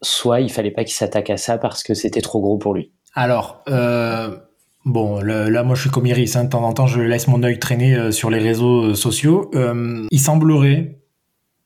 soit 0.00 0.40
il 0.40 0.50
fallait 0.50 0.70
pas 0.70 0.84
qu'il 0.84 0.94
s'attaque 0.94 1.28
à 1.28 1.36
ça 1.36 1.58
parce 1.58 1.82
que 1.82 1.92
c'était 1.94 2.20
trop 2.20 2.40
gros 2.40 2.56
pour 2.56 2.72
lui. 2.72 2.92
Alors, 3.14 3.62
bon, 4.84 5.20
là, 5.20 5.62
moi, 5.62 5.74
je 5.74 5.82
suis 5.82 5.90
comme 5.90 6.06
Iris. 6.06 6.36
hein, 6.36 6.44
de 6.44 6.48
temps 6.50 6.64
en 6.64 6.72
temps, 6.72 6.86
je 6.86 7.00
laisse 7.00 7.28
mon 7.28 7.42
œil 7.42 7.58
traîner 7.58 7.94
euh, 7.96 8.10
sur 8.10 8.30
les 8.30 8.38
réseaux 8.38 8.90
euh, 8.90 8.94
sociaux. 8.94 9.50
Euh, 9.54 10.06
il 10.10 10.20
semblerait. 10.20 10.98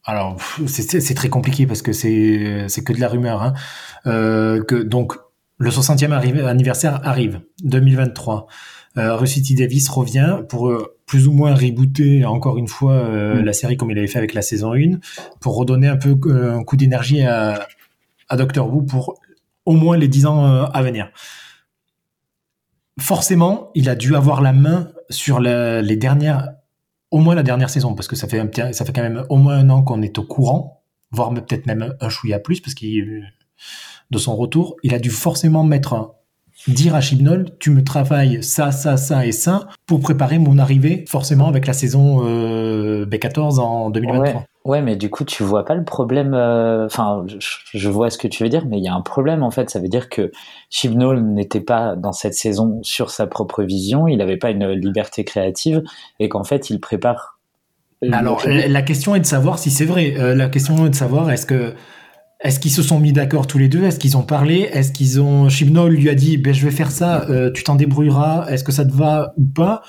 Alors, 0.05 0.37
c'est- 0.67 1.15
très 1.15 1.29
compliqué 1.31 1.67
parce 1.67 1.81
que 1.81 1.93
c'est 1.93 2.67
que 2.85 2.93
de 2.93 3.01
la 3.01 3.09
rumeur. 3.09 3.43
Hein, 3.43 3.55
que 4.05 4.83
donc 4.83 5.15
le 5.59 5.71
60e 5.71 6.11
arri- 6.13 6.45
anniversaire 6.45 7.01
arrive, 7.05 7.41
2023. 7.63 8.47
Euh. 8.99 9.19
Davis 9.59 9.89
revient 9.89 10.41
pour 10.49 10.73
plus 11.07 11.27
ou 11.27 11.33
moins 11.33 11.55
rebooter 11.55 12.25
encore 12.27 12.59
une 12.59 12.69
fois 12.69 13.09
Mm. 13.09 13.41
la 13.45 13.53
série 13.53 13.77
comme 13.77 13.91
il 13.91 13.99
avait 13.99 14.07
fait 14.07 14.19
avec 14.19 14.35
la 14.35 14.43
saison 14.43 14.73
1, 14.75 14.99
pour 15.41 15.57
redonner 15.57 15.89
un 15.89 15.97
peu 15.97 16.17
un 16.33 16.63
coup 16.65 16.77
d'énergie 16.77 17.23
à, 17.23 17.67
à 18.29 18.37
Doctor 18.37 18.73
Who 18.73 18.83
pour 18.83 19.19
au 19.65 19.73
moins 19.73 19.97
les 19.97 20.07
10 20.09 20.27
ans 20.27 20.65
à 20.67 20.83
venir. 20.83 21.11
Forcément, 23.01 23.71
il 23.75 23.89
a 23.89 23.95
dû 23.97 24.15
avoir 24.15 24.41
la 24.41 24.53
main 24.53 24.93
sur 25.11 25.41
la- 25.41 25.83
les 25.83 25.97
dernières, 25.97 26.55
au 27.11 27.19
moins 27.19 27.35
la 27.35 27.43
dernière 27.43 27.71
saison, 27.71 27.95
parce 27.95 28.09
que 28.09 28.17
ça 28.17 28.29
fait, 28.29 28.39
un 28.39 28.73
ça 28.73 28.85
fait 28.85 28.93
quand 28.93 29.03
même 29.03 29.25
au 29.29 29.37
moins 29.37 29.57
un 29.59 29.69
an 29.71 29.83
qu'on 29.83 30.01
est 30.03 30.19
au 30.19 30.23
courant, 30.25 30.85
voire 31.11 31.33
peut-être 31.35 31.67
même 31.67 31.95
un 32.01 32.09
chouïa 32.09 32.39
plus, 32.39 32.61
parce 32.61 32.75
qu'il 32.75 33.25
de 34.11 34.19
son 34.19 34.37
retour, 34.37 34.77
il 34.83 34.95
a 34.95 34.99
dû 34.99 35.11
forcément 35.11 35.65
mettre 35.65 36.15
dire 36.69 36.95
à 36.95 37.01
Chibnall, 37.01 37.47
tu 37.59 37.71
me 37.71 37.85
travailles 37.85 38.43
ça, 38.43 38.71
ça, 38.73 38.97
ça 38.97 39.27
et 39.27 39.33
ça 39.33 39.69
pour 39.87 40.01
préparer 40.01 40.39
mon 40.39 40.59
arrivée, 40.59 41.05
forcément 41.09 41.49
avec 41.49 41.67
la 41.67 41.73
saison 41.73 42.23
euh, 42.25 43.05
B14 43.07 43.59
en 43.61 43.91
2023. 43.91 44.25
Ouais, 44.25 44.47
ouais, 44.65 44.83
mais 44.83 44.97
du 44.97 45.11
coup, 45.11 45.25
tu 45.25 45.43
vois 45.43 45.65
pas 45.65 45.75
le 45.75 45.85
problème. 45.85 46.33
euh, 46.35 46.87
Enfin, 46.87 47.25
je, 47.27 47.49
je 47.79 47.89
vois 47.89 48.09
ce 48.11 48.17
que 48.19 48.29
tu 48.29 48.43
veux 48.43 48.49
dire, 48.49 48.65
mais 48.67 48.79
il 48.79 48.85
y 48.85 48.89
a 48.89 48.95
un 48.95 49.03
problème 49.03 49.43
en 49.43 49.51
fait. 49.51 49.69
Ça 49.71 49.79
veut 49.81 49.89
dire 49.89 50.09
que 50.09 50.31
Chibnall 50.71 51.23
n'était 51.23 51.61
pas 51.61 51.97
dans 51.97 52.13
cette 52.13 52.35
saison 52.35 52.81
sur 52.83 53.11
sa 53.11 53.27
propre 53.27 53.63
vision, 53.63 54.09
il 54.09 54.17
n'avait 54.17 54.39
pas 54.39 54.51
une 54.51 54.69
liberté 54.71 55.25
créative, 55.25 55.83
et 56.19 56.29
qu'en 56.29 56.45
fait, 56.45 56.71
il 56.71 56.81
prépare. 56.81 57.39
Mais 58.03 58.17
Alors, 58.17 58.43
la 58.47 58.69
la 58.69 58.83
question 58.83 59.15
est 59.15 59.21
de 59.21 59.27
savoir 59.27 59.59
si 59.59 59.71
c'est 59.71 59.87
vrai. 59.87 60.15
Euh, 60.19 60.35
la 60.35 60.49
question 60.49 60.87
est 60.87 60.91
de 60.91 60.95
savoir 60.95 61.31
est-ce 61.31 61.47
que 61.47 61.75
est-ce 62.41 62.61
qu'ils 62.61 62.71
se 62.73 62.83
sont 62.83 62.99
mis 63.01 63.13
d'accord 63.13 63.47
tous 63.47 63.59
les 63.59 63.69
deux? 63.69 63.85
Est-ce 63.85 63.99
qu'ils 63.99 64.17
ont 64.17 64.23
parlé? 64.23 64.69
Est-ce 64.73 64.93
qu'ils 64.93 65.21
ont 65.21 65.49
Chibnall 65.49 65.93
lui 65.93 66.09
a 66.11 66.15
dit 66.15 66.37
ben 66.37 66.53
je 66.53 66.65
vais 66.65 66.71
faire 66.73 66.91
ça, 66.91 67.25
euh, 67.31 67.51
tu 67.53 67.65
t'en 67.65 67.75
débrouilleras. 67.75 68.47
Est-ce 68.51 68.65
que 68.65 68.73
ça 68.73 68.85
te 68.85 68.93
va 68.93 69.33
ou 69.39 69.45
pas 69.47 69.83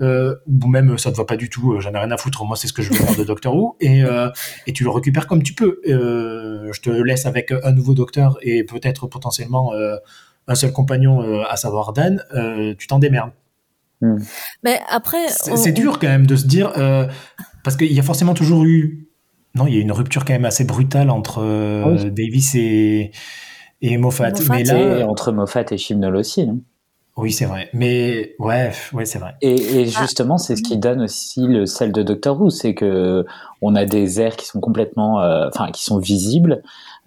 euh, 0.00 0.34
Ou 0.46 0.66
même 0.68 0.98
ça 0.98 1.10
te 1.12 1.16
va 1.16 1.24
pas 1.24 1.36
du 1.36 1.48
tout. 1.48 1.72
euh, 1.72 1.80
J'en 1.80 1.92
ai 1.92 1.98
rien 1.98 2.10
à 2.10 2.16
foutre. 2.16 2.44
Moi 2.44 2.56
c'est 2.56 2.66
ce 2.68 2.72
que 2.72 2.82
je 2.82 2.90
veux 2.90 2.96
faire 2.96 3.16
de 3.16 3.24
Doctor 3.24 3.54
Who 3.54 3.76
et 3.80 4.02
euh, 4.02 4.28
et 4.66 4.72
tu 4.72 4.84
le 4.84 4.90
récupères 4.90 5.26
comme 5.26 5.42
tu 5.42 5.54
peux. 5.54 5.80
Euh, 5.88 6.70
je 6.72 6.80
te 6.80 6.90
laisse 6.90 7.24
avec 7.24 7.52
un 7.62 7.72
nouveau 7.72 7.94
docteur 7.94 8.36
et 8.42 8.64
peut-être 8.64 9.06
potentiellement 9.06 9.72
euh, 9.72 9.96
un 10.48 10.54
seul 10.56 10.72
compagnon, 10.72 11.22
euh, 11.22 11.42
à 11.48 11.56
savoir 11.56 11.92
Dan. 11.92 12.22
Euh, 12.34 12.74
tu 12.76 12.88
t'en 12.88 12.98
démerdes. 12.98 13.30
Mais 14.64 14.80
après, 14.90 15.28
C'est 15.28 15.52
on- 15.70 15.72
dur 15.72 15.98
quand 16.00 16.08
même 16.08 16.26
de 16.26 16.34
se 16.34 16.46
dire, 16.46 16.72
euh, 16.76 17.06
parce 17.62 17.76
qu'il 17.76 17.92
y 17.92 18.00
a 18.00 18.02
forcément 18.02 18.34
toujours 18.34 18.64
eu, 18.64 19.06
non, 19.54 19.66
il 19.66 19.74
y 19.74 19.78
a 19.78 19.80
une 19.80 19.92
rupture 19.92 20.24
quand 20.24 20.32
même 20.32 20.44
assez 20.44 20.64
brutale 20.64 21.10
entre 21.10 21.38
euh, 21.42 21.84
Oui. 21.86 22.10
Davis 22.10 22.54
et, 22.54 23.10
et 23.80 23.96
Moffat. 23.98 24.30
Moffat, 24.30 24.52
Mais 24.54 24.60
Et 24.62 24.64
là, 24.64 25.08
entre 25.08 25.32
Moffat 25.32 25.64
et 25.70 25.76
Chibnall 25.78 26.16
aussi. 26.16 26.46
non? 26.46 26.60
Oui, 27.18 27.30
c'est 27.30 27.44
vrai. 27.44 27.68
Mais 27.74 28.34
ouais, 28.38 28.72
ouais, 28.94 29.04
c'est 29.04 29.18
vrai. 29.18 29.34
Et, 29.42 29.52
et 29.54 29.84
justement, 29.86 30.38
c'est 30.38 30.56
ce 30.56 30.62
qui 30.62 30.78
donne 30.78 31.02
aussi 31.02 31.42
le 31.46 31.66
sel 31.66 31.92
de 31.92 32.02
Doctor 32.02 32.40
Who, 32.40 32.48
c'est 32.48 32.72
que 32.74 33.26
on 33.60 33.74
a 33.74 33.84
des 33.84 34.18
airs 34.22 34.34
qui 34.36 34.46
sont 34.46 34.60
complètement, 34.60 35.20
euh, 35.20 35.46
enfin, 35.48 35.70
qui 35.72 35.84
sont 35.84 35.98
visibles, 35.98 36.62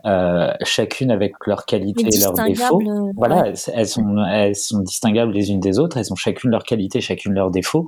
euh, 0.06 0.52
chacune 0.64 1.10
avec 1.10 1.34
leurs 1.48 1.66
qualités 1.66 2.06
et 2.14 2.20
leurs 2.20 2.34
défauts. 2.34 2.82
euh, 2.88 3.12
Voilà, 3.16 3.42
ouais. 3.46 3.54
elles, 3.74 3.88
sont, 3.88 4.24
elles 4.32 4.56
sont 4.56 4.82
distinguables 4.82 5.32
les 5.34 5.50
unes 5.50 5.60
des 5.60 5.80
autres, 5.80 5.98
elles 5.98 6.14
ont 6.14 6.16
chacune 6.16 6.52
leurs 6.52 6.66
qualités, 6.66 7.02
chacune 7.02 7.34
leurs 7.34 7.50
défauts, 7.50 7.88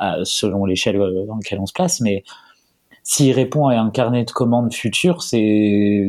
euh, 0.00 0.20
selon 0.22 0.66
l'échelle 0.66 0.96
dans 0.98 1.34
laquelle 1.34 1.58
on 1.58 1.66
se 1.66 1.72
place. 1.72 2.00
Mais 2.00 2.22
s'il 3.08 3.32
répond 3.32 3.68
à 3.68 3.76
un 3.76 3.90
carnet 3.90 4.24
de 4.24 4.32
commandes 4.32 4.74
futur, 4.74 5.22
c'est 5.22 6.08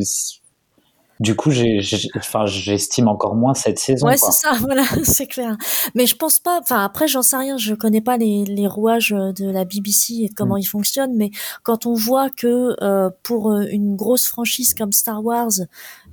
du 1.20 1.36
coup, 1.36 1.52
j'estime 1.52 3.08
encore 3.08 3.36
moins 3.36 3.54
cette 3.54 3.80
saison. 3.80 4.08
Ouais, 4.08 4.18
c'est 4.18 4.32
ça, 4.32 4.54
voilà, 4.60 4.84
c'est 5.04 5.28
clair. 5.28 5.56
Mais 5.94 6.08
je 6.08 6.16
pense 6.16 6.40
pas. 6.40 6.60
Enfin, 6.60 6.84
après, 6.84 7.08
j'en 7.08 7.22
sais 7.22 7.38
rien. 7.38 7.58
Je 7.58 7.76
connais 7.76 8.02
pas 8.02 8.18
les, 8.18 8.46
les 8.46 8.68
rouages 8.68 9.10
de 9.10 9.50
la 9.50 9.64
BBC 9.64 10.14
et 10.24 10.30
comment 10.36 10.56
mm. 10.56 10.60
ils 10.60 10.66
fonctionnent. 10.66 11.16
Mais 11.16 11.30
quand 11.64 11.86
on 11.86 11.94
voit 11.94 12.30
que 12.30 12.76
euh, 12.84 13.10
pour 13.24 13.52
euh, 13.52 13.66
une 13.72 13.96
grosse 13.96 14.28
franchise 14.28 14.74
comme 14.74 14.92
Star 14.92 15.24
Wars, 15.24 15.52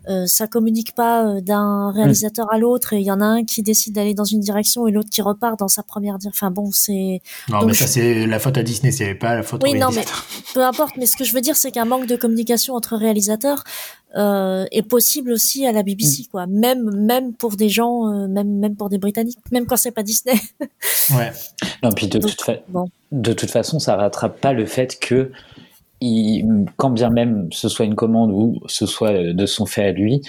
euh, 0.09 0.27
ça 0.27 0.47
communique 0.47 0.95
pas 0.95 1.25
euh, 1.25 1.41
d'un 1.41 1.91
réalisateur 1.91 2.53
à 2.53 2.59
l'autre 2.59 2.93
et 2.93 2.99
il 2.99 3.05
y 3.05 3.11
en 3.11 3.21
a 3.21 3.25
un 3.25 3.45
qui 3.45 3.63
décide 3.63 3.95
d'aller 3.95 4.15
dans 4.15 4.25
une 4.25 4.41
direction 4.41 4.87
et 4.87 4.93
l'autre 4.93 5.11
qui 5.11 5.23
repart 5.23 5.59
dans 5.59 5.69
sa 5.69 5.83
première 5.83 6.19
direction. 6.19 6.47
Enfin 6.47 6.51
bon, 6.51 6.71
c'est. 6.73 7.23
Non, 7.49 7.65
mais 7.65 7.75
ça 7.75 7.87
c'est 7.87 8.27
la 8.27 8.39
faute 8.39 8.59
à 8.59 8.63
Disney, 8.63 8.93
c'est 8.93 9.15
pas 9.15 9.35
la 9.35 9.43
faute. 9.43 9.63
Oui, 9.63 9.75
non, 9.75 9.89
mais 9.95 10.05
peu 10.55 10.65
importe. 10.65 10.97
Mais 10.97 11.07
ce 11.07 11.17
que 11.17 11.25
je 11.25 11.33
veux 11.33 11.41
dire, 11.41 11.57
c'est 11.57 11.71
qu'un 11.71 11.85
manque 11.85 12.07
de 12.07 12.17
communication 12.17 12.75
entre 12.75 12.97
réalisateurs 12.97 13.65
euh, 14.17 14.65
est 14.71 14.83
possible 14.83 15.33
aussi 15.33 15.67
à 15.67 15.73
la 15.73 15.83
BBC, 15.83 16.23
mm. 16.23 16.27
quoi. 16.31 16.47
Même 16.47 16.91
même 16.95 17.33
pour 17.33 17.57
des 17.57 17.69
gens, 17.69 18.09
euh, 18.09 18.29
même 18.29 18.59
même 18.59 18.77
pour 18.77 18.89
des 18.89 18.99
Britanniques, 18.99 19.39
même 19.51 19.67
quand 19.67 19.77
c'est 19.77 19.91
pas 19.91 20.05
Disney. 20.05 20.35
ouais. 21.17 21.33
Non, 21.83 21.91
puis 21.91 22.07
de, 22.07 22.19
toute 22.19 22.45
de 23.11 23.33
toute 23.33 23.51
façon, 23.51 23.79
ça 23.81 23.97
rattrape 23.97 24.41
pas 24.41 24.53
le 24.53 24.67
fait 24.67 24.99
que 25.01 25.33
quand 26.77 26.91
bien 26.91 27.11
même 27.11 27.49
ce 27.51 27.69
soit 27.69 27.85
une 27.85 27.95
commande 27.95 28.31
ou 28.33 28.61
ce 28.67 28.87
soit 28.87 29.13
euh, 29.13 29.33
de 29.33 29.47
son 29.47 29.67
fait 29.67 29.85
à 29.85 29.93
lui, 29.93 30.21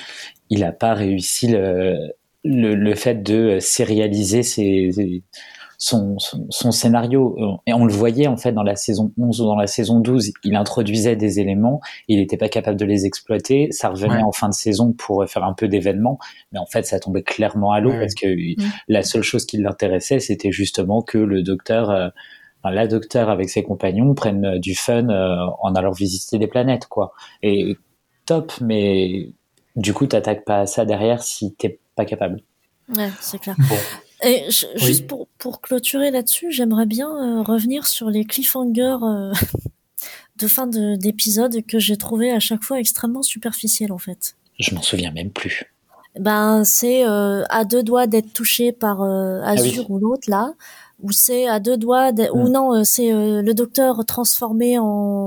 il 0.49 0.59
n'a 0.59 0.71
pas 0.71 0.93
réussi 0.93 1.47
le, 1.47 2.13
le, 2.43 2.95
fait 2.95 3.23
de 3.23 3.57
sérialiser 3.59 4.43
ses, 4.43 4.91
son, 5.77 6.17
son, 6.19 6.71
scénario. 6.71 7.37
Et 7.65 7.73
on 7.73 7.85
le 7.85 7.93
voyait 7.93 8.27
en 8.27 8.37
fait 8.37 8.51
dans 8.51 8.63
la 8.63 8.75
saison 8.75 9.11
11 9.17 9.41
ou 9.41 9.45
dans 9.45 9.55
la 9.55 9.67
saison 9.67 9.99
12, 9.99 10.31
il 10.43 10.55
introduisait 10.55 11.15
des 11.15 11.39
éléments, 11.39 11.81
il 12.07 12.19
n'était 12.19 12.37
pas 12.37 12.49
capable 12.49 12.79
de 12.79 12.85
les 12.85 13.05
exploiter, 13.05 13.69
ça 13.71 13.89
revenait 13.89 14.23
en 14.23 14.31
fin 14.31 14.49
de 14.49 14.53
saison 14.53 14.93
pour 14.93 15.25
faire 15.27 15.43
un 15.43 15.53
peu 15.53 15.67
d'événements, 15.67 16.19
mais 16.51 16.59
en 16.59 16.65
fait 16.65 16.85
ça 16.85 16.99
tombait 16.99 17.23
clairement 17.23 17.71
à 17.71 17.79
l'eau 17.79 17.91
parce 17.91 18.13
que 18.13 18.27
mm. 18.27 18.63
la 18.87 19.03
seule 19.03 19.23
chose 19.23 19.45
qui 19.45 19.57
l'intéressait, 19.57 20.19
c'était 20.19 20.51
justement 20.51 21.01
que 21.01 21.17
le 21.17 21.43
docteur... 21.43 21.89
Euh, 21.89 22.09
la 22.71 22.87
docteur 22.87 23.29
avec 23.29 23.49
ses 23.49 23.63
compagnons 23.63 24.13
prennent 24.13 24.45
euh, 24.45 24.59
du 24.59 24.75
fun 24.75 25.09
euh, 25.09 25.47
en 25.61 25.75
allant 25.75 25.91
visiter 25.91 26.39
des 26.39 26.47
planètes, 26.47 26.87
quoi. 26.87 27.13
Et 27.41 27.77
top, 28.25 28.53
mais 28.61 29.29
du 29.75 29.93
coup, 29.93 30.07
t'attaques 30.07 30.45
pas 30.45 30.61
à 30.61 30.65
ça 30.65 30.85
derrière 30.85 31.21
si 31.23 31.53
t'es 31.53 31.79
pas 31.95 32.05
capable. 32.05 32.41
Ouais, 32.95 33.09
c'est 33.19 33.39
clair. 33.39 33.55
Et 34.23 34.45
juste 34.75 35.07
pour, 35.07 35.27
pour 35.37 35.61
clôturer 35.61 36.11
là-dessus, 36.11 36.51
j'aimerais 36.51 36.85
bien 36.85 37.09
euh, 37.09 37.41
revenir 37.41 37.85
sur 37.85 38.09
les 38.09 38.23
cliffhangers 38.23 38.97
de 40.37 40.47
fin 40.47 40.67
d'épisode 40.67 41.65
que 41.65 41.79
j'ai 41.79 41.97
trouvé 41.97 42.31
à 42.31 42.39
chaque 42.39 42.63
fois 42.63 42.79
extrêmement 42.79 43.21
superficiels 43.21 43.91
en 43.91 43.97
fait. 43.97 44.35
Je 44.59 44.73
m'en 44.73 44.81
souviens 44.81 45.11
même 45.11 45.31
plus. 45.31 45.65
Ben 46.17 46.63
c'est 46.63 47.03
à 47.03 47.65
deux 47.65 47.83
doigts 47.83 48.07
d'être 48.07 48.31
touché 48.31 48.71
par 48.71 49.01
ah 49.01 49.49
Azure 49.49 49.91
ou 49.91 49.99
l'autre 49.99 50.29
là 50.29 50.53
où 51.03 51.11
c'est 51.11 51.47
à 51.47 51.59
deux 51.59 51.77
doigts 51.77 52.11
ou 52.33 52.47
mm. 52.47 52.51
non 52.51 52.73
euh, 52.73 52.81
c'est 52.83 53.11
euh, 53.11 53.41
le 53.41 53.53
docteur 53.53 54.05
transformé 54.05 54.79
en, 54.79 54.85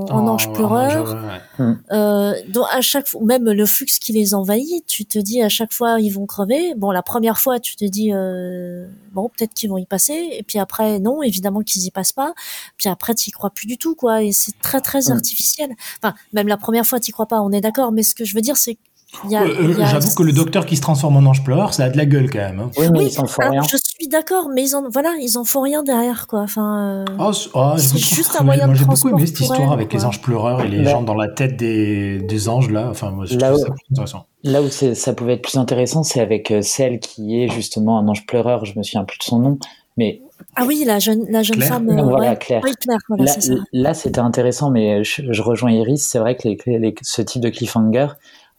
en 0.09 0.27
ange 0.27 0.51
pleureur. 0.53 1.15
mm. 1.59 1.73
euh, 1.91 2.33
donc 2.47 2.65
à 2.71 2.81
chaque 2.81 3.07
fois 3.07 3.21
même 3.23 3.45
le 3.45 3.65
flux 3.65 3.85
qui 3.85 4.11
les 4.11 4.33
envahit 4.33 4.83
tu 4.87 5.05
te 5.05 5.19
dis 5.19 5.41
à 5.41 5.49
chaque 5.49 5.71
fois 5.71 5.99
ils 5.99 6.09
vont 6.09 6.25
crever. 6.25 6.73
Bon 6.75 6.91
la 6.91 7.03
première 7.03 7.37
fois 7.39 7.59
tu 7.59 7.75
te 7.75 7.85
dis 7.85 8.11
euh, 8.13 8.87
bon 9.11 9.29
peut-être 9.29 9.53
qu'ils 9.53 9.69
vont 9.69 9.77
y 9.77 9.85
passer. 9.85 10.29
Et 10.31 10.43
puis 10.43 10.57
après 10.59 10.99
non 10.99 11.21
évidemment 11.21 11.61
qu'ils 11.61 11.85
y 11.85 11.91
passent 11.91 12.13
pas. 12.13 12.33
Puis 12.77 12.89
après 12.89 13.13
tu 13.13 13.29
y 13.29 13.31
crois 13.31 13.51
plus 13.51 13.67
du 13.67 13.77
tout 13.77 13.95
quoi. 13.95 14.23
Et 14.23 14.31
c'est 14.31 14.59
très 14.61 14.81
très 14.81 15.11
artificiel. 15.11 15.71
Enfin 16.01 16.15
même 16.33 16.47
la 16.47 16.57
première 16.57 16.85
fois 16.85 16.99
tu 16.99 17.11
crois 17.11 17.27
pas 17.27 17.41
on 17.41 17.51
est 17.51 17.61
d'accord. 17.61 17.91
Mais 17.91 18.03
ce 18.03 18.15
que 18.15 18.25
je 18.25 18.33
veux 18.35 18.41
dire 18.41 18.57
c'est 18.57 18.77
euh, 19.25 19.73
j'avoue 19.85 20.13
que 20.15 20.23
le 20.23 20.31
docteur 20.31 20.65
qui 20.65 20.75
se 20.75 20.81
transforme 20.81 21.17
en 21.17 21.29
ange 21.29 21.43
pleureur, 21.43 21.73
ça 21.73 21.85
a 21.85 21.89
de 21.89 21.97
la 21.97 22.05
gueule 22.05 22.29
quand 22.29 22.39
même. 22.39 22.59
Hein. 22.59 22.71
Oui, 22.77 22.87
mais 22.91 23.05
ils 23.07 23.19
en 23.19 23.25
font 23.25 23.49
rien. 23.49 23.61
Je 23.63 23.77
suis 23.77 24.07
d'accord, 24.07 24.49
mais 24.53 24.63
ils 24.63 24.75
en 24.75 24.87
voilà, 24.89 25.13
ils 25.21 25.37
en 25.37 25.43
font 25.43 25.61
rien 25.61 25.83
derrière 25.83 26.27
quoi. 26.27 26.41
Enfin, 26.41 27.05
euh, 27.09 27.15
oh, 27.19 27.31
oh, 27.53 27.73
c'est 27.77 27.97
juste 27.97 28.37
un 28.39 28.43
moyen 28.43 28.67
de 28.67 28.75
transport. 28.75 28.95
J'ai 28.95 29.03
beaucoup 29.03 29.17
aimé 29.17 29.27
cette 29.27 29.39
histoire 29.39 29.71
avec 29.71 29.91
les 29.91 30.05
anges 30.05 30.21
pleureurs 30.21 30.61
et 30.61 30.67
les 30.67 30.85
gens 30.85 31.01
dans 31.01 31.15
la 31.15 31.27
tête 31.27 31.57
des, 31.57 32.19
des 32.19 32.49
anges 32.49 32.69
là. 32.69 32.87
Enfin, 32.89 33.11
moi, 33.11 33.25
je 33.25 33.37
là 33.37 33.51
trouve 33.51 33.65
ça 33.65 33.73
intéressant. 33.91 34.25
Là 34.43 34.61
où 34.61 34.69
ça 34.69 35.13
pouvait 35.13 35.33
être 35.33 35.41
plus 35.41 35.57
intéressant, 35.57 36.03
c'est 36.03 36.21
avec 36.21 36.51
euh, 36.51 36.61
celle 36.61 36.99
qui 36.99 37.41
est 37.41 37.49
justement 37.49 37.99
un 37.99 38.07
ange 38.07 38.25
pleureur. 38.25 38.65
Je 38.65 38.77
me 38.77 38.83
souviens 38.83 39.03
plus 39.03 39.17
de 39.17 39.23
son 39.23 39.39
nom, 39.39 39.59
mais 39.97 40.21
ah 40.55 40.63
oui, 40.65 40.83
la 40.85 40.99
jeune, 40.99 41.25
la 41.29 41.43
jeune 41.43 41.61
femme. 41.61 41.85
voilà, 42.01 42.35
Claire. 42.35 42.61
Oui, 42.63 42.71
Claire 42.79 42.99
voilà, 43.09 43.25
là, 43.25 43.55
là 43.73 43.93
c'était 43.93 44.19
intéressant, 44.19 44.69
mais 44.69 45.03
je, 45.03 45.41
rejoins 45.41 45.71
Iris. 45.71 46.07
C'est 46.07 46.19
vrai 46.19 46.35
que 46.35 46.47
les, 46.47 46.95
ce 47.01 47.21
type 47.21 47.41
de 47.41 47.49
cliffhanger, 47.49 48.07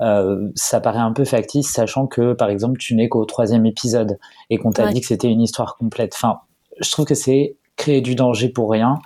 euh, 0.00 0.48
ça 0.54 0.80
paraît 0.80 0.98
un 0.98 1.12
peu 1.12 1.24
factice, 1.24 1.70
sachant 1.70 2.06
que, 2.06 2.32
par 2.32 2.48
exemple, 2.48 2.78
tu 2.78 2.94
n'es 2.94 3.08
qu'au 3.08 3.24
troisième 3.24 3.66
épisode 3.66 4.18
et 4.48 4.58
qu'on 4.58 4.70
t'a 4.70 4.92
dit 4.92 5.00
que 5.00 5.06
c'était 5.06 5.28
une 5.28 5.42
histoire 5.42 5.76
complète. 5.76 6.12
Enfin, 6.14 6.40
je 6.80 6.90
trouve 6.90 7.04
que 7.04 7.14
c'est 7.14 7.56
créer 7.76 8.00
du 8.00 8.14
danger 8.14 8.48
pour 8.48 8.70
rien. 8.70 8.98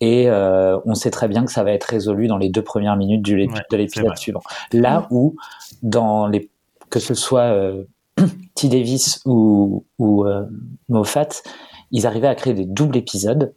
Et 0.00 0.28
euh, 0.28 0.78
on 0.84 0.94
sait 0.94 1.10
très 1.10 1.28
bien 1.28 1.44
que 1.44 1.52
ça 1.52 1.62
va 1.62 1.72
être 1.72 1.84
résolu 1.84 2.26
dans 2.26 2.36
les 2.36 2.50
deux 2.50 2.62
premières 2.62 2.96
minutes 2.96 3.22
du, 3.22 3.46
de 3.46 3.76
l'épisode 3.76 4.16
suivant. 4.18 4.42
Là 4.72 5.06
où, 5.10 5.36
dans 5.82 6.26
les, 6.26 6.50
que 6.90 6.98
ce 6.98 7.14
soit 7.14 7.52
euh, 7.54 7.84
T. 8.54 8.68
Davis 8.68 9.22
ou, 9.24 9.84
ou 9.98 10.26
Moffat, 10.88 11.28
ils 11.90 12.06
arrivaient 12.06 12.28
à 12.28 12.34
créer 12.34 12.54
des 12.54 12.66
doubles 12.66 12.96
épisodes 12.96 13.54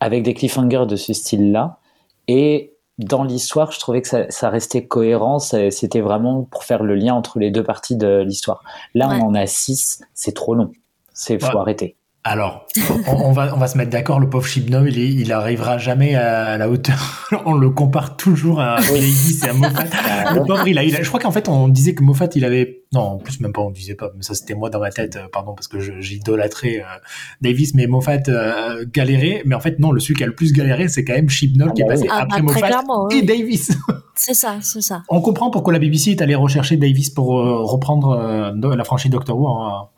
avec 0.00 0.22
des 0.24 0.34
cliffhangers 0.34 0.86
de 0.86 0.96
ce 0.96 1.12
style-là. 1.12 1.78
Et 2.26 2.74
dans 2.98 3.22
l'histoire, 3.22 3.70
je 3.70 3.78
trouvais 3.78 4.02
que 4.02 4.08
ça, 4.08 4.28
ça 4.30 4.50
restait 4.50 4.86
cohérent. 4.86 5.38
C'était 5.38 6.00
vraiment 6.00 6.42
pour 6.42 6.64
faire 6.64 6.82
le 6.82 6.94
lien 6.94 7.14
entre 7.14 7.38
les 7.38 7.50
deux 7.50 7.62
parties 7.62 7.96
de 7.96 8.22
l'histoire. 8.22 8.62
Là, 8.94 9.08
on 9.08 9.26
en 9.26 9.34
a 9.34 9.46
six. 9.46 10.00
C'est 10.14 10.34
trop 10.34 10.54
long. 10.54 10.72
C'est 11.12 11.40
faut 11.40 11.58
arrêter. 11.58 11.97
Alors, 12.24 12.66
on, 13.06 13.32
va, 13.32 13.54
on 13.54 13.58
va 13.58 13.68
se 13.68 13.78
mettre 13.78 13.90
d'accord, 13.90 14.20
le 14.20 14.28
pauvre 14.28 14.44
Chibnall, 14.44 14.88
il, 14.88 15.20
il 15.20 15.32
arrivera 15.32 15.78
jamais 15.78 16.14
à, 16.14 16.58
la 16.58 16.68
hauteur. 16.68 17.28
on 17.46 17.54
le 17.54 17.70
compare 17.70 18.16
toujours 18.16 18.60
à 18.60 18.76
Davis 18.80 19.42
et 19.44 19.48
à 19.48 19.52
Moffat. 19.52 19.84
Ah, 20.10 20.34
le 20.34 20.42
pauvre, 20.42 20.66
il 20.66 20.76
a, 20.78 20.82
il 20.82 20.94
a 20.96 21.02
je 21.02 21.08
crois 21.08 21.20
qu'en 21.20 21.30
fait, 21.30 21.48
on 21.48 21.68
disait 21.68 21.94
que 21.94 22.02
Moffat, 22.02 22.28
il 22.34 22.44
avait, 22.44 22.82
non, 22.92 23.00
en 23.00 23.18
plus, 23.18 23.40
même 23.40 23.52
pas, 23.52 23.62
on 23.62 23.70
disait 23.70 23.94
pas, 23.94 24.10
mais 24.16 24.22
ça, 24.22 24.34
c'était 24.34 24.54
moi 24.54 24.68
dans 24.68 24.80
ma 24.80 24.90
tête, 24.90 25.16
euh, 25.16 25.28
pardon, 25.32 25.54
parce 25.54 25.68
que 25.68 25.78
j'idolâtrais 26.00 26.80
euh, 26.80 26.98
Davis, 27.40 27.74
mais 27.74 27.86
Moffat 27.86 28.28
euh, 28.28 28.84
galérait. 28.92 29.42
Mais 29.46 29.54
en 29.54 29.60
fait, 29.60 29.78
non, 29.78 29.92
le 29.92 30.00
celui 30.00 30.14
qui 30.14 30.24
a 30.24 30.26
le 30.26 30.34
plus 30.34 30.52
galéré, 30.52 30.88
c'est 30.88 31.04
quand 31.04 31.14
même 31.14 31.30
Chibnall 31.30 31.72
qui 31.72 31.82
est 31.82 31.84
ah 31.84 31.88
bah 31.88 31.94
passé 31.94 32.06
ah, 32.10 32.22
après 32.22 32.42
bah, 32.42 32.82
Moffat 32.84 33.16
et 33.16 33.22
Davis. 33.22 33.70
C'est 34.20 34.34
ça, 34.34 34.56
c'est 34.62 34.80
ça. 34.80 35.04
On 35.08 35.20
comprend 35.20 35.48
pourquoi 35.48 35.72
la 35.72 35.78
BBC 35.78 36.10
est 36.10 36.20
allée 36.20 36.34
rechercher 36.34 36.76
Davis 36.76 37.08
pour 37.08 37.28
reprendre 37.28 38.52
la 38.52 38.82
franchise 38.82 39.12
Doctor 39.12 39.38
Who. 39.38 39.46
Hein. 39.46 39.88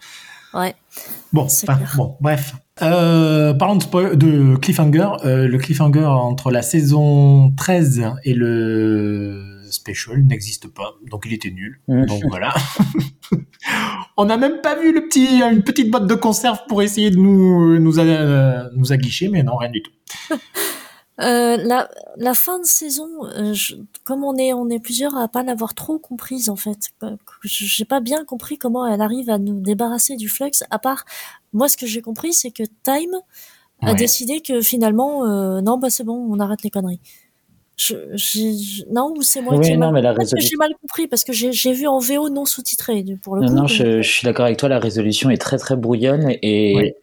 Ouais. 0.53 0.75
Bon, 1.33 1.47
bon, 1.97 2.17
bref. 2.21 2.55
Euh, 2.83 3.55
parlons 3.55 3.77
de, 3.77 4.15
de 4.15 4.57
cliffhanger. 4.57 5.09
Euh, 5.25 5.47
le 5.47 5.59
cliffhanger 5.59 6.05
entre 6.05 6.51
la 6.51 6.63
saison 6.63 7.53
13 7.57 8.05
et 8.25 8.35
le 8.35 9.61
special 9.71 10.25
n'existe 10.25 10.69
pas, 10.69 10.95
donc 11.09 11.25
il 11.27 11.33
était 11.33 11.51
nul. 11.51 11.81
Mmh. 11.89 12.07
Donc 12.07 12.23
voilà. 12.29 12.53
On 14.17 14.25
n'a 14.25 14.37
même 14.37 14.61
pas 14.61 14.79
vu 14.81 14.93
le 14.93 15.03
petit, 15.03 15.41
une 15.41 15.63
petite 15.63 15.91
boîte 15.91 16.07
de 16.07 16.15
conserve 16.15 16.61
pour 16.69 16.83
essayer 16.83 17.11
de 17.11 17.17
nous, 17.17 17.79
nous, 17.79 17.99
euh, 17.99 18.69
nous 18.75 18.93
aguicher, 18.93 19.29
mais 19.29 19.43
non, 19.43 19.57
rien 19.57 19.71
du 19.71 19.83
tout. 19.83 19.93
Euh, 21.21 21.57
la, 21.59 21.91
la, 22.17 22.35
fin 22.35 22.59
de 22.59 22.65
saison, 22.65 23.09
euh, 23.27 23.55
comme 24.05 24.25
on 24.25 24.37
est 24.37 24.55
on 24.55 24.71
est 24.71 24.79
plusieurs 24.79 25.17
à 25.17 25.29
pas 25.29 25.43
l'avoir 25.43 25.75
trop 25.75 25.99
comprise 25.99 26.49
en 26.49 26.57
fait, 26.57 26.91
j'ai 27.45 27.85
pas 27.85 28.01
bien 28.01 28.25
compris 28.25 28.57
comment 28.57 28.87
elle 28.87 29.03
arrive 29.03 29.29
à 29.29 29.39
nous 29.39 29.61
débarrasser 29.61 30.17
du 30.17 30.29
flux. 30.31 30.51
À 30.71 30.79
part 30.79 31.05
moi, 31.53 31.69
ce 31.69 31.77
que 31.77 31.87
j'ai 31.87 32.01
compris, 32.01 32.33
c'est 32.33 32.51
que 32.51 32.63
Time 32.85 33.21
a 33.83 33.95
décidé 33.95 34.41
que 34.41 34.61
finalement, 34.63 35.27
euh, 35.27 35.61
non, 35.61 35.79
bah 35.79 35.91
c'est 35.91 36.05
bon, 36.05 36.27
on 36.31 36.39
arrête 36.39 36.63
les 36.63 36.71
conneries 36.71 37.01
je, 37.81 38.93
non, 38.93 39.15
ou 39.17 39.23
c'est 39.23 39.41
moi 39.41 39.59
qui 39.59 39.77
non, 39.77 39.91
mal... 39.91 40.15
j'ai 40.37 40.57
mal 40.59 40.73
compris 40.81 41.09
parce 41.09 41.25
que 41.25 41.33
j'ai 41.33 41.73
vu 41.73 41.87
en 41.87 41.99
VO 41.99 42.29
non 42.29 42.45
sous-titré 42.45 43.05
pour 43.23 43.37
le 43.37 43.43
non, 43.43 43.49
coup. 43.49 43.55
Non, 43.55 43.67
je, 43.67 44.03
je, 44.03 44.11
suis 44.11 44.25
d'accord 44.27 44.45
avec 44.45 44.59
toi. 44.59 44.69
La 44.69 44.79
résolution 44.79 45.31
est 45.31 45.39
très 45.39 45.57
très 45.57 45.77
brouillonne 45.77 46.31
et 46.43 46.97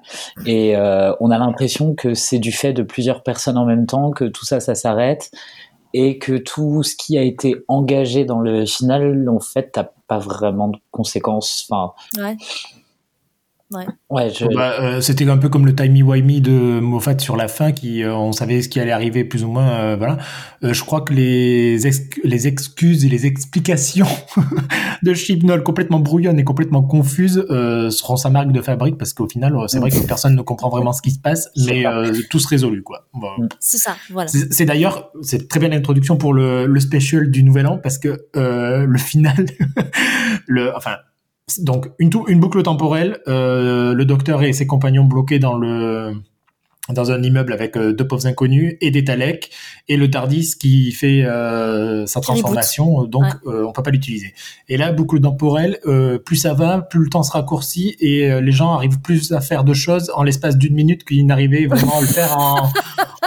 et 0.46 0.76
euh, 0.76 1.14
on 1.20 1.32
a 1.32 1.40
l'impression 1.40 1.96
que 1.96 2.14
c'est 2.14 2.38
du 2.38 2.52
fait 2.52 2.74
de 2.74 2.84
plusieurs 2.84 3.24
personnes 3.24 3.58
en 3.58 3.66
même 3.66 3.88
temps 3.88 4.12
que 4.12 4.26
tout 4.26 4.46
ça 4.46 4.60
ça 4.60 4.76
s'arrête 4.76 5.32
et 5.94 6.20
que 6.20 6.38
tout 6.38 6.84
ce 6.84 6.96
qui 6.96 7.18
a 7.18 7.24
été 7.24 7.56
engagé 7.68 8.24
dans 8.24 8.40
le 8.40 8.66
final 8.68 9.28
en 9.30 9.40
fait 9.40 9.76
n'a 9.76 9.92
pas 10.08 10.20
vraiment 10.20 10.68
de 10.68 10.78
conséquences. 10.92 11.68
Enfin, 11.70 11.94
ouais. 12.22 12.38
Ouais. 13.70 13.84
Ouais, 14.10 14.30
je... 14.34 14.46
Bah, 14.56 14.76
euh, 14.80 15.02
c'était 15.02 15.28
un 15.30 15.36
peu 15.38 15.50
comme 15.50 15.66
le 15.66 15.76
timey 15.76 16.02
wimey 16.02 16.40
de 16.40 16.80
Moffat 16.80 17.20
sur 17.20 17.36
la 17.36 17.50
fin, 17.50 17.74
qui 17.74 18.02
euh, 18.02 18.16
on 18.16 18.32
savait 18.32 18.62
ce 18.62 18.70
qui 18.70 18.80
allait 18.80 18.94
arriver 18.94 19.26
plus 19.26 19.44
ou 19.44 19.50
moins. 19.50 19.68
euh, 19.70 19.96
voilà. 19.98 20.18
Euh, 20.64 20.74
je 20.74 20.84
crois 20.86 21.02
que 21.02 21.14
les 21.14 21.86
ex- 21.86 22.02
les 22.24 22.48
excuses 22.48 23.04
et 23.04 23.10
les 23.10 23.26
explications 23.26 24.08
de 25.04 25.14
Chibnall 25.14 25.64
complètement 25.64 26.00
brouillonnes 26.00 26.40
et 26.40 26.46
complètement 26.46 26.82
confuses 26.82 27.46
euh, 27.50 27.90
seront 27.90 28.16
sa 28.16 28.30
marque 28.30 28.54
de 28.54 28.62
fabrique 28.62 28.98
parce 28.98 29.12
qu'au 29.14 29.28
final, 29.28 29.54
euh, 29.56 29.68
c'est 29.68 29.80
vrai 29.80 29.90
que 29.92 30.00
personne 30.08 30.36
ne 30.36 30.42
comprend 30.42 30.70
vraiment 30.70 30.94
ce 30.94 31.02
qui 31.02 31.12
se 31.12 31.20
passe, 31.20 31.50
mais 31.58 31.86
euh, 31.86 32.14
tout 32.30 32.40
se 32.40 32.48
résolue 32.48 32.84
quoi. 32.84 33.08
Bon. 33.14 33.32
C'est 33.60 33.78
ça, 33.78 33.98
voilà. 34.12 34.30
C'est 34.30 34.54
c'est 34.54 34.66
d'ailleurs, 34.66 35.12
c'est 35.22 35.50
très 35.50 35.60
bien 35.60 35.68
l'introduction 35.70 36.16
pour 36.16 36.34
le, 36.34 36.68
le 36.68 36.80
special 36.80 37.30
du 37.30 37.44
Nouvel 37.44 37.68
An 37.68 37.78
parce 37.84 37.98
que 37.98 38.18
euh, 38.38 38.86
le 38.86 38.98
final, 38.98 39.46
le, 40.48 40.74
enfin, 40.76 40.98
donc 41.60 41.88
une, 42.00 42.10
boucle 42.40 42.62
temporelle, 42.64 43.20
euh, 43.28 43.94
le 43.94 44.06
docteur 44.06 44.44
et 44.44 44.52
ses 44.54 44.68
compagnons 44.68 45.06
bloqués 45.06 45.40
dans 45.40 45.58
le 45.58 46.14
dans 46.90 47.12
un 47.12 47.22
immeuble 47.22 47.52
avec 47.52 47.76
euh, 47.76 47.92
deux 47.92 48.08
pauvres 48.08 48.26
inconnus 48.28 48.78
et 48.80 48.92
des 48.92 49.02
Daleks 49.02 49.50
et 49.90 49.98
le 49.98 50.10
Tardis 50.10 50.54
qui 50.58 50.94
fait 50.94 51.24
euh, 51.26 52.06
sa 52.06 52.22
transformation, 52.22 53.04
donc 53.04 53.26
euh, 53.46 53.66
on 53.68 53.74
peut 53.74 53.84
pas 53.84 53.92
l'utiliser. 53.92 54.34
Et 54.70 54.78
là, 54.78 54.94
boucle 54.94 55.20
temporelle, 55.20 55.80
euh, 55.86 56.18
plus 56.18 56.38
ça 56.38 56.54
va, 56.54 56.80
plus 56.80 57.02
le 57.04 57.10
temps 57.10 57.24
se 57.24 57.32
raccourcit 57.34 57.98
et 58.00 58.32
euh, 58.32 58.40
les 58.40 58.54
gens 58.54 58.72
arrivent 58.74 59.02
plus 59.02 59.34
à 59.34 59.42
faire 59.42 59.66
de 59.66 59.74
choses 59.74 60.10
en 60.16 60.24
l'espace 60.24 60.58
d'une 60.58 60.76
minute 60.76 61.04
qu'ils 61.04 61.26
n'arrivaient 61.26 61.66
vraiment 61.66 61.98
à 61.98 62.02
le 62.02 62.08
faire 62.08 62.38
en, 62.38 62.70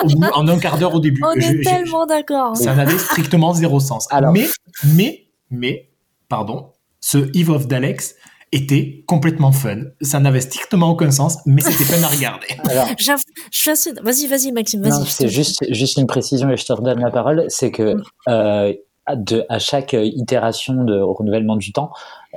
au 0.04 0.06
bout- 0.08 0.24
en 0.32 0.48
un 0.48 0.58
quart 0.58 0.78
d'heure 0.78 0.94
au 0.94 1.00
début. 1.00 1.20
On 1.22 1.38
Je- 1.38 1.52
est 1.52 1.60
tellement 1.62 2.06
d'accord. 2.06 2.56
ça 2.56 2.74
n'avait 2.74 2.96
strictement 2.96 3.52
zéro 3.52 3.78
sens. 3.78 4.06
Alors- 4.10 4.32
Mais, 4.32 4.46
mais, 4.94 5.26
mais, 5.50 5.90
pardon, 6.30 6.70
ce 7.00 7.30
Eve 7.36 7.50
of 7.50 7.66
Daleks 7.68 8.14
était 8.52 9.04
complètement 9.06 9.52
fun. 9.52 9.76
Ça 10.00 10.18
n'avait 10.18 10.40
strictement 10.40 10.90
aucun 10.90 11.10
sens, 11.10 11.38
mais 11.46 11.60
c'était 11.62 11.84
fun 11.84 12.02
à 12.02 12.08
regarder. 12.14 12.46
Alors, 12.68 12.86
Je 12.98 13.12
suis 13.52 13.70
assez... 13.70 13.92
Vas-y, 14.02 14.26
vas-y, 14.26 14.50
Maxime, 14.52 14.82
vas-y. 14.82 15.06
c'est 15.06 15.24
te- 15.26 15.30
juste, 15.30 15.64
juste 15.72 15.96
une 15.98 16.06
précision 16.06 16.50
et 16.50 16.56
je 16.56 16.64
te 16.64 16.72
redonne 16.72 17.00
la 17.00 17.10
parole. 17.10 17.44
C'est 17.48 17.70
que 17.70 17.94
euh, 18.28 18.72
à 19.06 19.16
de, 19.16 19.44
à 19.48 19.58
chaque 19.58 19.94
euh, 19.94 20.04
itération 20.04 20.84
de 20.84 20.98
renouvellement 21.00 21.56
du 21.56 21.72
temps, 21.72 21.90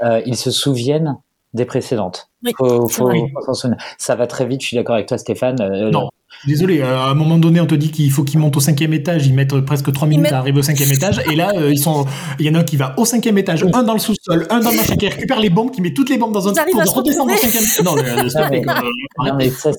euh, 0.04 0.22
ils 0.26 0.38
se 0.38 0.52
souviennent 0.52 1.18
des 1.54 1.66
précédentes. 1.66 2.30
Oui, 2.44 2.52
Faut- 2.58 2.88
faut- 2.88 3.10
faut 3.12 3.42
s'en 3.46 3.54
souvenir. 3.54 3.78
Ça 3.98 4.16
va 4.16 4.28
très 4.28 4.46
vite, 4.46 4.62
je 4.62 4.68
suis 4.68 4.76
d'accord 4.78 4.96
avec 4.96 5.08
toi, 5.08 5.18
Stéphane. 5.18 5.60
Euh, 5.62 5.90
Non. 5.92 6.10
Désolé, 6.46 6.82
euh, 6.82 6.98
à 6.98 7.10
un 7.10 7.14
moment 7.14 7.38
donné, 7.38 7.62
on 7.62 7.66
te 7.66 7.76
dit 7.76 7.90
qu'il 7.92 8.12
faut 8.12 8.24
qu'ils 8.24 8.40
montent 8.40 8.58
au 8.58 8.60
cinquième 8.60 8.94
étage, 8.94 9.26
ils 9.28 9.34
mettent 9.34 9.58
presque 9.62 9.92
trois 9.92 10.08
minutes 10.08 10.24
mettent- 10.24 10.34
à 10.34 10.40
arriver 10.40 10.60
au 10.60 10.64
cinquième 10.64 10.92
étage, 10.92 11.22
et 11.32 11.36
là, 11.36 11.52
euh, 11.56 11.72
ils 11.72 11.78
sont, 11.80 12.06
il 12.40 12.46
y 12.46 12.50
en 12.50 12.56
a 12.56 12.60
un 12.60 12.64
qui 12.64 12.76
va 12.78 12.94
au 12.98 13.06
cinquième 13.06 13.38
étage, 13.38 13.66
un 13.74 13.84
dans 13.84 13.94
le 13.94 14.00
sous-sol, 14.00 14.46
un 14.50 14.60
dans 14.60 14.72
le 14.72 14.78
machin, 14.78 14.96
qui 14.96 15.08
récupère 15.08 15.40
les 15.40 15.50
bombes, 15.50 15.72
qui 15.72 15.82
met 15.82 15.94
toutes 15.94 16.10
les 16.10 16.18
bombes 16.18 16.34
dans 16.34 16.48
un 16.48 16.54
arrivent 16.56 16.74
pour 16.74 16.94
redescendre 16.96 17.32
au 17.34 17.38
cinquième. 17.38 17.64
Non, 17.86 17.98
euh, 17.98 18.48
plaît, 18.50 18.62
Non, 18.66 19.26
Non 19.26 19.36
mais 19.38 19.50
ça 19.50 19.72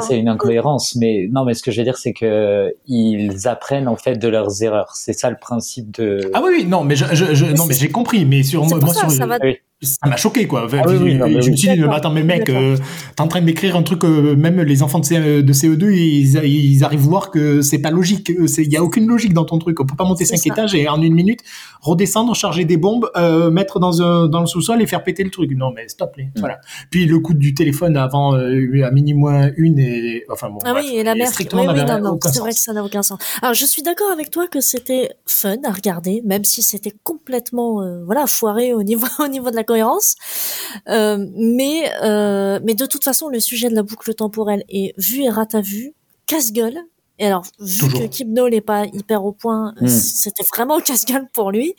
c'est 0.00 0.18
une 0.18 0.28
incohérence 0.28 0.96
mais 0.96 1.28
non 1.32 1.44
mais 1.44 1.54
ce 1.54 1.62
que 1.62 1.70
je 1.70 1.78
veux 1.78 1.84
dire 1.84 1.96
c'est 1.98 2.12
que 2.12 2.72
ils 2.86 3.46
apprennent 3.48 3.88
en 3.88 3.96
fait 3.96 4.16
de 4.16 4.28
leurs 4.28 4.62
erreurs. 4.62 4.92
C'est 4.94 5.12
ça 5.12 5.30
le 5.30 5.36
principe 5.40 5.90
de 5.96 6.30
Ah 6.34 6.40
oui, 6.44 6.50
oui, 6.58 6.64
non, 6.66 6.84
mais 6.84 6.96
je, 6.96 7.04
je, 7.12 7.34
je- 7.34 7.44
non, 7.46 7.66
mais 7.66 7.74
j'ai 7.74 7.88
compris, 7.88 8.24
mais 8.24 8.42
sur 8.42 8.64
moi, 8.64 8.80
ça, 8.92 9.00
sur, 9.00 9.10
ça 9.10 9.26
va- 9.26 9.38
Oui. 9.42 9.56
ça 9.82 10.08
m'a 10.08 10.16
choqué 10.16 10.46
quoi. 10.46 10.64
Enfin, 10.66 10.78
Ah 10.82 10.88
oui, 10.88 10.96
oui, 11.00 11.12
je, 11.12 11.16
non, 11.18 11.26
mais 11.26 11.40
je 11.42 11.46
oui. 11.46 11.50
me 11.52 11.56
suis 11.56 11.68
dit, 11.70 11.82
attends, 11.90 12.10
mais 12.10 12.22
mec, 12.22 12.48
euh, 12.50 12.76
t'es 13.16 13.22
en 13.22 13.28
train 13.28 13.40
de 13.40 13.46
m'écrire 13.46 13.76
un 13.76 13.82
truc, 13.82 14.04
euh, 14.04 14.36
même 14.36 14.60
les 14.60 14.82
enfants 14.82 14.98
de, 14.98 15.04
C- 15.04 15.42
de 15.42 15.52
CE2, 15.52 15.79
ils, 15.88 16.36
ils 16.44 16.84
arrivent 16.84 17.00
voir 17.00 17.30
que 17.30 17.62
c'est 17.62 17.78
pas 17.78 17.90
logique. 17.90 18.30
Il 18.58 18.72
y 18.72 18.76
a 18.76 18.82
aucune 18.82 19.06
logique 19.06 19.32
dans 19.32 19.44
ton 19.44 19.58
truc. 19.58 19.78
On 19.80 19.86
peut 19.86 19.96
pas 19.96 20.04
monter 20.04 20.24
cinq 20.24 20.38
ça. 20.38 20.50
étages 20.52 20.74
et 20.74 20.88
en 20.88 21.00
une 21.00 21.14
minute 21.14 21.40
redescendre, 21.80 22.34
charger 22.34 22.64
des 22.64 22.76
bombes, 22.76 23.10
euh, 23.16 23.50
mettre 23.50 23.78
dans 23.80 24.02
un 24.02 24.26
dans 24.28 24.40
le 24.40 24.46
sous-sol 24.46 24.82
et 24.82 24.86
faire 24.86 25.02
péter 25.02 25.24
le 25.24 25.30
truc. 25.30 25.50
Non, 25.56 25.70
mais 25.74 25.88
stop. 25.88 26.12
les- 26.16 26.24
Mm. 26.24 26.30
Voilà. 26.40 26.60
Puis 26.90 27.06
le 27.06 27.18
coup 27.18 27.34
du 27.34 27.54
téléphone 27.54 27.96
avant 27.96 28.34
euh, 28.34 28.84
à 28.84 28.90
mini 28.90 29.14
moins 29.14 29.50
une 29.56 29.78
et 29.78 30.24
enfin 30.30 30.48
bon. 30.50 30.58
Ah 30.64 30.72
bref, 30.72 30.84
oui, 30.88 30.96
et 30.98 31.02
la 31.02 31.14
mère. 31.14 31.28
strictement 31.28 31.62
Oui, 31.62 31.68
oui, 31.70 31.74
n'avait 31.76 32.00
non, 32.00 32.08
non, 32.10 32.14
aucun 32.16 32.30
c'est 32.30 32.38
vrai 32.40 32.50
que 32.50 32.58
ça 32.58 32.72
n'a 32.72 32.84
aucun 32.84 33.02
sens. 33.02 33.18
Alors, 33.42 33.54
je 33.54 33.64
suis 33.66 33.82
d'accord 33.82 34.10
avec 34.12 34.30
toi 34.30 34.46
que 34.46 34.60
c'était 34.60 35.10
fun 35.26 35.56
à 35.64 35.72
regarder, 35.72 36.22
même 36.24 36.44
si 36.44 36.62
c'était 36.62 36.92
complètement, 37.02 37.82
euh, 37.82 38.04
voilà, 38.04 38.26
foiré 38.26 38.74
au 38.74 38.82
niveau, 38.82 39.06
au 39.18 39.28
niveau 39.28 39.50
de 39.50 39.56
la 39.56 39.64
cohérence. 39.64 40.14
Euh, 40.88 41.26
mais, 41.36 41.90
mais 42.64 42.74
de 42.74 42.86
toute 42.86 43.04
façon, 43.04 43.28
le 43.28 43.40
sujet 43.40 43.68
de 43.70 43.74
la 43.74 43.82
boucle 43.82 44.12
temporelle 44.14 44.64
est 44.68 44.92
vu 44.98 45.22
et 45.22 45.28
rata 45.30 45.60
vu, 45.70 45.92
casse-gueule. 46.26 46.78
Et 47.18 47.26
alors, 47.26 47.44
vu 47.60 47.78
Toujours. 47.80 48.00
que 48.00 48.06
Kibno 48.06 48.48
n'est 48.48 48.60
pas 48.62 48.86
hyper 48.86 49.24
au 49.24 49.32
point, 49.32 49.74
Mm. 49.80 49.88
c'était 49.88 50.44
vraiment 50.54 50.80
casse-gueule 50.86 51.28
pour 51.32 51.50
lui. 51.50 51.74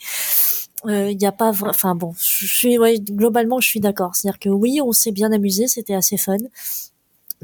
Il 0.88 1.16
y 1.22 1.26
a 1.26 1.32
pas 1.32 1.50
enfin 1.64 1.94
bon, 1.94 2.12
je 2.18 2.46
suis, 2.46 2.76
ouais, 2.78 2.98
globalement, 2.98 3.60
je 3.60 3.68
suis 3.68 3.78
d'accord. 3.80 4.16
C'est-à-dire 4.16 4.40
que 4.40 4.48
oui, 4.48 4.80
on 4.84 4.90
s'est 4.92 5.12
bien 5.12 5.30
amusé, 5.32 5.68
c'était 5.68 5.94
assez 5.94 6.16
fun 6.16 6.36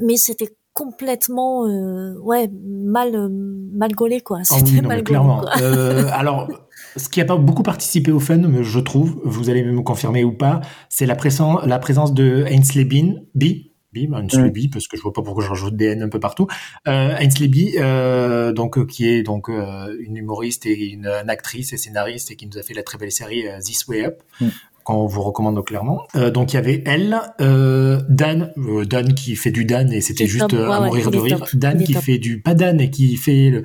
mais 0.01 0.15
c'était 0.17 0.53
complètement 0.73 1.65
euh, 1.67 2.15
ouais 2.21 2.49
mal 2.63 3.13
euh, 3.15 3.27
mal 3.29 3.91
gaulé 3.91 4.21
quoi 4.21 4.39
Ah 4.49 4.55
c'était 4.59 4.71
oui, 4.71 4.81
mal 4.81 4.89
gaulé 4.99 5.03
clairement. 5.03 5.41
quoi. 5.41 5.51
Euh, 5.61 6.05
alors, 6.13 6.47
ce 6.95 7.09
qui 7.09 7.19
a 7.19 7.25
pas 7.25 7.35
beaucoup 7.35 7.63
participé 7.63 8.11
au 8.13 8.19
fun, 8.21 8.41
je 8.61 8.79
trouve, 8.79 9.19
vous 9.25 9.49
allez 9.49 9.63
me 9.63 9.81
confirmer 9.81 10.23
ou 10.23 10.31
pas, 10.31 10.61
c'est 10.87 11.05
la 11.05 11.15
présence, 11.15 11.65
la 11.65 11.79
présence 11.79 12.13
de 12.13 12.45
Ainsley 12.49 12.85
Bean, 12.85 13.15
B, 13.35 13.43
B, 13.93 14.13
Ainsley 14.13 14.49
Mm. 14.49 14.51
B, 14.51 14.57
parce 14.71 14.87
que 14.87 14.97
je 14.97 15.01
vois 15.01 15.13
pas 15.13 15.21
pourquoi 15.21 15.43
je 15.43 15.49
rajoute 15.49 15.75
des 15.75 15.87
N 15.87 16.03
un 16.03 16.09
peu 16.09 16.19
partout. 16.19 16.47
Euh, 16.87 17.15
Ainsley 17.19 17.47
B, 17.47 17.75
euh, 17.77 18.51
donc 18.53 18.77
euh, 18.77 18.85
qui 18.85 19.07
est 19.07 19.23
donc 19.23 19.49
euh, 19.49 19.95
une 19.99 20.17
humoriste 20.17 20.65
et 20.65 20.73
une, 20.91 21.07
une 21.07 21.29
actrice 21.29 21.73
et 21.73 21.77
scénariste 21.77 22.31
et 22.31 22.35
qui 22.35 22.47
nous 22.47 22.57
a 22.57 22.63
fait 22.63 22.73
la 22.73 22.83
très 22.83 22.97
belle 22.97 23.11
série 23.11 23.47
euh, 23.47 23.59
This 23.59 23.87
Way 23.87 24.05
Up. 24.05 24.19
Mm. 24.41 24.47
qu'on 24.85 25.05
vous 25.05 25.21
recommande 25.21 25.63
clairement. 25.65 26.07
Euh, 26.15 26.31
donc 26.31 26.53
il 26.53 26.55
y 26.55 26.57
avait 26.59 26.81
elle, 26.87 27.19
euh, 27.41 28.01
Dan, 28.09 28.51
euh, 28.57 28.85
Dan 28.85 29.13
qui 29.13 29.35
fait 29.35 29.51
du 29.51 29.63
Dan 29.65 29.91
et 29.93 30.01
c'était 30.01 30.25
juste 30.25 30.47
top. 30.49 30.53
euh, 30.59 30.65
à 30.65 30.69
Ouais, 30.69 30.75
ouais, 30.77 30.85
mourir 30.87 31.11
de 31.11 31.17
rire. 31.19 31.39
top. 31.39 31.55
Dan 31.55 31.83
qui 31.83 31.93
top. 31.93 32.03
fait 32.03 32.17
du 32.17 32.41
pas 32.41 32.55
Dan 32.55 32.79
et 32.81 32.89
qui 32.89 33.15
fait 33.15 33.49
le, 33.51 33.63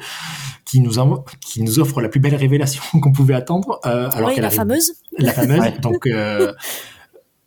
qui 0.67 0.81
nous 0.81 0.99
en- 0.99 1.25
qui 1.41 1.63
nous 1.63 1.79
offre 1.79 2.01
la 2.03 2.09
plus 2.11 2.21
belle 2.21 2.35
révélation 2.35 2.83
qu'on 3.01 3.13
pouvait 3.13 3.35
attendre. 3.35 3.81
euh, 3.87 4.11
alors 4.13 4.29
oui 4.29 4.35
qu'elle 4.35 4.43
la 4.43 4.49
arrive- 4.49 4.57
fameuse 4.59 4.93
la 5.19 5.33
fameuse. 5.33 5.61
Ouais. 5.61 5.79
Donc 5.81 6.07
euh, 6.07 6.53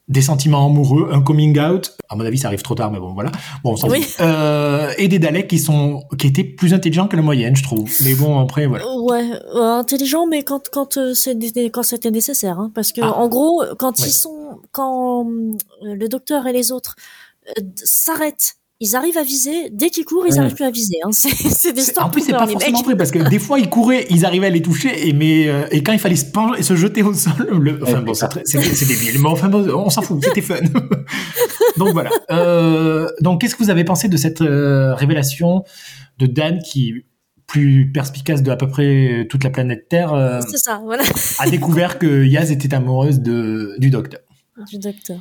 des 0.08 0.22
sentiments 0.22 0.66
amoureux, 0.66 1.10
un 1.12 1.22
coming 1.22 1.60
out. 1.60 1.98
À 2.10 2.16
mon 2.16 2.24
avis, 2.26 2.38
ça 2.38 2.48
arrive 2.48 2.62
trop 2.62 2.76
tard, 2.76 2.92
mais 2.92 3.00
bon, 3.00 3.14
voilà. 3.14 3.32
Bon, 3.64 3.72
on 3.74 3.76
s'en 3.76 3.90
Oui. 3.90 4.06
Euh, 4.22 4.94
et 4.98 5.08
des 5.10 5.20
Daleks 5.20 5.48
qui 5.50 5.60
sont, 5.60 6.04
qui 6.18 6.28
étaient 6.28 6.44
plus 6.46 6.74
intelligents 6.74 7.08
que 7.08 7.16
la 7.18 7.22
moyenne, 7.22 7.56
je 7.58 7.64
trouve. 7.64 7.92
Mais 8.06 8.14
bon, 8.16 8.40
après, 8.40 8.68
voilà. 8.68 8.86
ouais 9.00 9.30
euh, 9.56 9.74
intelligent 9.80 10.26
mais 10.28 10.44
quand 10.44 10.70
quand 10.72 10.98
euh, 10.98 11.14
c'est 11.14 11.36
né- 11.36 11.70
quand 11.70 11.84
c'était 11.84 12.12
nécessaire 12.12 12.60
hein, 12.60 12.72
parce 12.74 12.92
que 12.92 13.02
Ah. 13.02 13.18
en 13.18 13.28
gros 13.28 13.64
quand 13.78 14.00
Ouais. 14.00 14.08
ils 14.08 14.12
sont 14.12 14.60
quand 14.72 15.26
euh, 15.30 15.94
le 15.96 16.08
docteur 16.08 16.48
et 16.48 16.54
les 16.54 16.72
autres 16.72 16.96
euh, 17.58 17.62
s'arrêtent 17.76 18.57
ils 18.80 18.96
arrivent 18.96 19.18
à 19.18 19.24
viser 19.24 19.70
dès 19.72 19.90
qu'ils 19.90 20.06
courent 20.06 20.26
ils 20.28 20.34
Ouais. 20.34 20.40
arrivent 20.40 20.54
plus 20.56 20.66
à 20.66 20.70
viser 20.72 20.98
hein. 21.04 21.10
c'est 21.12 21.30
c'est 21.30 21.74
des 21.74 21.82
En 22.00 22.10
plus, 22.10 22.22
c'est 22.22 22.32
pas 22.32 22.46
les 22.46 22.52
forcément 22.54 22.78
mecs. 22.78 22.86
vrai 22.86 22.96
parce 22.98 23.12
que 23.12 23.28
des 23.28 23.40
fois, 23.40 23.60
ils 23.60 23.70
couraient, 23.70 24.06
ils 24.10 24.24
arrivaient 24.26 24.48
à 24.48 24.52
les 24.52 24.62
toucher, 24.62 25.08
et 25.08 25.14
mais 25.14 25.48
euh, 25.48 25.66
et 25.72 25.82
quand 25.84 25.94
il 25.94 26.00
fallait 26.00 26.16
se 26.16 26.26
pencher 26.26 26.60
et 26.60 26.64
se 26.64 26.76
jeter 26.76 27.02
au 27.02 27.14
sol, 27.14 27.34
le, 27.60 27.80
enfin 27.82 28.00
Ouais, 28.00 28.02
bon, 28.06 28.14
c'est 28.14 28.88
débile, 28.88 29.20
mais 29.22 29.30
enfin 29.30 29.50
bon, 29.50 29.68
on 29.74 29.90
s'en 29.90 30.02
fout, 30.04 30.24
c'était 30.24 30.42
fun. 30.42 30.56
donc 31.78 31.90
voilà. 31.94 32.10
Euh, 32.32 33.10
donc, 33.22 33.42
qu'est-ce 33.42 33.56
que 33.56 33.64
vous 33.64 33.70
avez 33.70 33.84
pensé 33.84 34.08
de 34.10 34.18
cette 34.18 34.42
euh, 34.42 34.94
révélation 34.94 35.64
de 36.20 36.26
Dan 36.28 36.60
qui 36.64 36.94
plus 37.48 37.90
perspicace 37.94 38.44
de 38.44 38.52
à 38.52 38.58
peu 38.58 38.68
près 38.68 39.26
toute 39.30 39.44
la 39.46 39.50
planète 39.50 39.88
Terre 39.90 40.14
euh, 40.14 40.42
ça 40.56 40.82
voilà 40.84 41.04
a 41.40 41.50
découvert 41.50 41.98
que 41.98 42.26
Yaz 42.26 42.52
était 42.52 42.74
amoureuse 42.74 43.22
de 43.22 43.74
du 43.78 43.90
docteur? 43.90 44.20
Du 44.70 44.78
docteur. 44.80 45.20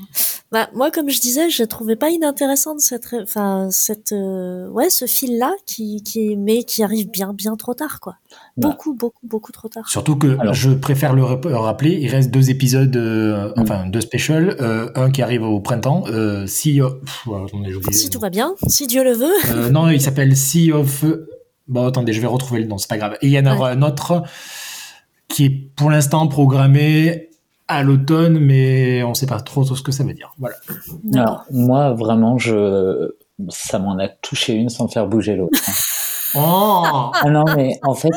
Bah 0.53 0.69
moi 0.75 0.91
comme 0.93 1.11
je 1.11 1.21
disais, 1.21 1.51
je 1.51 1.65
trouvais 1.65 1.97
pas 1.97 2.11
inintéressante 2.11 2.79
cette 2.81 3.09
enfin 3.21 3.69
cette 3.73 4.13
euh, 4.13 4.69
ouais 4.69 4.91
ce 4.91 5.07
fil 5.07 5.39
là 5.39 5.53
qui 5.67 6.03
qui 6.05 6.37
mais 6.37 6.63
qui 6.63 6.85
arrive 6.85 7.11
bien 7.11 7.33
bien 7.33 7.57
trop 7.57 7.75
tard 7.75 7.99
quoi. 8.01 8.15
Bah. 8.57 8.69
Beaucoup 8.69 8.95
beaucoup 8.95 9.27
beaucoup 9.27 9.51
trop 9.53 9.69
tard. 9.69 9.89
Surtout 9.89 10.17
que 10.17 10.39
Alors. 10.39 10.55
je 10.55 10.71
préfère 10.71 11.15
le 11.15 11.25
rap- 11.25 11.47
rappeler, 11.51 11.99
il 12.01 12.09
reste 12.09 12.31
deux 12.31 12.49
épisodes, 12.51 12.95
euh, 12.97 13.49
Mm. 13.57 13.61
enfin 13.61 13.87
deux 13.87 14.01
specials, 14.01 14.57
euh, 14.61 14.89
un 14.95 15.11
qui 15.11 15.21
arrive 15.21 15.43
au 15.43 15.59
printemps, 15.61 16.05
euh, 16.07 16.47
si, 16.47 16.79
pff, 16.81 17.29
attendez, 17.29 17.71
j'ai 17.71 17.77
oublié. 17.77 17.93
Si 17.93 18.09
tout 18.09 18.21
va 18.21 18.31
bien, 18.31 18.55
si 18.69 18.87
Dieu 18.87 19.03
le 19.03 19.13
veut. 19.15 19.35
Euh, 19.51 19.69
non, 19.71 19.89
il 19.91 20.01
s'appelle 20.01 20.37
Sea 20.37 20.71
of. 20.73 21.05
Bon, 21.67 21.87
attendez, 21.87 22.13
je 22.13 22.21
vais 22.21 22.29
retrouver 22.29 22.61
le 22.61 22.67
nom, 22.69 22.79
c'est 22.79 22.89
pas 22.89 22.99
grave. 22.99 23.17
Et 23.21 23.27
il 23.27 23.33
y 23.33 23.39
en 23.41 23.47
aura 23.47 23.71
un 23.71 23.83
autre 23.83 24.23
qui 25.29 25.45
est 25.47 25.51
pour 25.77 25.91
l'instant 25.91 26.29
programmé 26.29 27.31
à 27.69 27.83
l'automne, 27.83 28.39
mais 28.39 29.03
on 29.03 29.15
sait 29.15 29.27
pas 29.27 29.41
trop 29.41 29.65
ce 29.65 29.83
que 29.83 29.93
ça 29.93 30.05
veut 30.05 30.13
dire. 30.15 30.33
Voilà. 30.39 30.57
Alors, 31.15 31.45
moi 31.51 31.93
vraiment 31.95 32.39
je 32.39 33.11
ça 33.49 33.79
m'en 33.79 33.99
a 33.99 34.09
touché 34.09 34.55
une 34.55 34.69
sans 34.71 34.89
faire 34.89 35.07
bouger 35.07 35.37
l'autre 35.37 35.59
hein. 35.69 35.73
Oh 36.39 36.83
ah 37.15 37.31
non 37.31 37.45
mais 37.57 37.79
en 37.83 37.95
fait 37.95 38.09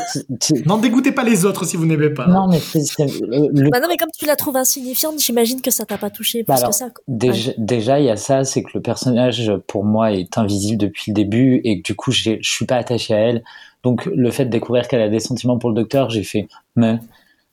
tu- 0.41 0.63
Non, 0.65 0.77
dégoûtez 0.77 1.11
pas 1.11 1.23
les 1.23 1.45
autres 1.45 1.63
si 1.65 1.77
vous 1.77 1.85
n'aimez 1.85 2.09
pas. 2.09 2.27
non 2.27 2.47
mais 2.47 2.59
c'est- 2.59 2.83
c'est- 2.83 3.05
le- 3.21 3.47
le 3.53 3.69
Bah 3.69 3.79
non 3.79 3.87
mais 3.87 3.97
comme 3.97 4.09
tu 4.17 4.25
la 4.25 4.35
trouves 4.35 4.57
insignifiante, 4.57 5.19
j'imagine 5.19 5.61
que 5.61 5.71
ça 5.71 5.85
t'a 5.85 5.97
pas 5.97 6.09
touché 6.09 6.39
plus 6.43 6.47
Bah 6.47 6.55
alors, 6.55 6.69
que 6.69 6.75
ça. 6.75 6.89
quoi. 6.89 7.03
Déjà, 7.07 7.51
déjà, 7.57 7.99
il 7.99 8.05
y 8.05 8.09
a 8.09 8.17
ça, 8.17 8.43
c'est 8.43 8.63
que 8.63 8.71
le 8.73 8.81
personnage, 8.81 9.51
pour 9.67 9.85
moi, 9.85 10.11
est 10.11 10.37
invisible 10.37 10.77
depuis 10.79 11.11
le 11.11 11.15
début 11.15 11.61
et 11.63 11.77
que 11.81 11.83
du 11.83 11.95
coup, 11.95 12.11
je 12.11 12.37
suis 12.41 12.65
pas 12.65 12.75
attaché 12.77 13.13
à 13.13 13.19
elle. 13.19 13.43
Donc, 13.83 14.05
le 14.05 14.31
fait 14.31 14.45
de 14.45 14.49
découvrir 14.49 14.87
qu'elle 14.87 15.01
a 15.01 15.09
des 15.09 15.19
sentiments 15.21 15.57
pour 15.57 15.69
le 15.69 15.75
docteur, 15.75 16.09
j'ai 16.09 16.23
fait, 16.23 16.47
mais, 16.75 16.97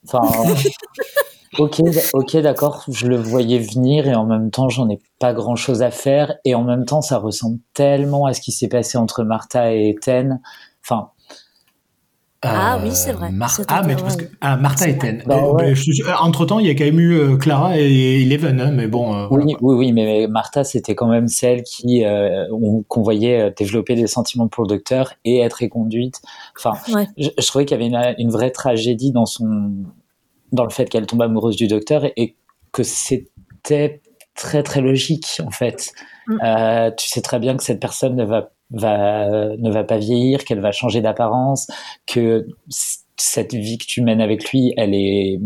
enfin, 0.05 0.21
Ok, 1.59 1.81
ok, 2.13 2.37
d'accord. 2.37 2.83
Je 2.89 3.07
le 3.07 3.17
voyais 3.17 3.59
venir 3.59 4.07
et 4.07 4.15
en 4.15 4.25
même 4.25 4.51
temps, 4.51 4.69
j'en 4.69 4.89
ai 4.89 4.99
pas 5.19 5.33
grand 5.33 5.55
chose 5.55 5.81
à 5.81 5.91
faire. 5.91 6.35
Et 6.45 6.53
en 6.55 6.63
même 6.63 6.85
temps, 6.85 7.01
ça 7.01 7.17
ressemble 7.17 7.59
tellement 7.73 8.25
à 8.25 8.33
ce 8.33 8.41
qui 8.41 8.51
s'est 8.51 8.67
passé 8.67 8.97
entre 8.97 9.23
Martha 9.23 9.73
et 9.73 9.89
Ethan. 9.89 10.39
Enfin, 10.83 11.09
ah 12.43 12.79
oui, 12.83 12.91
c'est 12.93 13.13
vrai. 13.13 13.31
Mar- 13.31 13.49
ah, 13.67 13.81
mais 13.85 13.95
parce 13.95 14.15
que 14.15 14.25
ah, 14.41 14.55
Martha 14.57 14.87
et 14.87 14.97
Ten. 14.99 15.23
Bah, 15.25 15.41
ouais. 15.53 15.73
entre 16.21 16.45
temps, 16.45 16.59
il 16.59 16.67
y 16.67 16.69
a 16.69 16.75
quand 16.75 16.83
même 16.85 16.99
eu 16.99 17.15
euh, 17.17 17.35
Clara 17.35 17.79
et 17.79 18.21
Eleven, 18.21 18.61
hein, 18.61 18.71
mais 18.71 18.85
bon. 18.87 19.15
euh, 19.15 19.25
voilà. 19.27 19.43
oui, 19.45 19.55
oui, 19.59 19.75
oui, 19.75 19.91
mais 19.91 20.27
Martha, 20.27 20.63
c'était 20.63 20.93
quand 20.93 21.07
même 21.07 21.27
celle 21.27 21.63
qui 21.63 22.05
euh, 22.05 22.45
on- 22.53 22.83
qu'on 22.83 23.01
voyait 23.01 23.41
euh, 23.41 23.51
développer 23.57 23.95
des 23.95 24.05
sentiments 24.05 24.47
pour 24.47 24.63
le 24.65 24.67
docteur 24.69 25.13
et 25.25 25.39
être 25.39 25.61
reconduite. 25.63 26.21
Enfin, 26.55 26.73
Ouais. 26.93 27.07
je, 27.17 27.29
je 27.37 27.47
trouvais 27.47 27.65
qu'il 27.65 27.75
y 27.75 27.83
avait 27.83 27.87
une, 27.89 28.15
une 28.19 28.29
vraie 28.31 28.51
tragédie 28.51 29.11
dans 29.11 29.25
son 29.25 29.71
dans 30.51 30.63
le 30.63 30.69
fait 30.69 30.85
qu'elle 30.89 31.05
tombe 31.05 31.21
amoureuse 31.21 31.55
du 31.55 31.67
docteur 31.67 32.05
et, 32.15 32.35
que 32.73 32.83
c'était 32.83 34.01
très 34.35 34.61
très 34.61 34.81
logique 34.81 35.41
en 35.45 35.49
fait. 35.49 35.93
Mm. 36.27 36.37
Euh, 36.43 36.91
tu 36.95 37.07
sais 37.07 37.21
très 37.21 37.39
bien 37.39 37.55
que 37.57 37.63
cette 37.63 37.79
personne 37.79 38.15
ne 38.15 38.25
va 38.25 38.51
va 38.71 39.55
ne 39.57 39.71
va 39.71 39.83
pas 39.83 39.97
vieillir, 39.97 40.43
qu'elle 40.43 40.59
va 40.59 40.71
changer 40.71 41.01
d'apparence, 41.01 41.67
que 42.05 42.45
cette 43.15 43.53
vie 43.53 43.77
que 43.77 43.85
tu 43.85 44.01
mènes 44.01 44.21
avec 44.21 44.51
lui, 44.51 44.73
elle 44.77 44.93
est 44.93 45.39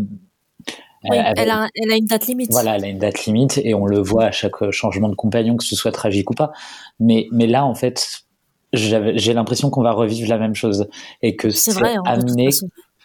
Oui, 1.08 1.16
elle- 1.16 1.34
elle, 1.36 1.50
a, 1.50 1.68
elle 1.74 1.92
a 1.92 1.96
une 1.96 2.06
date 2.06 2.26
limite. 2.26 2.50
voilà, 2.50 2.76
elle 2.76 2.84
a 2.84 2.88
une 2.88 2.98
date 2.98 3.24
limite 3.24 3.58
et 3.62 3.72
on 3.74 3.86
le 3.86 4.00
voit 4.00 4.24
à 4.24 4.32
chaque 4.32 4.70
changement 4.72 5.08
de 5.08 5.14
compagnon, 5.14 5.56
que 5.56 5.64
ce 5.64 5.76
soit 5.76 5.92
tragique 5.92 6.30
ou 6.30 6.34
pas. 6.34 6.52
Mais, 7.00 7.28
mais 7.30 7.46
là, 7.46 7.64
en 7.64 7.74
fait, 7.74 8.24
j'ai 8.72 9.34
l'impression 9.34 9.70
qu'on 9.70 9.82
va 9.82 9.92
revivre 9.92 10.28
la 10.28 10.38
même 10.38 10.54
chose 10.54 10.88
et 11.22 11.36
que 11.36 11.50
C'est 11.50 11.80
hein, 11.82 12.02
amené 12.04 12.48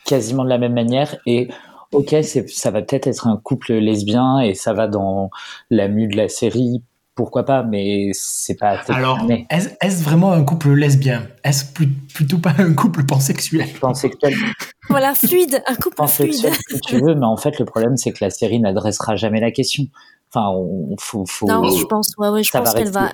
quasiment 0.06 0.44
de 0.44 0.50
la 0.50 0.58
même 0.58 0.74
manière. 0.74 1.18
Et 1.26 1.50
ok, 1.92 2.16
ça 2.48 2.72
va 2.72 2.82
peut-être 2.82 3.08
être 3.08 3.28
un 3.28 3.38
couple 3.38 3.74
lesbien 3.74 4.40
et 4.40 4.54
ça 4.56 4.74
va 4.74 4.88
dans 4.88 5.30
la 5.70 5.88
mue 5.88 6.08
de 6.08 6.18
la 6.18 6.28
série, 6.30 6.82
pourquoi 7.16 7.44
pas, 7.46 7.64
mais 7.64 8.12
c'est 8.14 8.56
pas. 8.56 8.80
Alors, 8.90 9.24
mais 9.26 9.46
est-ce 9.50 9.70
est-ce 9.82 10.04
vraiment 10.04 10.32
un 10.34 10.44
couple 10.44 10.70
lesbien? 10.74 11.28
Est-ce 11.44 11.66
plus- 11.74 11.88
plutôt 12.14 12.38
pas 12.38 12.54
un 12.60 12.74
couple 12.74 13.06
pansexuel? 13.06 13.66
Que 13.74 14.28
Voilà, 14.90 15.16
fluide, 15.16 15.62
un 15.68 15.76
couple 15.76 15.96
fluide. 16.08 16.32
pansexuel 16.32 16.54
si 16.70 16.80
tu 16.82 17.00
veux, 17.00 17.16
mais 17.16 17.26
en 17.26 17.38
fait, 17.38 17.58
le 17.60 17.66
problème, 17.66 17.98
c'est 17.98 18.12
que 18.12 18.24
la 18.24 18.30
série 18.30 18.60
n'adressera 18.60 19.16
jamais 19.16 19.40
la 19.40 19.52
question. 19.52 19.86
Enfin, 20.32 20.50
on, 20.52 20.96
faut, 21.00 21.26
faut 21.26 21.48
Non, 21.48 21.64
je 21.70 21.86
pense, 21.86 22.12
ouais, 22.18 22.30
ouais, 22.30 22.44
je 22.44 22.52
ça 22.52 22.60
pense 22.60 22.74
va 22.74 22.80
qu'elle 22.80 22.92
va, 22.92 23.12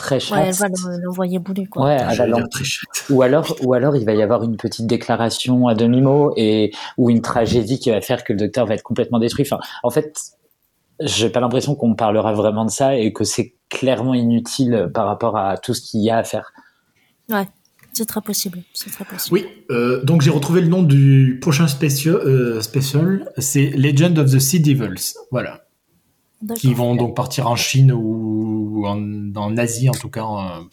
très 0.00 0.16
ouais, 0.32 0.48
elle 0.48 0.54
va 0.54 0.68
le- 0.68 1.02
l'envoyer 1.04 1.38
bouler, 1.38 1.66
quoi. 1.66 1.84
Ouais, 1.86 1.98
très 2.50 2.64
chouette. 2.64 3.04
Ou 3.10 3.22
alors, 3.22 3.56
ou 3.62 3.74
alors, 3.74 3.94
il 3.96 4.04
va 4.04 4.14
y 4.14 4.22
avoir 4.22 4.42
une 4.42 4.56
petite 4.56 4.86
déclaration 4.86 5.68
à 5.68 5.74
demi-mot 5.74 6.32
et 6.36 6.72
ou 6.96 7.10
une 7.10 7.20
tragédie 7.22 7.78
qui 7.78 7.90
va 7.90 8.00
faire 8.00 8.24
que 8.24 8.32
le 8.32 8.38
docteur 8.38 8.66
va 8.66 8.74
être 8.74 8.82
complètement 8.82 9.18
détruit. 9.18 9.44
Enfin, 9.46 9.60
en 9.82 9.90
fait, 9.90 10.18
j'ai 11.00 11.30
pas 11.30 11.40
l'impression 11.40 11.74
qu'on 11.74 11.94
parlera 11.94 12.32
vraiment 12.32 12.64
de 12.64 12.70
ça 12.70 12.96
et 12.96 13.12
que 13.12 13.24
c'est 13.24 13.54
clairement 13.68 14.14
inutile 14.14 14.90
par 14.92 15.06
rapport 15.06 15.36
à 15.36 15.56
tout 15.58 15.74
ce 15.74 15.80
qu'il 15.80 16.00
y 16.00 16.10
a 16.10 16.18
à 16.18 16.24
faire. 16.24 16.52
C'est 17.92 18.06
très 18.06 18.20
possible, 18.20 18.58
c'est 18.72 18.90
très 18.90 19.04
possible. 19.04 19.34
Oui, 19.34 19.46
euh, 19.70 20.02
donc 20.04 20.22
j'ai 20.22 20.30
retrouvé 20.30 20.60
le 20.60 20.68
nom 20.68 20.82
du 20.82 21.38
prochain 21.42 21.66
spécial, 21.66 22.14
euh, 22.14 22.60
spécial 22.60 23.28
c'est 23.38 23.70
Legend 23.70 24.16
of 24.18 24.30
the 24.32 24.38
Sea 24.38 24.60
Devils. 24.60 25.14
Voilà. 25.32 25.64
Qui 26.56 26.72
vont 26.72 26.94
donc 26.94 27.14
partir 27.14 27.48
en 27.48 27.56
Chine 27.56 27.92
ou 27.92 28.84
en, 28.86 29.34
en 29.34 29.56
Asie, 29.58 29.90
en 29.90 29.92
tout 29.92 30.08
cas, 30.08 30.24
euh, 30.24 30.64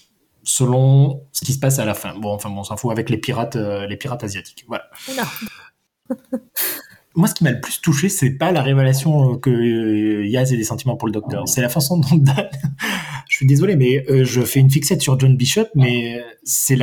selon 0.44 1.24
ce 1.34 1.44
qui 1.44 1.54
se 1.54 1.60
passe 1.60 1.80
à 1.80 1.86
la 1.86 1.94
fin. 1.94 2.18
Bon, 2.18 2.34
enfin, 2.34 2.50
bon, 2.50 2.60
on 2.60 2.64
s'en 2.64 2.78
fout 2.78 2.92
avec 2.92 3.10
les 3.10 3.18
pirates, 3.18 3.58
euh, 3.58 3.86
les 3.86 3.98
pirates 3.98 4.24
asiatiques. 4.24 4.66
Voilà. 4.68 4.86
Moi, 7.18 7.28
ce 7.28 7.34
qui 7.34 7.44
m'a 7.44 7.52
le 7.52 7.60
plus 7.60 7.82
touché, 7.82 8.10
c'est 8.10 8.30
pas 8.30 8.52
la 8.52 8.62
révélation 8.62 9.34
euh, 9.34 9.38
que 9.38 9.50
euh, 9.50 10.28
Yaz 10.28 10.54
ait 10.54 10.58
des 10.58 10.64
sentiments 10.64 10.96
pour 10.96 11.08
le 11.08 11.12
docteur. 11.12 11.48
C'est 11.48 11.62
la 11.62 11.70
façon 11.70 11.98
dont 11.98 12.16
Dan. 12.16 12.48
je 13.28 13.36
suis 13.36 13.48
désolé, 13.48 13.76
mais 13.76 14.06
euh, 14.08 14.24
je 14.24 14.42
fais 14.42 14.60
une 14.60 14.70
fixette 14.70 15.02
sur 15.02 15.20
John 15.20 15.36
Bishop, 15.36 15.66
mais 15.74 16.24
c'est 16.44 16.78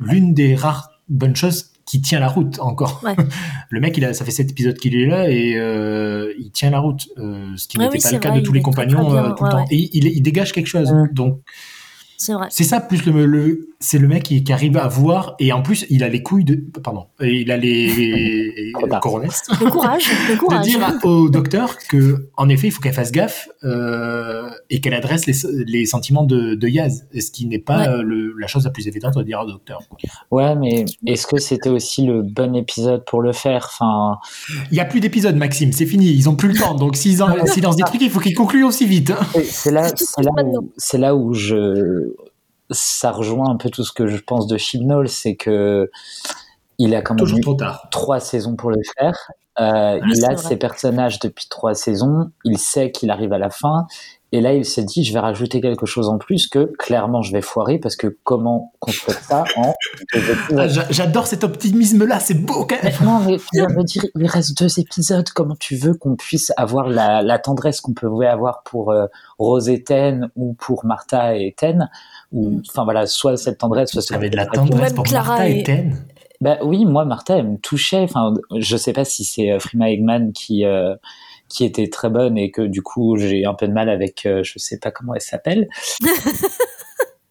l'une 0.00 0.34
des 0.34 0.56
rares 0.56 0.90
bonnes 1.08 1.36
choses 1.36 1.70
qui 1.88 2.02
tient 2.02 2.20
la 2.20 2.28
route 2.28 2.58
encore. 2.60 3.00
Ouais. 3.02 3.16
le 3.70 3.80
mec, 3.80 3.96
il 3.96 4.04
a, 4.04 4.12
ça 4.12 4.24
fait 4.24 4.30
sept 4.30 4.50
épisodes 4.50 4.76
qu'il 4.76 4.94
est 4.94 5.06
là 5.06 5.30
et 5.30 5.54
euh, 5.56 6.32
il 6.38 6.50
tient 6.50 6.70
la 6.70 6.80
route, 6.80 7.08
euh, 7.16 7.56
ce 7.56 7.66
qui 7.66 7.78
Ouais, 7.78 7.84
n'était 7.84 7.96
oui, 7.96 8.02
pas 8.02 8.10
le 8.12 8.18
cas 8.18 8.28
vrai, 8.30 8.40
de 8.40 8.44
tous 8.44 8.52
les 8.52 8.60
compagnons 8.62 9.10
bien, 9.10 9.24
euh, 9.24 9.32
tout 9.32 9.44
le 9.44 9.50
temps. 9.50 9.64
Et 9.70 9.88
il, 9.96 10.06
il 10.06 10.20
dégage 10.20 10.52
quelque 10.52 10.66
chose. 10.66 10.92
Mm. 10.92 11.08
Donc 11.14 11.40
c'est 12.18 12.64
ça 12.64 12.80
plus 12.80 13.06
le, 13.06 13.24
le 13.24 13.67
c'est 13.80 13.98
le 13.98 14.08
mec 14.08 14.24
qui, 14.24 14.42
qui 14.42 14.52
arrive 14.52 14.76
à 14.76 14.88
voir 14.88 15.36
et 15.38 15.52
en 15.52 15.62
plus 15.62 15.86
il 15.88 16.02
a 16.02 16.08
les 16.08 16.22
couilles 16.22 16.44
de 16.44 16.56
pardon 16.82 17.06
et 17.20 17.40
il 17.42 17.50
a 17.52 17.56
les 17.56 18.72
Le 18.80 19.70
courage, 19.70 20.02
le 20.28 20.34
de 20.34 20.38
courage. 20.38 20.64
dire 20.64 20.80
au 21.04 21.28
docteur 21.28 21.76
que 21.88 22.28
en 22.36 22.48
effet 22.48 22.68
il 22.68 22.70
faut 22.70 22.80
qu'elle 22.80 22.92
fasse 22.94 23.12
gaffe 23.12 23.48
euh, 23.64 24.48
et 24.70 24.80
qu'elle 24.80 24.94
adresse 24.94 25.26
les, 25.26 25.34
les 25.66 25.86
sentiments 25.86 26.24
de, 26.24 26.54
de 26.54 26.68
Yaz. 26.68 27.06
Ce 27.18 27.30
qui 27.30 27.46
n'est 27.46 27.58
pas 27.58 27.78
Ouais. 27.78 28.02
le- 28.02 28.34
la 28.38 28.46
chose 28.48 28.64
la 28.64 28.70
plus 28.70 28.88
évidente 28.88 29.16
à 29.16 29.22
dire 29.22 29.40
au 29.40 29.46
docteur. 29.46 29.80
Quoi. 29.88 29.98
Ouais, 30.30 30.56
mais 30.56 30.84
est-ce 31.06 31.26
que 31.26 31.38
c'était 31.38 31.68
aussi 31.70 32.04
le 32.04 32.22
bon 32.22 32.56
épisode 32.56 33.04
pour 33.04 33.22
le 33.22 33.32
faire? 33.32 33.68
Enfin, 33.78 34.18
il 34.70 34.76
y 34.76 34.80
a 34.80 34.84
plus 34.84 35.00
d'épisodes 35.00 35.36
Maxime. 35.36 35.72
C'est 35.72 35.86
fini. 35.86 36.06
Ils 36.10 36.28
ont 36.28 36.34
plus 36.36 36.48
le 36.48 36.54
temps. 36.58 36.74
Donc 36.74 36.96
s'ils 36.96 37.22
en- 37.22 37.46
s'ils 37.46 37.62
lancent 37.62 37.76
des 37.76 37.84
trucs 37.84 38.02
il 38.02 38.10
faut 38.10 38.20
qu'ils 38.20 38.34
concluent 38.34 38.64
aussi 38.64 38.86
vite 38.86 39.10
hein. 39.10 39.40
c'est- 39.44 39.70
là, 39.70 39.88
c'est 39.96 40.22
là, 40.22 40.30
là 40.98 41.14
où 41.16 41.32
je, 41.34 42.12
ça 42.70 43.10
rejoint 43.12 43.50
un 43.50 43.56
peu 43.56 43.70
tout 43.70 43.84
ce 43.84 43.92
que 43.92 44.06
je 44.06 44.18
pense 44.22 44.46
de 44.46 44.56
Chibnall, 44.56 45.08
c'est 45.08 45.36
que 45.36 45.90
il 46.78 46.94
a 46.94 47.02
quand 47.02 47.14
même 47.14 47.18
toujours 47.18 47.38
eu 47.38 47.42
trop 47.42 47.54
tard 47.54 47.88
trois 47.90 48.20
saisons 48.20 48.56
pour 48.56 48.70
le 48.70 48.80
faire. 48.98 49.30
Euh, 49.60 50.00
il 50.06 50.16
c'est 50.16 50.24
a 50.24 50.34
vrai. 50.34 50.36
ses 50.36 50.56
personnages 50.56 51.18
depuis 51.18 51.48
trois 51.48 51.74
saisons. 51.74 52.30
Il 52.44 52.58
sait 52.58 52.92
qu'il 52.92 53.10
arrive 53.10 53.32
à 53.32 53.38
la 53.38 53.50
fin. 53.50 53.86
Et 54.30 54.42
là, 54.42 54.52
il 54.52 54.64
s'est 54.66 54.84
dit, 54.84 55.04
je 55.04 55.12
vais 55.14 55.20
rajouter 55.20 55.62
quelque 55.62 55.86
chose 55.86 56.08
en 56.10 56.18
plus 56.18 56.48
que 56.48 56.70
clairement 56.78 57.22
je 57.22 57.32
vais 57.32 57.40
foirer 57.40 57.78
parce 57.78 57.96
que 57.96 58.18
comment 58.24 58.72
construire 58.78 59.18
ça 59.20 59.44
en 59.56 59.72
Ah, 60.56 60.68
j'a- 60.68 60.86
j'adore 60.90 61.26
cet 61.26 61.44
optimisme 61.44 62.04
là 62.04 62.20
c'est 62.20 62.34
beau 62.34 62.66
quand 62.66 62.76
mais 62.82 62.90
même 62.90 62.98
non, 63.04 63.20
mais 63.20 63.38
je 63.54 63.74
veux 63.74 63.84
dire, 63.84 64.04
il 64.14 64.26
reste 64.26 64.58
deux 64.60 64.78
épisodes. 64.78 65.28
Comment 65.34 65.56
tu 65.58 65.76
veux 65.76 65.94
qu'on 65.94 66.14
puisse 66.16 66.52
avoir 66.58 66.88
la, 66.88 67.22
la 67.22 67.38
tendresse 67.38 67.80
qu'on 67.80 67.94
pouvait 67.94 68.26
avoir 68.26 68.62
pour 68.64 68.90
euh, 68.92 69.06
Rose 69.38 69.68
et 69.70 69.82
Ten 69.82 70.28
ou 70.36 70.52
pour 70.54 70.84
Martha 70.84 71.34
et 71.36 71.54
Ten 71.56 71.88
ou 72.32 72.60
enfin 72.68 72.84
voilà, 72.84 73.06
soit 73.06 73.38
cette 73.38 73.56
tendresse, 73.58 73.92
soit 73.92 74.02
cette 74.02 74.20
de 74.20 74.36
la 74.36 74.44
tendresse 74.44 74.92
pour 74.92 75.04
Clara 75.04 75.28
Martha 75.38 75.48
et 75.48 75.60
et- 75.60 75.62
Ten 75.62 75.96
Bah 76.42 76.58
oui, 76.62 76.84
moi 76.84 77.06
Martha, 77.06 77.38
elle 77.38 77.48
me 77.52 77.56
touchait. 77.56 78.02
Enfin, 78.02 78.34
je 78.58 78.76
sais 78.76 78.92
pas 78.92 79.06
si 79.06 79.24
c'est 79.24 79.50
euh, 79.52 79.58
Frima 79.58 79.90
Eggman 79.90 80.32
qui 80.32 80.66
euh, 80.66 80.94
qui 81.48 81.64
était 81.64 81.88
très 81.88 82.10
bonne 82.10 82.36
et 82.38 82.50
que 82.50 82.62
du 82.62 82.82
coup 82.82 83.16
j'ai 83.16 83.44
un 83.44 83.54
peu 83.54 83.66
de 83.68 83.72
mal 83.72 83.88
avec, 83.88 84.26
euh, 84.26 84.42
je 84.42 84.58
sais 84.58 84.78
pas 84.78 84.90
comment 84.90 85.14
elle 85.14 85.20
s'appelle. 85.20 85.68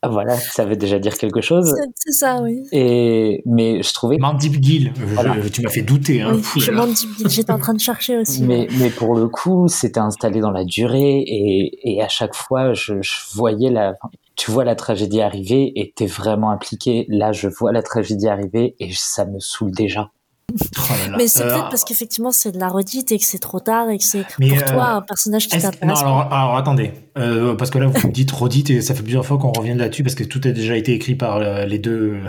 Ah, 0.03 0.09
voilà, 0.09 0.35
ça 0.37 0.63
veut 0.63 0.75
déjà 0.75 0.99
dire 0.99 1.17
quelque 1.17 1.41
chose. 1.41 1.73
C'est- 1.97 2.11
ça, 2.11 2.39
oui. 2.43 2.61
Et 2.71 3.41
mais 3.47 3.81
je 3.81 3.93
trouvais 3.95 4.19
Mandy 4.19 4.51
Gill 4.61 4.93
Voilà. 4.95 5.35
tu 5.51 5.63
m'as 5.63 5.71
fait 5.71 5.81
douter 5.81 6.21
hein. 6.21 6.33
oui 6.55 6.61
je 6.61 6.69
m'en 6.71 6.85
dis, 6.85 7.07
j'étais 7.27 7.51
en 7.51 7.57
train 7.57 7.73
de 7.73 7.79
chercher 7.79 8.15
aussi. 8.19 8.43
Mais, 8.43 8.67
mais 8.77 8.91
pour 8.91 9.15
le 9.15 9.27
coup, 9.27 9.67
c'était 9.67 9.99
installé 9.99 10.39
dans 10.39 10.51
la 10.51 10.65
durée 10.65 11.17
et, 11.25 11.79
et 11.95 12.03
à 12.03 12.09
chaque 12.09 12.35
fois, 12.35 12.75
je, 12.75 13.01
je 13.01 13.15
voyais 13.33 13.71
la, 13.71 13.95
tu 14.35 14.51
vois 14.51 14.63
la 14.63 14.75
tragédie 14.75 15.19
arriver 15.19 15.73
et 15.75 15.91
t'es 15.95 16.05
vraiment 16.05 16.51
impliqué. 16.51 17.07
Là, 17.09 17.31
je 17.31 17.47
vois 17.47 17.71
la 17.71 17.81
tragédie 17.81 18.27
arriver 18.27 18.75
et 18.79 18.91
ça 18.93 19.25
me 19.25 19.39
saoule 19.39 19.71
déjà. 19.71 20.11
Oh 20.53 20.81
là 21.03 21.09
là. 21.11 21.17
Mais 21.17 21.27
c'est 21.27 21.43
Euh, 21.43 21.49
peut-être 21.49 21.69
parce 21.69 21.83
qu'effectivement 21.83 22.31
c'est 22.31 22.51
de 22.53 22.59
la 22.59 22.69
redite 22.69 23.11
et 23.11 23.17
que 23.19 23.25
c'est 23.25 23.37
trop 23.39 23.59
tard 23.59 23.89
et 23.89 23.97
que 23.97 24.03
c'est 24.03 24.23
pour 24.25 24.45
euh, 24.45 24.61
toi 24.73 24.85
un 24.91 25.01
personnage 25.01 25.47
qui 25.47 25.55
Est-ce- 25.57 25.65
Non, 25.65 25.71
t'intéresse. 25.71 25.99
alors, 25.99 26.19
alors 26.33 26.55
attendez, 26.57 26.91
Euh, 27.17 27.55
parce 27.55 27.69
que 27.69 27.77
là 27.79 27.87
vous 27.87 28.07
me 28.07 28.13
dites 28.13 28.31
redite 28.31 28.69
et 28.69 28.81
ça 28.81 28.93
fait 28.95 29.01
plusieurs 29.03 29.25
fois 29.25 29.37
qu'on 29.37 29.51
revient 29.51 29.73
là-dessus 29.73 30.03
parce 30.03 30.15
que 30.15 30.23
tout 30.23 30.39
a 30.45 30.51
déjà 30.51 30.77
été 30.77 30.93
écrit 30.93 31.15
par 31.15 31.37
euh, 31.37 31.65
les 31.65 31.79
deux, 31.79 32.19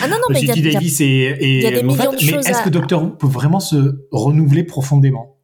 Ah 0.00 0.08
non, 0.08 0.16
non, 0.16 0.22
mais 0.30 0.40
il 0.40 0.48
y 0.48 0.50
a, 0.50 0.56
y 0.56 0.68
a- 0.68 0.72
Davis 0.72 1.00
et, 1.00 1.04
et 1.04 1.56
il 1.58 1.62
y 1.62 1.66
a 1.66 1.70
des 1.70 1.82
millions 1.82 2.10
de 2.12 2.16
Mais 2.26 2.50
est-ce 2.50 2.62
que 2.62 2.70
Doctor 2.70 3.02
Who 3.02 3.10
peut 3.10 3.26
vraiment 3.28 3.60
se 3.60 4.06
renouveler 4.10 4.64
profondément? 4.64 5.36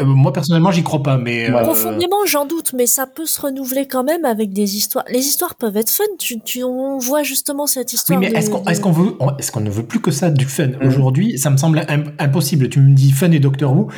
Euh, 0.00 0.04
Moi 0.06 0.32
personnellement, 0.32 0.70
j'y 0.70 0.82
crois 0.82 1.02
pas, 1.02 1.18
mais 1.18 1.50
euh, 1.50 1.62
Profondément, 1.62 2.24
j'en 2.26 2.46
doute, 2.46 2.72
mais 2.72 2.86
ça 2.86 3.06
peut 3.06 3.26
se 3.26 3.38
renouveler 3.40 3.86
quand 3.86 4.04
même 4.04 4.24
avec 4.24 4.52
des 4.54 4.76
histoires. 4.76 5.04
Les 5.10 5.18
histoires 5.26 5.54
peuvent 5.54 5.76
être 5.76 5.90
fun. 5.90 6.04
Tu, 6.18 6.40
tu, 6.40 6.64
on 6.64 6.96
voit 6.98 7.22
justement 7.22 7.66
cette 7.66 7.88
Oui, 7.90 7.94
histoire. 7.96 8.18
mais 8.20 8.30
de- 8.30 8.36
est-ce 8.36 8.50
qu'on 8.50 8.62
qu'on 8.62 8.90
veut, 8.92 9.12
est-ce 9.38 9.52
qu'on 9.52 9.60
ne 9.60 9.68
veut 9.70 9.84
plus 9.84 10.00
que 10.00 10.10
ça 10.10 10.30
du 10.30 10.46
fun? 10.46 10.68
Mhm. 10.68 10.86
Aujourd'hui, 10.86 11.38
ça 11.38 11.50
me 11.50 11.58
semble 11.58 11.84
im- 11.88 12.04
impossible. 12.18 12.70
Tu 12.70 12.80
me 12.80 12.94
dis 12.94 13.12
fun 13.12 13.30
et 13.32 13.38
Doctor 13.38 13.76
Who, 13.76 13.88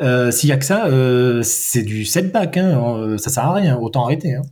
euh, 0.00 0.30
s'il 0.30 0.48
y 0.48 0.52
a 0.52 0.56
que 0.56 0.64
ça, 0.64 0.86
euh, 0.86 1.42
c'est 1.42 1.82
du 1.82 2.06
setback. 2.06 2.56
Hein, 2.56 3.16
ça 3.18 3.28
sert 3.28 3.44
à 3.44 3.52
rien. 3.52 3.76
Autant 3.78 4.04
arrêter. 4.04 4.34
Hein. 4.34 4.42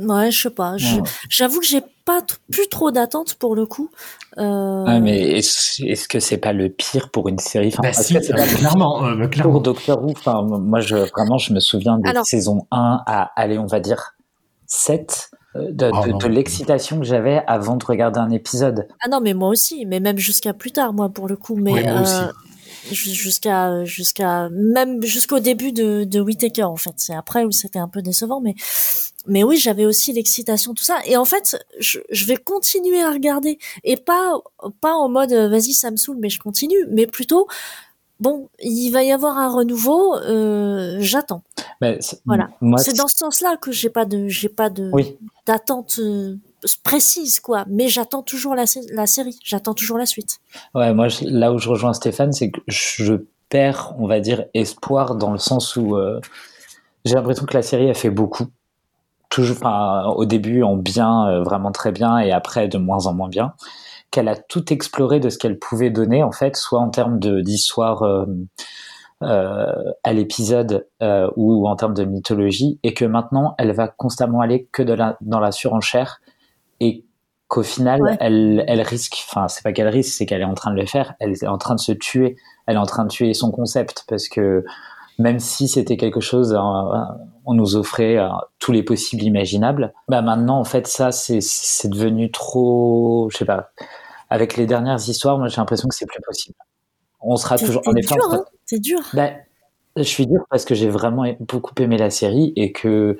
Ouais, 0.00 0.30
je 0.30 0.42
sais 0.42 0.50
pas. 0.50 0.72
Ouais. 0.72 1.02
J'avoue 1.28 1.60
que 1.60 1.66
j'ai 1.66 1.82
pas 2.04 2.20
plus 2.50 2.68
trop 2.68 2.90
d'attentes 2.90 3.34
pour 3.34 3.54
le 3.54 3.66
coup. 3.66 3.90
Euh, 4.38 4.84
Ouais, 4.84 5.00
mais 5.00 5.20
est-ce 5.38 5.84
est-ce 5.84 6.08
que 6.08 6.18
c'est 6.20 6.38
pas 6.38 6.52
le 6.52 6.68
pire 6.68 7.10
pour 7.10 7.28
une 7.28 7.38
série? 7.38 7.68
Enfin, 7.68 7.82
Bah 7.82 7.92
si, 7.92 8.16
euh, 8.16 8.20
pas 8.20 8.26
le 8.42 8.48
pire 8.48 8.58
clairement, 8.58 9.04
euh, 9.04 9.26
clairement. 9.28 9.52
pour 9.52 9.60
Doctor 9.60 10.02
Who 10.02 10.12
Enfin, 10.16 10.42
moi, 10.42 10.80
je, 10.80 10.96
vraiment, 10.96 11.38
je 11.38 11.52
me 11.52 11.60
souviens 11.60 11.98
des 11.98 12.08
Alors- 12.08 12.24
saisons 12.26 12.66
1 12.70 13.00
à, 13.06 13.30
allez, 13.36 13.58
on 13.58 13.66
va 13.66 13.80
dire 13.80 14.14
7, 14.66 15.30
euh, 15.56 15.70
de, 15.72 15.90
Oh 15.92 16.06
de- 16.06 16.12
de 16.18 16.28
l'excitation 16.28 16.98
que 17.00 17.04
j'avais 17.04 17.42
avant 17.46 17.76
de 17.76 17.84
regarder 17.84 18.20
un 18.20 18.30
épisode. 18.30 18.86
Ah 19.04 19.08
non, 19.08 19.20
mais 19.20 19.34
moi 19.34 19.48
aussi. 19.48 19.84
Mais 19.86 20.00
même 20.00 20.18
jusqu'à 20.18 20.52
plus 20.54 20.70
tard, 20.70 20.92
moi, 20.92 21.08
pour 21.08 21.28
le 21.28 21.36
coup. 21.36 21.56
Mais 21.56 21.72
Oui, 21.72 21.82
moi 21.82 21.92
euh, 21.92 22.02
aussi. 22.02 22.14
Jusqu'à 22.90 23.84
jusqu'à 23.84 24.48
même 24.50 25.02
jusqu'au 25.02 25.40
début 25.40 25.72
de, 25.72 26.04
de 26.04 26.20
Whitaker 26.20 26.64
en 26.64 26.76
fait. 26.76 26.94
C'est 26.96 27.14
après 27.14 27.44
où 27.44 27.52
c'était 27.52 27.78
un 27.78 27.88
peu 27.88 28.02
décevant, 28.02 28.40
mais 28.40 28.54
mais 29.26 29.44
oui, 29.44 29.56
j'avais 29.56 29.84
aussi 29.84 30.12
l'excitation 30.12 30.74
tout 30.74 30.82
ça. 30.82 30.98
Et 31.04 31.16
en 31.16 31.24
fait, 31.24 31.56
je, 31.78 31.98
je, 32.10 32.24
vais 32.24 32.36
continuer 32.36 33.02
à 33.02 33.10
regarder 33.10 33.58
et 33.84 33.96
pas 33.96 34.32
pas 34.80 34.94
en 34.94 35.08
mode 35.08 35.32
vas-y 35.32 35.74
ça 35.74 35.90
me 35.90 35.96
saoule, 35.96 36.18
mais 36.20 36.30
je 36.30 36.38
continue, 36.38 36.86
mais 36.90 37.06
plutôt 37.06 37.46
bon, 38.20 38.48
il 38.60 38.90
va 38.90 39.02
y 39.02 39.10
avoir 39.10 39.38
un 39.38 39.48
renouveau, 39.48 40.14
euh, 40.16 40.98
j'attends. 41.00 41.42
Voilà. 42.26 42.50
C'est 42.78 42.96
dans 42.96 43.08
ce 43.08 43.16
sens-là 43.16 43.56
que 43.56 43.72
j'ai 43.72 43.90
pas 43.90 44.04
de 44.04 44.28
j'ai 44.28 44.48
pas 44.48 44.70
de 44.70 44.90
d'attente 45.46 45.98
euh, 45.98 46.36
précise 46.84 47.40
quoi, 47.40 47.64
mais 47.68 47.88
j'attends 47.88 48.22
toujours 48.22 48.54
la, 48.54 48.66
série, 48.66 49.38
j'attends 49.44 49.74
toujours 49.74 49.98
la 49.98 50.06
suite. 50.06 50.38
Ouais, 50.74 50.92
moi 50.92 51.08
là 51.22 51.52
où 51.52 51.58
je 51.58 51.68
rejoins 51.68 51.92
Stéphane, 51.92 52.32
c'est 52.32 52.50
que 52.50 52.60
je 52.66 53.14
perds, 53.50 53.94
on 53.98 54.06
va 54.06 54.20
dire, 54.20 54.44
espoir 54.54 55.16
dans 55.16 55.32
le 55.32 55.38
sens 55.38 55.76
où 55.76 55.96
euh, 55.96 56.20
j'ai 57.04 57.16
l'impression 57.16 57.44
que 57.44 57.54
la 57.54 57.62
série 57.62 57.90
a 57.90 57.94
fait 57.94 58.10
beaucoup. 58.10 58.46
Toujours, 59.28 59.58
au 60.16 60.24
début 60.24 60.62
en 60.62 60.76
bien, 60.76 61.28
euh, 61.28 61.42
vraiment 61.42 61.70
très 61.70 61.92
bien, 61.92 62.18
et 62.18 62.32
après 62.32 62.66
de 62.66 62.78
moins 62.78 63.06
en 63.06 63.14
moins 63.14 63.28
bien. 63.28 63.52
Qu'elle 64.10 64.28
a 64.28 64.36
tout 64.36 64.72
exploré 64.72 65.20
de 65.20 65.28
ce 65.28 65.38
qu'elle 65.38 65.58
pouvait 65.58 65.90
donner 65.90 66.24
en 66.24 66.32
fait, 66.32 66.56
soit 66.56 66.80
en 66.80 66.90
termes 66.90 67.20
d'histoire 67.20 68.02
euh, 68.02 68.26
à 70.02 70.12
l'épisode 70.12 70.88
ou 71.36 71.68
en 71.68 71.76
termes 71.76 71.94
de 71.94 72.04
mythologie, 72.04 72.80
et 72.82 72.92
que 72.92 73.04
maintenant 73.04 73.54
elle 73.58 73.72
va 73.72 73.86
constamment 73.86 74.40
aller 74.40 74.68
que 74.72 74.82
dans 74.82 75.40
la 75.40 75.52
surenchère 75.52 76.20
et 76.80 77.04
qu'au 77.48 77.62
final, 77.62 78.00
elle, 78.20 78.64
elle 78.68 78.80
risque, 78.82 79.24
enfin, 79.28 79.48
c'est 79.48 79.62
pas 79.62 79.72
qu'elle 79.72 79.88
risque, 79.88 80.14
c'est 80.14 80.26
qu'elle 80.26 80.40
est 80.40 80.44
en 80.44 80.54
train 80.54 80.70
de 80.70 80.80
le 80.80 80.86
faire, 80.86 81.14
elle 81.18 81.32
est 81.32 81.46
en 81.46 81.58
train 81.58 81.74
de 81.74 81.80
se 81.80 81.92
tuer, 81.92 82.36
elle 82.66 82.76
est 82.76 82.78
en 82.80 82.86
train 82.86 83.04
de 83.04 83.10
tuer 83.10 83.34
son 83.34 83.50
concept 83.50 84.04
parce 84.08 84.28
que 84.28 84.64
même 85.18 85.38
si 85.38 85.68
c'était 85.68 85.96
quelque 85.96 86.20
chose, 86.20 86.54
euh, 86.54 86.98
on 87.44 87.54
nous 87.54 87.76
offrait 87.76 88.16
euh, 88.16 88.28
tous 88.58 88.72
les 88.72 88.82
possibles 88.82 89.22
imaginables, 89.22 89.92
bah 90.08 90.22
maintenant, 90.22 90.58
en 90.58 90.64
fait, 90.64 90.86
ça, 90.86 91.12
c'est, 91.12 91.40
c'est 91.42 91.88
devenu 91.88 92.30
trop, 92.30 93.28
je 93.30 93.36
sais 93.36 93.44
pas, 93.44 93.70
avec 94.30 94.56
les 94.56 94.66
dernières 94.66 95.08
histoires, 95.08 95.36
moi, 95.36 95.48
j'ai 95.48 95.56
l'impression 95.56 95.88
que 95.88 95.94
c'est 95.94 96.06
plus 96.06 96.22
possible. 96.24 96.56
On 97.20 97.36
sera 97.36 97.58
toujours, 97.58 97.82
en 97.86 97.94
effet, 97.96 98.14
dur, 98.14 98.32
hein. 98.32 98.44
C'est 98.64 98.80
dur. 98.80 99.00
Bah, 99.12 99.30
je 99.96 100.02
suis 100.04 100.26
dur 100.26 100.40
parce 100.50 100.64
que 100.64 100.74
j'ai 100.74 100.88
vraiment 100.88 101.24
beaucoup 101.40 101.74
aimé 101.80 101.98
la 101.98 102.10
série 102.10 102.52
et 102.56 102.72
que 102.72 103.18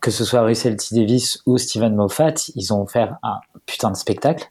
que 0.00 0.10
ce 0.10 0.24
soit 0.24 0.42
Russell 0.42 0.76
T. 0.76 0.94
Davis 0.94 1.40
ou 1.46 1.58
Steven 1.58 1.94
Moffat, 1.94 2.34
ils 2.54 2.72
ont 2.72 2.86
fait 2.86 3.08
un 3.22 3.40
putain 3.66 3.90
de 3.90 3.96
spectacle. 3.96 4.50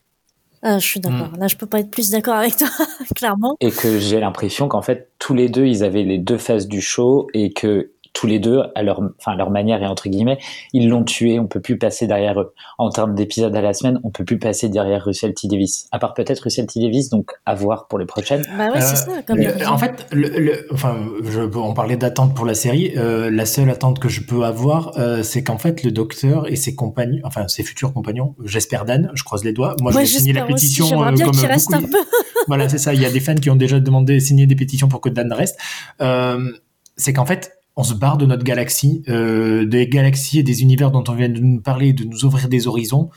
Ah, 0.63 0.79
je 0.79 0.85
suis 0.85 0.99
d'accord. 0.99 1.29
Mm. 1.31 1.39
Là, 1.39 1.47
je 1.47 1.55
peux 1.55 1.67
pas 1.67 1.79
être 1.79 1.91
plus 1.91 2.09
d'accord 2.09 2.35
avec 2.35 2.57
toi, 2.57 2.67
clairement. 3.15 3.55
Et 3.61 3.71
que 3.71 3.99
j'ai 3.99 4.19
l'impression 4.19 4.67
qu'en 4.67 4.81
fait, 4.81 5.11
tous 5.19 5.33
les 5.33 5.49
deux, 5.49 5.65
ils 5.65 5.83
avaient 5.83 6.03
les 6.03 6.17
deux 6.17 6.37
phases 6.37 6.67
du 6.67 6.81
show 6.81 7.27
et 7.33 7.53
que 7.53 7.91
tous 8.17 8.25
les 8.25 8.39
deux, 8.39 8.63
à 8.73 8.81
leur, 8.81 8.99
enfin, 9.19 9.35
leur 9.35 9.51
manière 9.51 9.83
et 9.83 9.85
entre 9.85 10.09
guillemets, 10.09 10.39
ils 10.73 10.89
l'ont 10.89 11.03
tué. 11.03 11.39
On 11.39 11.45
peut 11.45 11.59
plus 11.59 11.77
passer 11.77 12.07
derrière 12.07 12.41
eux. 12.41 12.53
En 12.79 12.89
termes 12.89 13.13
d'épisodes 13.13 13.55
à 13.55 13.61
la 13.61 13.73
semaine, 13.73 13.99
on 14.03 14.09
peut 14.09 14.25
plus 14.25 14.39
passer 14.39 14.69
derrière 14.69 15.05
Russell 15.05 15.35
T 15.35 15.47
Davis. 15.47 15.87
À 15.91 15.99
part 15.99 16.15
peut-être 16.15 16.39
Russell 16.39 16.65
T 16.65 16.81
Davis, 16.81 17.09
donc 17.09 17.29
à 17.45 17.53
voir 17.53 17.87
pour 17.87 17.99
les 17.99 18.07
prochaines. 18.07 18.43
Bah 18.57 18.71
ouais, 18.73 18.81
c'est 18.81 18.95
ça. 18.95 19.21
Comme 19.21 19.39
en 19.67 19.77
fait, 19.77 20.07
le, 20.11 20.65
enfin, 20.73 20.95
je, 21.23 21.41
on 21.41 21.75
parlait 21.75 21.95
d'attente 21.95 22.33
pour 22.33 22.47
la 22.47 22.55
série. 22.55 22.93
Euh, 22.97 23.29
la 23.29 23.45
seule 23.45 23.69
attente 23.69 23.99
que 23.99 24.09
je 24.09 24.21
peux 24.21 24.43
avoir, 24.45 24.97
euh, 24.97 25.21
c'est 25.21 25.43
qu'en 25.43 25.59
fait, 25.59 25.83
le 25.83 25.91
docteur 25.91 26.51
et 26.51 26.55
ses 26.55 26.73
compagnons, 26.73 27.21
enfin 27.23 27.47
ses 27.47 27.61
futurs 27.61 27.93
compagnons, 27.93 28.33
j'espère 28.43 28.85
Dan, 28.85 29.11
je 29.13 29.23
croise 29.23 29.43
les 29.43 29.53
doigts. 29.53 29.75
Moi, 29.79 29.91
je 29.91 29.97
vais 29.99 30.05
signer 30.05 30.33
la 30.33 30.45
pétition. 30.45 30.85
Aussi, 30.85 31.23
euh, 31.23 31.29
qu'il 31.29 31.45
reste 31.45 31.71
un 31.71 31.81
peu. 31.81 32.03
voilà, 32.47 32.67
c'est 32.67 32.79
ça. 32.79 32.95
Il 32.95 33.01
y 33.01 33.05
a 33.05 33.11
des 33.11 33.19
fans 33.19 33.35
qui 33.35 33.51
ont 33.51 33.55
déjà 33.55 33.79
demandé 33.79 34.15
de 34.15 34.19
signer 34.19 34.47
des 34.47 34.55
pétitions 34.55 34.87
pour 34.87 35.01
que 35.01 35.09
Dan 35.09 35.31
reste. 35.31 35.59
Euh, 36.01 36.51
c'est 36.95 37.13
qu'en 37.13 37.25
fait, 37.25 37.56
on 37.77 37.83
se 37.83 37.93
barre 37.93 38.17
de 38.17 38.25
notre 38.25 38.43
galaxie, 38.43 39.03
euh, 39.07 39.65
des 39.65 39.87
galaxies 39.87 40.39
et 40.39 40.43
des 40.43 40.63
univers 40.63 40.89
dont 40.89 41.03
on 41.07 41.13
vient 41.13 41.29
de 41.29 41.39
nous 41.39 41.61
parler, 41.61 41.93
de 41.93 42.03
nous 42.03 42.25
ouvrir 42.25 42.49
des 42.49 42.67
horizons. 42.67 43.11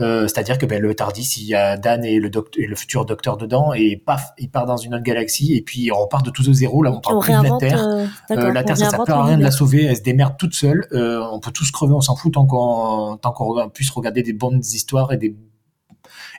Euh, 0.00 0.22
c'est-à-dire 0.26 0.58
que 0.58 0.66
ben, 0.66 0.82
le 0.82 0.94
Tardis, 0.94 1.36
il 1.38 1.44
y 1.44 1.54
a 1.54 1.76
Dan 1.76 2.04
et 2.04 2.18
le, 2.18 2.30
et 2.56 2.66
le 2.66 2.74
futur 2.74 3.04
docteur 3.04 3.36
dedans, 3.36 3.72
et 3.72 3.96
paf, 3.96 4.30
il 4.38 4.50
part 4.50 4.66
dans 4.66 4.76
une 4.76 4.94
autre 4.94 5.04
galaxie, 5.04 5.54
et 5.54 5.62
puis 5.62 5.90
on 5.92 6.08
part 6.08 6.22
de 6.22 6.30
tout 6.30 6.42
de 6.42 6.52
zéro. 6.52 6.82
Là, 6.82 6.90
on 6.90 7.00
parle 7.00 7.20
plus 7.20 7.32
de 7.32 7.52
la 7.52 7.58
Terre. 7.58 7.84
Euh, 8.30 8.52
la 8.52 8.64
Terre, 8.64 8.76
ça, 8.76 8.86
ne 8.86 8.90
sert 8.90 9.10
à 9.16 9.24
rien 9.24 9.38
de 9.38 9.42
la 9.44 9.50
sauver, 9.52 9.84
elle 9.84 9.96
se 9.96 10.02
démerde 10.02 10.36
toute 10.36 10.54
seule. 10.54 10.88
on 10.92 11.38
peut 11.38 11.52
tous 11.52 11.70
crever, 11.70 11.94
on 11.94 12.00
s'en 12.00 12.16
fout 12.16 12.34
tant 12.34 12.46
qu'on 12.46 13.16
qu'on 13.16 13.68
puisse 13.68 13.90
regarder 13.90 14.22
des 14.22 14.32
bonnes 14.32 14.60
histoires 14.60 15.12
et 15.12 15.18
des 15.18 15.36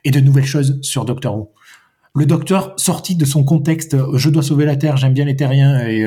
et 0.03 0.11
de 0.11 0.19
nouvelles 0.19 0.45
choses 0.45 0.79
sur 0.81 1.05
Doctor 1.05 1.37
Who. 1.37 1.51
Le 2.15 2.25
Docteur 2.25 2.73
sorti 2.75 3.15
de 3.15 3.23
son 3.23 3.45
contexte, 3.45 3.95
je 4.15 4.29
dois 4.29 4.43
sauver 4.43 4.65
la 4.65 4.75
Terre, 4.75 4.97
j'aime 4.97 5.13
bien 5.13 5.23
les 5.23 5.37
Terriens 5.37 5.85
et 5.85 6.03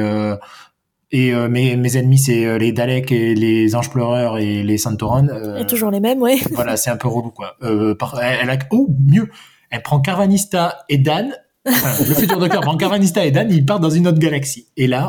et 1.15 1.33
euh, 1.33 1.49
mes, 1.49 1.77
mes 1.77 1.97
ennemis, 1.97 2.19
c'est 2.19 2.45
euh, 2.45 2.59
les 2.59 2.73
Daleks 2.73 3.13
et 3.13 3.37
les 3.37 3.77
Anges 3.77 3.89
Pleureurs 3.89 4.37
et 4.39 4.65
les 4.65 4.79
Santoran. 4.79 5.29
Euh, 5.29 5.59
et 5.59 5.65
toujours 5.65 5.93
les 5.93 6.01
mêmes, 6.01 6.21
ouais. 6.21 6.39
Voilà, 6.51 6.77
c'est 6.77 6.91
un 6.91 6.97
peu 6.97 7.07
relou, 7.07 7.31
quoi. 7.31 7.57
Par, 8.01 8.21
elle, 8.21 8.51
a, 8.51 8.59
oh, 8.73 8.89
mieux, 8.99 9.31
elle 9.71 9.83
prend 9.83 10.01
Carvanista 10.01 10.81
et 10.89 10.99
Dan. 10.99 11.33
le 11.65 11.73
futur 12.17 12.41
docteur 12.41 12.63
prend 12.63 12.77
Carvanista 12.77 13.25
et 13.25 13.31
Dan, 13.31 13.49
ils 13.49 13.65
partent 13.65 13.83
dans 13.83 13.91
une 13.91 14.09
autre 14.09 14.19
galaxie. 14.19 14.67
Et 14.77 14.89
là, 14.89 15.07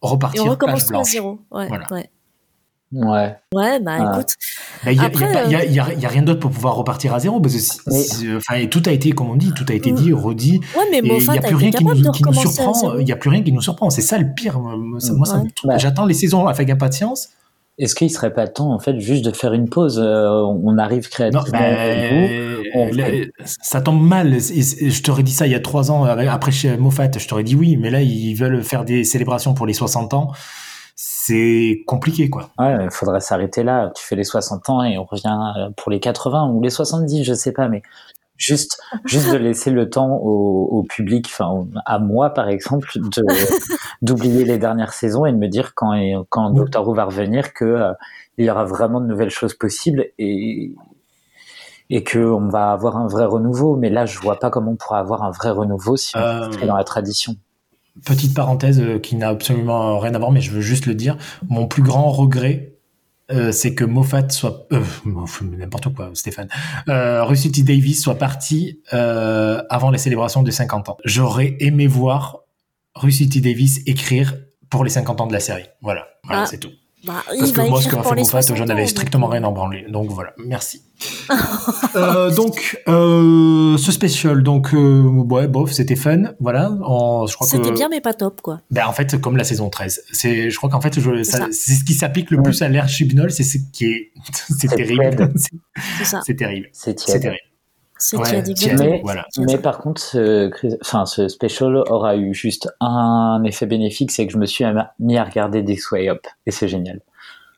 repartir 0.00 0.44
et 0.44 0.46
on 0.46 0.50
recommence 0.52 0.92
à 0.92 1.02
zéro. 1.02 1.40
Ouais, 1.50 1.66
voilà. 1.66 1.88
ouais. 1.90 2.08
Ouais. 2.92 3.36
Ouais, 3.54 3.80
bah 3.80 3.98
écoute. 3.98 4.34
Il 4.86 4.92
n'y 4.92 5.78
a, 5.78 6.08
rien 6.08 6.22
d'autre 6.22 6.40
pour 6.40 6.50
pouvoir 6.50 6.74
repartir 6.74 7.14
à 7.14 7.20
zéro. 7.20 7.40
Parce 7.40 7.54
que 7.54 8.36
enfin, 8.36 8.66
tout 8.66 8.82
a 8.86 8.92
été, 8.92 9.12
comme 9.12 9.30
on 9.30 9.36
dit, 9.36 9.52
tout 9.52 9.66
a 9.68 9.74
été 9.74 9.92
dit, 9.92 10.12
redit. 10.12 10.60
Ouais, 10.76 10.84
mais 10.90 10.98
il 10.98 11.30
n'y 11.30 11.38
a 11.38 11.42
plus 11.42 11.56
rien 11.56 11.70
qui 11.70 11.84
nous, 11.84 12.34
surprend. 12.34 12.96
Il 12.98 13.04
n'y 13.04 13.12
a 13.12 13.16
plus 13.16 13.30
rien 13.30 13.42
qui 13.42 13.52
nous 13.52 13.60
surprend. 13.60 13.90
C'est 13.90 14.02
ça 14.02 14.18
le 14.18 14.32
pire. 14.34 14.58
Moi, 14.58 14.98
bah. 15.64 15.78
j'attends 15.78 16.06
les 16.06 16.14
saisons 16.14 16.46
avec 16.46 16.70
impatience. 16.70 17.30
Est-ce 17.78 17.94
qu'il 17.94 18.08
ne 18.08 18.12
serait 18.12 18.34
pas 18.34 18.48
temps, 18.48 18.72
en 18.72 18.80
fait, 18.80 18.98
juste 18.98 19.24
de 19.24 19.30
faire 19.30 19.52
une 19.52 19.68
pause 19.68 20.00
euh, 20.02 20.28
On 20.64 20.78
arrive 20.78 21.08
créativement. 21.08 21.44
ça 23.44 23.80
tombe 23.80 24.02
mal. 24.02 24.40
Je 24.40 25.02
t'aurais 25.02 25.22
dit 25.22 25.30
ça 25.30 25.46
il 25.46 25.52
y 25.52 25.54
a 25.54 25.60
trois 25.60 25.92
ans, 25.92 26.04
après 26.04 26.50
chez 26.50 26.76
Moffat, 26.76 27.10
je 27.16 27.28
t'aurais 27.28 27.44
dit 27.44 27.54
oui, 27.54 27.76
mais 27.76 27.90
là, 27.90 28.02
ils 28.02 28.34
veulent 28.34 28.64
faire 28.64 28.84
des 28.84 29.04
célébrations 29.04 29.54
pour 29.54 29.66
les 29.66 29.74
60 29.74 30.14
ans 30.14 30.32
c'est 31.00 31.84
compliqué, 31.86 32.28
quoi. 32.28 32.50
Ouais, 32.58 32.76
il 32.82 32.90
faudrait 32.90 33.20
s'arrêter 33.20 33.62
là. 33.62 33.92
Tu 33.94 34.04
fais 34.04 34.16
les 34.16 34.24
60 34.24 34.68
ans 34.68 34.82
et 34.82 34.98
on 34.98 35.04
revient 35.04 35.38
euh, 35.56 35.70
pour 35.76 35.92
les 35.92 36.00
80 36.00 36.48
ou 36.48 36.60
les 36.60 36.70
70, 36.70 37.22
je 37.22 37.34
sais 37.34 37.52
pas, 37.52 37.68
mais 37.68 37.82
juste, 38.36 38.82
juste 39.04 39.30
de 39.30 39.36
laisser 39.36 39.70
le 39.70 39.88
temps 39.88 40.10
au, 40.16 40.82
public, 40.82 41.28
enfin, 41.30 41.68
à 41.86 42.00
moi, 42.00 42.30
par 42.30 42.48
exemple, 42.48 42.90
d'oublier 44.02 44.44
les 44.44 44.58
dernières 44.58 44.92
saisons 44.92 45.24
et 45.24 45.30
de 45.30 45.36
me 45.36 45.46
dire 45.46 45.72
quand, 45.76 45.94
quand 46.30 46.50
Doctor 46.50 46.88
Who 46.88 46.94
va 46.94 47.04
revenir 47.04 47.54
que 47.54 47.64
euh, 47.64 47.92
il 48.36 48.46
y 48.46 48.50
aura 48.50 48.64
vraiment 48.64 49.00
de 49.00 49.06
nouvelles 49.06 49.30
choses 49.30 49.54
possibles 49.54 50.04
et, 50.18 50.74
et 51.90 52.02
qu'on 52.02 52.48
va 52.48 52.72
avoir 52.72 52.96
un 52.96 53.06
vrai 53.06 53.24
renouveau. 53.24 53.76
Mais 53.76 53.88
là, 53.88 54.04
je 54.04 54.18
vois 54.18 54.40
pas 54.40 54.50
comment 54.50 54.72
on 54.72 54.76
pourra 54.76 54.98
avoir 54.98 55.22
un 55.22 55.30
vrai 55.30 55.50
renouveau 55.50 55.96
si 55.96 56.16
on 56.16 56.20
euh... 56.20 56.48
dans 56.66 56.76
la 56.76 56.84
tradition 56.84 57.36
petite 58.04 58.34
parenthèse 58.34 58.80
euh, 58.80 58.98
qui 58.98 59.16
n'a 59.16 59.28
absolument 59.28 59.98
rien 59.98 60.14
à 60.14 60.18
voir, 60.18 60.30
mais 60.30 60.40
je 60.40 60.50
veux 60.50 60.60
juste 60.60 60.86
le 60.86 60.94
dire. 60.94 61.16
Mon 61.48 61.66
plus 61.66 61.82
grand 61.82 62.10
regret, 62.10 62.78
euh, 63.30 63.52
c'est 63.52 63.74
que 63.74 63.84
Moffat 63.84 64.30
soit 64.30 64.66
euh, 64.72 64.82
n'importe 65.42 65.94
quoi, 65.94 66.10
Stéphane. 66.14 66.48
Euh, 66.88 67.34
T. 67.34 67.62
Davis 67.62 68.02
soit 68.02 68.16
parti 68.16 68.80
euh, 68.94 69.62
avant 69.68 69.90
les 69.90 69.98
célébrations 69.98 70.42
de 70.42 70.50
50 70.50 70.88
ans. 70.88 70.96
J'aurais 71.04 71.56
aimé 71.60 71.86
voir 71.86 72.40
Rusty 72.94 73.28
T. 73.28 73.40
Davis 73.40 73.80
écrire 73.86 74.34
pour 74.70 74.82
les 74.84 74.90
50 74.90 75.20
ans 75.20 75.26
de 75.26 75.32
la 75.32 75.40
série. 75.40 75.66
Voilà, 75.82 76.06
voilà 76.24 76.42
ah. 76.42 76.46
c'est 76.46 76.58
tout. 76.58 76.72
Bah, 77.06 77.22
Parce 77.26 77.52
que 77.52 77.60
moi, 77.68 77.80
ce 77.80 77.88
qu'a 77.88 78.02
fait 78.02 78.14
Moffat, 78.16 78.40
j'en 78.54 78.68
avais 78.68 78.86
strictement 78.86 79.28
rien 79.28 79.44
à 79.44 79.50
branler. 79.50 79.86
Donc 79.88 80.10
voilà, 80.10 80.32
merci. 80.38 80.82
euh, 81.94 82.34
donc, 82.34 82.82
euh, 82.88 83.76
ce 83.76 83.92
spécial, 83.92 84.42
donc, 84.42 84.74
euh, 84.74 85.00
ouais, 85.02 85.46
bof, 85.46 85.70
c'était 85.72 85.94
fun, 85.94 86.32
voilà. 86.40 86.72
C'était 87.42 87.70
bien, 87.70 87.88
mais 87.88 88.00
pas 88.00 88.14
top, 88.14 88.40
quoi. 88.42 88.60
Ben, 88.70 88.86
en 88.86 88.92
fait, 88.92 89.20
comme 89.20 89.36
la 89.36 89.44
saison 89.44 89.70
13. 89.70 90.02
C'est, 90.12 90.50
je 90.50 90.56
crois 90.56 90.70
qu'en 90.70 90.80
fait, 90.80 90.94
c'est 90.94 91.74
ce 91.74 91.84
qui 91.84 91.94
s'applique 91.94 92.30
le 92.30 92.42
plus 92.42 92.60
à 92.62 92.68
l'ère 92.68 92.88
Chibnall, 92.88 93.30
c'est 93.30 93.44
ce 93.44 93.58
qui 93.72 93.86
est, 93.86 94.12
c'est 94.58 94.68
terrible. 94.68 95.32
C'est 95.36 96.34
terrible. 96.34 96.68
C'est 96.72 96.94
terrible. 96.96 97.06
C'est 97.06 97.20
ouais, 98.12 98.42
mais, 98.78 99.00
voilà. 99.02 99.26
mais 99.38 99.58
par 99.58 99.78
contre, 99.78 100.00
ce, 100.00 100.50
enfin, 100.80 101.06
ce 101.06 101.28
special 101.28 101.76
aura 101.88 102.16
eu 102.16 102.34
juste 102.34 102.68
un 102.80 103.42
effet 103.44 103.66
bénéfique, 103.66 104.10
c'est 104.10 104.26
que 104.26 104.32
je 104.32 104.38
me 104.38 104.46
suis 104.46 104.64
mis 104.98 105.16
à 105.16 105.24
regarder 105.24 105.64
This 105.64 105.90
Way 105.90 106.08
Up, 106.08 106.26
et 106.46 106.50
c'est 106.50 106.68
génial. 106.68 107.00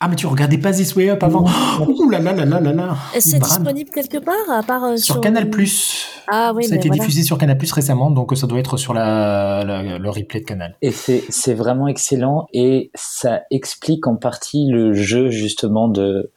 Ah, 0.03 0.09
mais 0.09 0.16
tu 0.16 0.26
regardais 0.26 0.57
pas 0.57 0.72
This 0.72 0.97
Way 0.97 1.11
Up 1.11 1.22
avant 1.22 1.45
Ouh 1.86 2.09
là 2.09 2.20
là 2.20 2.32
là 2.32 2.47
là 2.47 2.59
là 2.59 2.72
là 2.72 2.97
C'est 3.18 3.38
disponible 3.38 3.91
quelque 3.91 4.16
part 4.16 4.34
à 4.51 4.62
part 4.62 4.84
euh, 4.84 4.97
sur, 4.97 5.20
Canal 5.20 5.51
Plus. 5.51 6.07
Ah 6.26 6.53
oui, 6.57 6.64
ça 6.64 6.74
a 6.74 6.78
été 6.78 6.88
diffusé 6.88 7.22
sur 7.22 7.36
Canal 7.36 7.59
Plus 7.59 7.70
récemment, 7.70 8.11
donc 8.11 8.34
ça 8.34 8.47
doit 8.47 8.59
être 8.59 8.78
sur 8.78 8.95
la, 8.95 9.62
le 9.99 10.09
replay 10.09 10.41
de 10.41 10.47
Canal. 10.47 10.74
Et 10.80 10.91
c'est 10.91 11.53
vraiment 11.53 11.86
excellent 11.86 12.47
et 12.55 12.91
ça 12.95 13.43
explique 13.51 14.07
en 14.07 14.16
partie 14.16 14.68
le 14.70 14.95
jeu 14.95 15.28
justement 15.28 15.88
de 15.88 16.32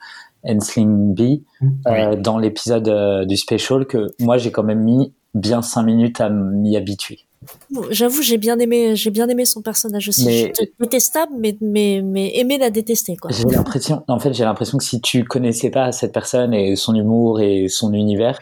Ensling 0.48 1.14
B 1.14 1.42
euh, 1.88 2.16
dans 2.16 2.38
l'épisode 2.38 2.88
euh, 2.88 3.26
du 3.26 3.38
special 3.38 3.86
que 3.86 4.12
moi 4.20 4.38
j'ai 4.38 4.52
quand 4.52 4.64
même 4.64 4.82
mis 4.84 5.14
bien 5.34 5.62
cinq 5.62 5.84
minutes 5.84 6.22
à 6.22 6.30
m'y 6.30 6.76
habituer. 6.78 7.20
J'avoue, 7.90 8.22
j'ai 8.22 8.38
bien 8.38 8.58
aimé, 8.60 8.96
j'ai 8.96 9.10
bien 9.10 9.28
aimé 9.28 9.44
son 9.44 9.62
personnage 9.62 10.08
aussi. 10.08 10.26
Mais- 10.26 10.54
Détestable, 10.80 11.34
mais, 11.38 11.58
mais, 11.60 12.02
mais 12.02 12.38
aimer 12.38 12.58
la 12.58 12.70
détester, 12.70 13.18
quoi. 13.18 13.32
J'ai 13.32 13.44
l'impression, 13.44 14.02
en 14.08 14.18
fait, 14.18 14.34
j'ai 14.34 14.46
l'impression 14.46 14.78
que 14.78 14.84
si 14.86 15.02
tu 15.02 15.26
connaissais 15.26 15.70
pas 15.70 15.92
cette 15.92 16.14
personne 16.14 16.54
et 16.54 16.78
son 16.78 16.96
humour 16.96 17.42
et 17.42 17.68
son 17.68 17.92
univers, 17.92 18.40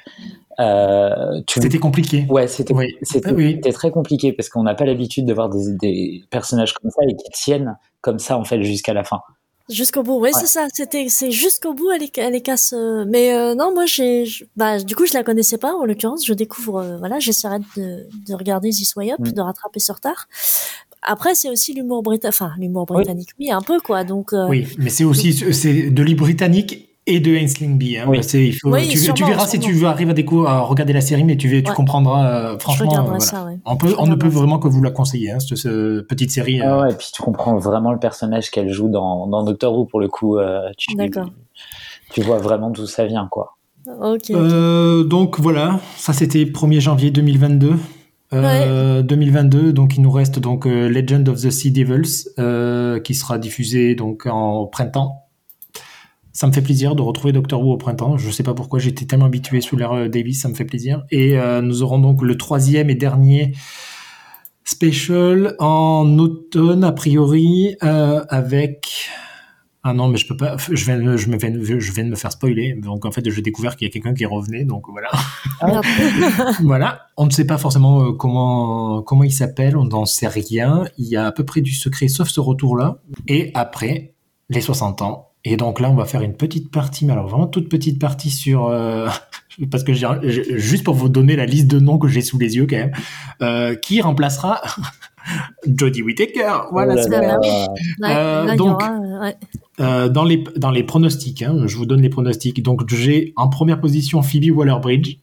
euh, 0.59 1.41
tu 1.47 1.59
C'était 1.61 1.79
compliqué. 1.79 2.27
Ouais, 2.29 2.47
c'était 2.47 2.73
Oui. 2.75 2.93
c'était 3.01 3.31
Oui. 3.31 3.53
c'était 3.55 3.71
très 3.71 3.89
compliqué 3.89 4.33
parce 4.33 4.49
qu'on 4.49 4.63
n'a 4.63 4.75
pas 4.75 4.85
l'habitude 4.85 5.25
de 5.25 5.33
voir 5.33 5.49
des, 5.49 5.73
des 5.81 6.23
personnages 6.29 6.73
comme 6.73 6.91
ça 6.91 7.01
et 7.09 7.15
qui 7.15 7.29
tiennent 7.31 7.77
comme 8.01 8.19
ça 8.19 8.37
en 8.37 8.43
fait 8.43 8.61
jusqu'à 8.61 8.93
la 8.93 9.03
fin. 9.03 9.21
Jusqu'au 9.71 10.03
bout, 10.03 10.19
ouais, 10.19 10.31
c'est 10.33 10.47
ça. 10.47 10.67
C'était, 10.73 11.07
c'est 11.09 11.31
jusqu'au 11.31 11.73
bout, 11.73 11.89
elle 11.91 12.03
est, 12.03 12.17
elle 12.17 12.41
casse. 12.41 12.73
euh, 12.73 13.05
Mais 13.07 13.33
euh, 13.33 13.55
non, 13.55 13.73
moi, 13.73 13.85
j'ai, 13.85 14.25
bah, 14.55 14.79
du 14.79 14.95
coup, 14.95 15.05
je 15.05 15.13
la 15.13 15.23
connaissais 15.23 15.57
pas. 15.57 15.73
En 15.73 15.85
l'occurrence, 15.85 16.25
je 16.25 16.33
découvre. 16.33 16.77
euh, 16.77 16.97
voilà, 16.97 17.19
j'essaierai 17.19 17.59
de, 17.77 18.07
de 18.27 18.33
regarder 18.33 18.69
This 18.69 18.95
Way 18.95 19.13
Up, 19.13 19.19
Mm. 19.19 19.31
de 19.31 19.41
rattraper 19.41 19.79
ce 19.79 19.91
retard. 19.91 20.27
Après, 21.03 21.33
c'est 21.33 21.49
aussi 21.49 21.73
l'humour 21.73 22.03
britannique, 22.03 22.35
enfin 22.35 22.51
l'humour 22.59 22.85
britannique, 22.85 23.29
oui, 23.39 23.49
un 23.51 23.61
peu 23.61 23.79
quoi. 23.79 24.03
Donc, 24.03 24.33
euh, 24.33 24.47
Oui, 24.47 24.67
mais 24.77 24.91
c'est 24.91 25.03
aussi 25.03 25.33
c'est 25.33 25.89
de 25.89 26.03
l'île 26.03 26.15
britannique 26.15 26.89
et 27.07 27.19
de 27.19 27.35
Ainsling 27.35 27.77
B. 27.79 27.97
Hein. 27.99 28.05
Oui. 28.07 28.23
C'est- 28.23 28.45
il 28.47 28.53
faut- 28.53 28.69
Oui, 28.71 28.83
tu, 28.83 28.91
tu 28.91 28.97
sûrement, 28.99 29.27
verras 29.27 29.47
si 29.47 29.59
tu 29.59 29.85
arrives 29.85 30.09
à, 30.09 30.13
découvrir, 30.13 30.49
à 30.51 30.59
regarder 30.61 30.93
la 30.93 31.01
série, 31.01 31.23
mais 31.23 31.35
tu, 31.37 31.49
tu 31.49 31.55
Ouais. 31.69 31.75
comprendras. 31.75 32.25
euh, 32.27 32.59
franchement, 32.59 32.95
euh, 32.97 33.01
voilà. 33.01 33.19
ça, 33.19 33.43
ouais. 33.45 33.57
on, 33.65 33.75
peut, 33.75 33.89
Je 33.89 33.95
on 33.97 34.05
ne 34.07 34.15
peut 34.15 34.27
vraiment 34.27 34.59
que 34.59 34.67
vous 34.67 34.81
la 34.83 34.91
conseiller, 34.91 35.31
hein, 35.31 35.39
cette, 35.39 35.57
cette 35.57 36.07
petite 36.07 36.31
série. 36.31 36.61
euh. 36.61 36.65
Ah 36.67 36.81
ouais, 36.83 36.91
et 36.91 36.95
puis 36.95 37.07
tu 37.13 37.21
comprends 37.21 37.57
vraiment 37.57 37.91
le 37.91 37.99
personnage 37.99 38.51
qu'elle 38.51 38.69
joue 38.71 38.87
dans, 38.89 39.25
dans 39.27 39.43
Doctor 39.43 39.75
Who 39.75 39.85
pour 39.85 39.99
le 39.99 40.07
coup. 40.09 40.37
euh, 40.37 40.69
tu, 40.77 40.95
D'accord. 40.95 41.29
tu 42.11 42.21
vois 42.21 42.37
vraiment 42.37 42.69
d'où 42.69 42.85
ça 42.85 43.05
vient 43.05 43.27
quoi. 43.31 43.57
Ok. 43.87 43.97
ok. 44.03 44.31
Euh, 44.31 45.03
donc 45.03 45.39
voilà, 45.39 45.79
ça 45.97 46.13
c'était 46.13 46.45
1er 46.45 46.79
janvier 46.81 47.09
2022. 47.11 47.73
Euh, 48.33 49.01
2022, 49.01 49.73
donc 49.73 49.97
il 49.97 50.01
nous 50.03 50.11
reste 50.11 50.39
donc 50.39 50.65
euh, 50.65 50.87
Legend 50.87 51.27
of 51.27 51.41
the 51.41 51.49
Sea 51.49 51.71
Devils 51.71 52.29
euh, 52.39 52.99
qui 53.01 53.13
sera 53.13 53.37
diffusé 53.37 53.93
donc 53.95 54.25
en 54.25 54.67
printemps. 54.67 55.23
Ça 56.33 56.47
me 56.47 56.51
fait 56.53 56.61
plaisir 56.61 56.95
de 56.95 57.01
retrouver 57.01 57.33
Doctor 57.33 57.61
Who 57.61 57.73
au 57.73 57.77
printemps. 57.77 58.17
Je 58.17 58.29
sais 58.31 58.43
pas 58.43 58.53
pourquoi 58.53 58.79
j'étais 58.79 59.05
tellement 59.05 59.25
habitué 59.25 59.59
sous 59.61 59.75
l'ère 59.75 59.91
euh, 59.91 60.07
Davis, 60.07 60.41
ça 60.41 60.47
me 60.49 60.53
fait 60.53 60.65
plaisir. 60.65 61.03
Et 61.11 61.37
euh, 61.39 61.61
nous 61.61 61.83
aurons 61.83 61.99
donc 61.99 62.21
le 62.21 62.37
troisième 62.37 62.89
et 62.89 62.95
dernier 62.95 63.53
special 64.63 65.55
en 65.59 66.17
automne 66.19 66.83
a 66.83 66.91
priori 66.91 67.75
euh, 67.83 68.23
avec 68.29 69.09
ah 69.83 69.93
non 69.93 70.07
mais 70.07 70.17
je 70.17 70.27
peux 70.27 70.37
pas 70.37 70.55
je 70.71 70.85
viens 70.85 70.99
de- 71.01 71.17
je 71.17 71.27
me 71.29 71.37
viens 71.37 71.49
de- 71.49 71.63
je 71.79 71.91
viens 71.91 72.03
de 72.05 72.09
me 72.09 72.15
faire 72.15 72.31
spoiler 72.31 72.75
donc 72.75 73.03
en 73.03 73.11
fait 73.11 73.27
j'ai 73.27 73.41
découvert 73.41 73.75
qu'il 73.75 73.87
y 73.87 73.89
a 73.89 73.91
quelqu'un 73.91 74.13
qui 74.13 74.25
revenait 74.25 74.63
donc 74.63 74.83
voilà 74.89 75.09
Merde. 75.65 75.83
voilà, 76.61 77.07
on 77.17 77.25
ne 77.25 77.31
sait 77.31 77.45
pas 77.45 77.57
forcément 77.57 78.13
comment 78.13 79.01
comment 79.01 79.23
il 79.23 79.31
s'appelle, 79.31 79.75
on 79.77 79.85
n'en 79.85 80.05
sait 80.05 80.27
rien. 80.27 80.83
Il 80.99 81.07
y 81.07 81.15
a 81.17 81.25
à 81.25 81.31
peu 81.31 81.43
près 81.43 81.61
du 81.61 81.73
secret, 81.73 82.07
sauf 82.07 82.29
ce 82.29 82.39
retour-là. 82.39 82.99
Et 83.27 83.51
après 83.55 84.13
les 84.49 84.61
60 84.61 85.01
ans. 85.01 85.30
Et 85.43 85.57
donc 85.57 85.79
là, 85.79 85.89
on 85.89 85.95
va 85.95 86.05
faire 86.05 86.21
une 86.21 86.35
petite 86.35 86.69
partie, 86.69 87.03
mais 87.05 87.13
alors 87.13 87.27
vraiment 87.27 87.47
toute 87.47 87.67
petite 87.67 87.99
partie 87.99 88.29
sur 88.29 88.67
euh, 88.67 89.07
parce 89.71 89.83
que 89.83 89.91
j'ai 89.91 90.07
juste 90.59 90.83
pour 90.83 90.93
vous 90.93 91.09
donner 91.09 91.35
la 91.35 91.45
liste 91.47 91.67
de 91.67 91.79
noms 91.79 91.97
que 91.97 92.07
j'ai 92.07 92.21
sous 92.21 92.37
les 92.37 92.57
yeux 92.57 92.67
quand 92.69 92.75
même, 92.77 92.91
euh, 93.41 93.73
qui 93.75 94.01
remplacera 94.01 94.61
Jodie 95.67 96.03
Whittaker. 96.03 96.67
Voilà, 96.71 96.93
Oh 96.93 96.95
là 96.97 97.03
c'est 97.03 97.09
là. 97.09 97.39
Ouais, 97.39 97.67
Euh, 98.03 98.45
là, 98.45 98.55
donc- 98.55 98.81
aura, 98.81 98.91
euh, 98.99 99.21
ouais. 99.21 99.35
euh, 99.79 100.09
dans 100.09 100.23
les 100.25 100.43
dans 100.57 100.69
les 100.71 100.83
pronostics. 100.83 101.41
hein, 101.41 101.63
je 101.65 101.75
vous 101.75 101.87
donne 101.87 102.01
les 102.01 102.09
pronostics. 102.09 102.61
Donc 102.61 102.87
j'ai 102.93 103.33
en 103.35 103.49
première 103.49 103.79
position 103.81 104.21
Phoebe 104.21 104.55
Waller-Bridge. 104.55 105.17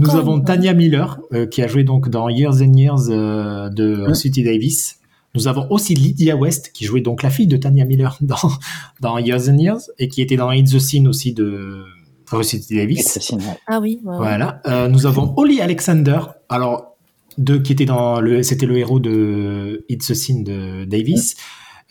Nous 0.00 0.16
avons 0.16 0.36
une- 0.38 0.44
Tanya 0.44 0.72
Miller, 0.72 1.18
euh, 1.32 1.46
qui 1.46 1.62
a 1.62 1.66
joué 1.66 1.82
donc 1.82 2.08
dans 2.10 2.28
Years 2.28 2.62
and 2.62 2.74
Years 2.74 3.08
euh, 3.10 3.68
de 3.70 4.06
Ouais. 4.06 4.14
City 4.14 4.44
Davis. 4.44 4.97
Nous 5.38 5.46
avons 5.46 5.68
aussi 5.70 5.94
Lydia 5.94 6.34
West, 6.34 6.72
qui 6.74 6.84
jouait 6.84 7.00
donc 7.00 7.22
la 7.22 7.30
fille 7.30 7.46
de 7.46 7.56
Tanya 7.56 7.84
Miller 7.84 8.18
dans, 8.20 8.36
dans 9.00 9.18
Years 9.18 9.48
and 9.48 9.58
Years, 9.58 9.82
et 10.00 10.08
qui 10.08 10.20
était 10.20 10.34
dans 10.36 10.50
Hit 10.50 10.68
the 10.68 10.80
Scene 10.80 11.06
aussi 11.06 11.32
de 11.32 11.84
City 12.42 12.74
Et 12.74 12.78
Davis. 12.78 13.30
ouais. 13.30 13.38
Ah 13.68 13.78
oui, 13.80 14.00
ouais, 14.02 14.10
ouais. 14.10 14.16
Voilà. 14.18 14.60
Euh, 14.66 14.88
nous 14.88 15.06
avons 15.06 15.32
Holly 15.36 15.60
Alexander, 15.60 16.18
alors 16.48 16.96
de 17.38 17.56
qui 17.56 17.72
était 17.72 17.84
dans 17.84 18.20
le, 18.20 18.42
c'était 18.42 18.66
le 18.66 18.76
héros 18.78 18.98
de 18.98 19.84
It's 19.88 20.08
the 20.08 20.14
Scene 20.14 20.42
de 20.42 20.84
Davis. 20.84 21.36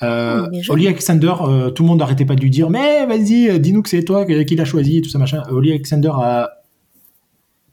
Euh, 0.03 0.47
il 0.51 0.59
est 0.59 0.61
jeune. 0.61 0.73
Holly 0.75 0.87
Alexander, 0.87 1.33
euh, 1.41 1.69
tout 1.71 1.83
le 1.83 1.87
monde 1.87 1.99
n'arrêtait 1.99 2.25
pas 2.25 2.35
de 2.35 2.41
lui 2.41 2.49
dire, 2.49 2.69
mais 2.69 3.05
vas-y, 3.05 3.49
euh, 3.49 3.57
dis-nous 3.57 3.81
que 3.81 3.89
c'est 3.89 4.03
toi 4.03 4.25
qui 4.25 4.55
l'a 4.55 4.65
choisi 4.65 4.97
et 4.97 5.01
tout 5.01 5.09
ça 5.09 5.17
machin. 5.19 5.41
Holly 5.49 5.71
Alexander 5.71 6.11
a 6.21 6.51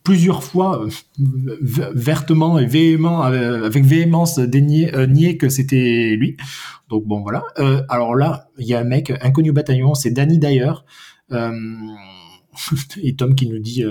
plusieurs 0.05 0.45
fois 0.45 0.85
euh, 0.85 0.89
vertement 1.95 2.59
et 2.59 2.67
véhément, 2.67 3.25
euh, 3.25 3.65
avec 3.65 3.85
véhémence 3.85 4.39
euh, 4.39 5.07
nié 5.07 5.37
que 5.39 5.49
c'était 5.49 6.15
lui. 6.17 6.37
Donc 6.91 7.07
bon 7.07 7.23
voilà. 7.23 7.43
Alors 7.89 8.15
là, 8.15 8.49
il 8.59 8.67
y 8.67 8.75
a 8.75 8.81
un 8.81 8.85
mec 8.85 9.13
inconnu 9.23 9.51
bataillon, 9.51 9.95
c'est 9.95 10.11
Danny. 10.11 10.39
Euh, 11.33 11.51
et 13.03 13.17
Tom 13.17 13.35
qui 13.35 13.49
nous 13.49 13.59
dit 13.59 13.83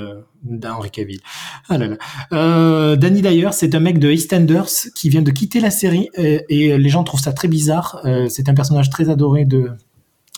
d'Henri 0.44 0.92
Cavill. 0.92 1.20
Ah 1.68 1.78
là 1.80 1.88
là. 1.88 2.96
Danny 2.96 3.22
Dyer, 3.22 3.50
c'est 3.52 3.74
un 3.74 3.80
mec 3.80 3.98
de 3.98 4.10
EastEnders 4.10 4.92
qui 4.96 5.10
vient 5.10 5.24
de 5.24 5.32
quitter 5.32 5.60
la 5.60 5.72
série 5.72 6.10
euh, 6.20 6.40
et 6.48 6.78
les 6.78 6.90
gens 6.90 7.04
trouvent 7.04 7.20
ça 7.20 7.34
très 7.34 7.48
bizarre. 7.48 8.06
C'est 8.30 8.48
un 8.48 8.54
personnage 8.54 8.92
très 8.92 9.10
adoré 9.10 9.46
de 9.46 9.72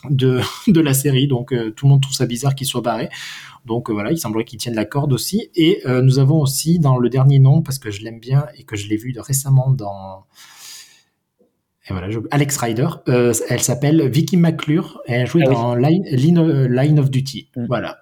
de, 0.09 0.39
de 0.67 0.81
la 0.81 0.93
série, 0.93 1.27
donc 1.27 1.53
tout 1.75 1.85
le 1.85 1.89
monde 1.89 2.01
trouve 2.01 2.15
ça 2.15 2.25
bizarre 2.25 2.55
qu'il 2.55 2.65
soit 2.65 2.81
barré. 2.81 3.09
Donc 3.65 3.89
euh, 3.89 3.93
voilà, 3.93 4.11
il 4.11 4.17
semblerait 4.17 4.45
qu'il 4.45 4.59
tienne 4.59 4.75
la 4.75 4.85
corde 4.85 5.11
aussi. 5.11 5.49
Et 5.55 5.81
euh, 5.85 6.01
nous 6.01 6.19
avons 6.19 6.39
aussi 6.39 6.79
dans 6.79 6.97
le 6.97 7.09
dernier 7.09 7.39
nom, 7.39 7.61
parce 7.61 7.79
que 7.79 7.89
je 7.91 8.03
l'aime 8.03 8.19
bien 8.19 8.45
et 8.57 8.63
que 8.63 8.75
je 8.75 8.87
l'ai 8.87 8.97
vu 8.97 9.11
de- 9.11 9.19
récemment 9.19 9.71
dans 9.71 10.25
et 11.87 11.93
voilà, 11.93 12.09
je- 12.09 12.17
Alex 12.31 12.57
Rider. 12.57 12.87
Euh, 13.09 13.31
elle 13.47 13.61
s'appelle 13.61 14.07
Vicky 14.09 14.37
McClure. 14.37 15.01
Et 15.07 15.11
elle 15.13 15.27
joué 15.27 15.43
Ah 15.45 15.49
oui. 15.49 15.55
dans 15.55 15.75
Line, 15.75 16.03
Line, 16.09 16.65
Line 16.65 16.99
of 16.99 17.11
Duty. 17.11 17.49
Mm. 17.55 17.65
Voilà. 17.67 17.97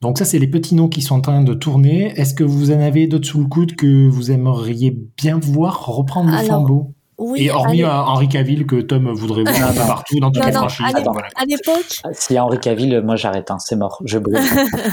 Donc 0.00 0.18
ça, 0.18 0.24
c'est 0.24 0.38
les 0.40 0.48
petits 0.48 0.74
noms 0.74 0.88
qui 0.88 1.02
sont 1.02 1.14
en 1.14 1.20
train 1.20 1.42
de 1.44 1.54
tourner. 1.54 2.12
Est-ce 2.20 2.34
que 2.34 2.42
vous 2.44 2.70
en 2.72 2.80
avez 2.80 3.06
d'autres 3.06 3.26
sous 3.28 3.40
le 3.40 3.46
coude 3.46 3.76
que 3.76 4.08
vous 4.08 4.30
aimeriez 4.32 4.90
bien 5.16 5.38
voir 5.38 5.86
reprendre 5.86 6.30
le 6.30 6.34
Alors, 6.36 6.46
flambeau? 6.46 6.94
Oui, 7.18 7.44
Et 7.46 7.50
hormis 7.50 7.82
euh, 7.82 7.90
Henri 7.90 8.28
Cavill 8.28 8.66
que 8.66 8.76
Tom 8.82 9.10
voudrait 9.12 9.42
voir 9.44 9.70
un 9.70 9.72
peu 9.72 9.78
partout 9.86 10.20
dans 10.20 10.30
toutes 10.30 10.42
Non, 10.42 10.48
les 10.48 10.52
non, 10.54 10.58
franchises. 10.60 10.84
à 10.94 10.98
l'é- 10.98 11.04
Voilà. 11.10 11.28
à 11.34 11.44
l'époque, 11.46 12.00
Ah, 12.04 12.08
S'il 12.12 12.34
y 12.36 12.38
a 12.38 12.44
Henri 12.44 12.58
Cavill, 12.60 13.00
moi 13.02 13.16
j'arrête, 13.16 13.50
hein, 13.50 13.58
c'est 13.58 13.76
mort, 13.76 14.02
je 14.04 14.18
brûle, 14.18 14.38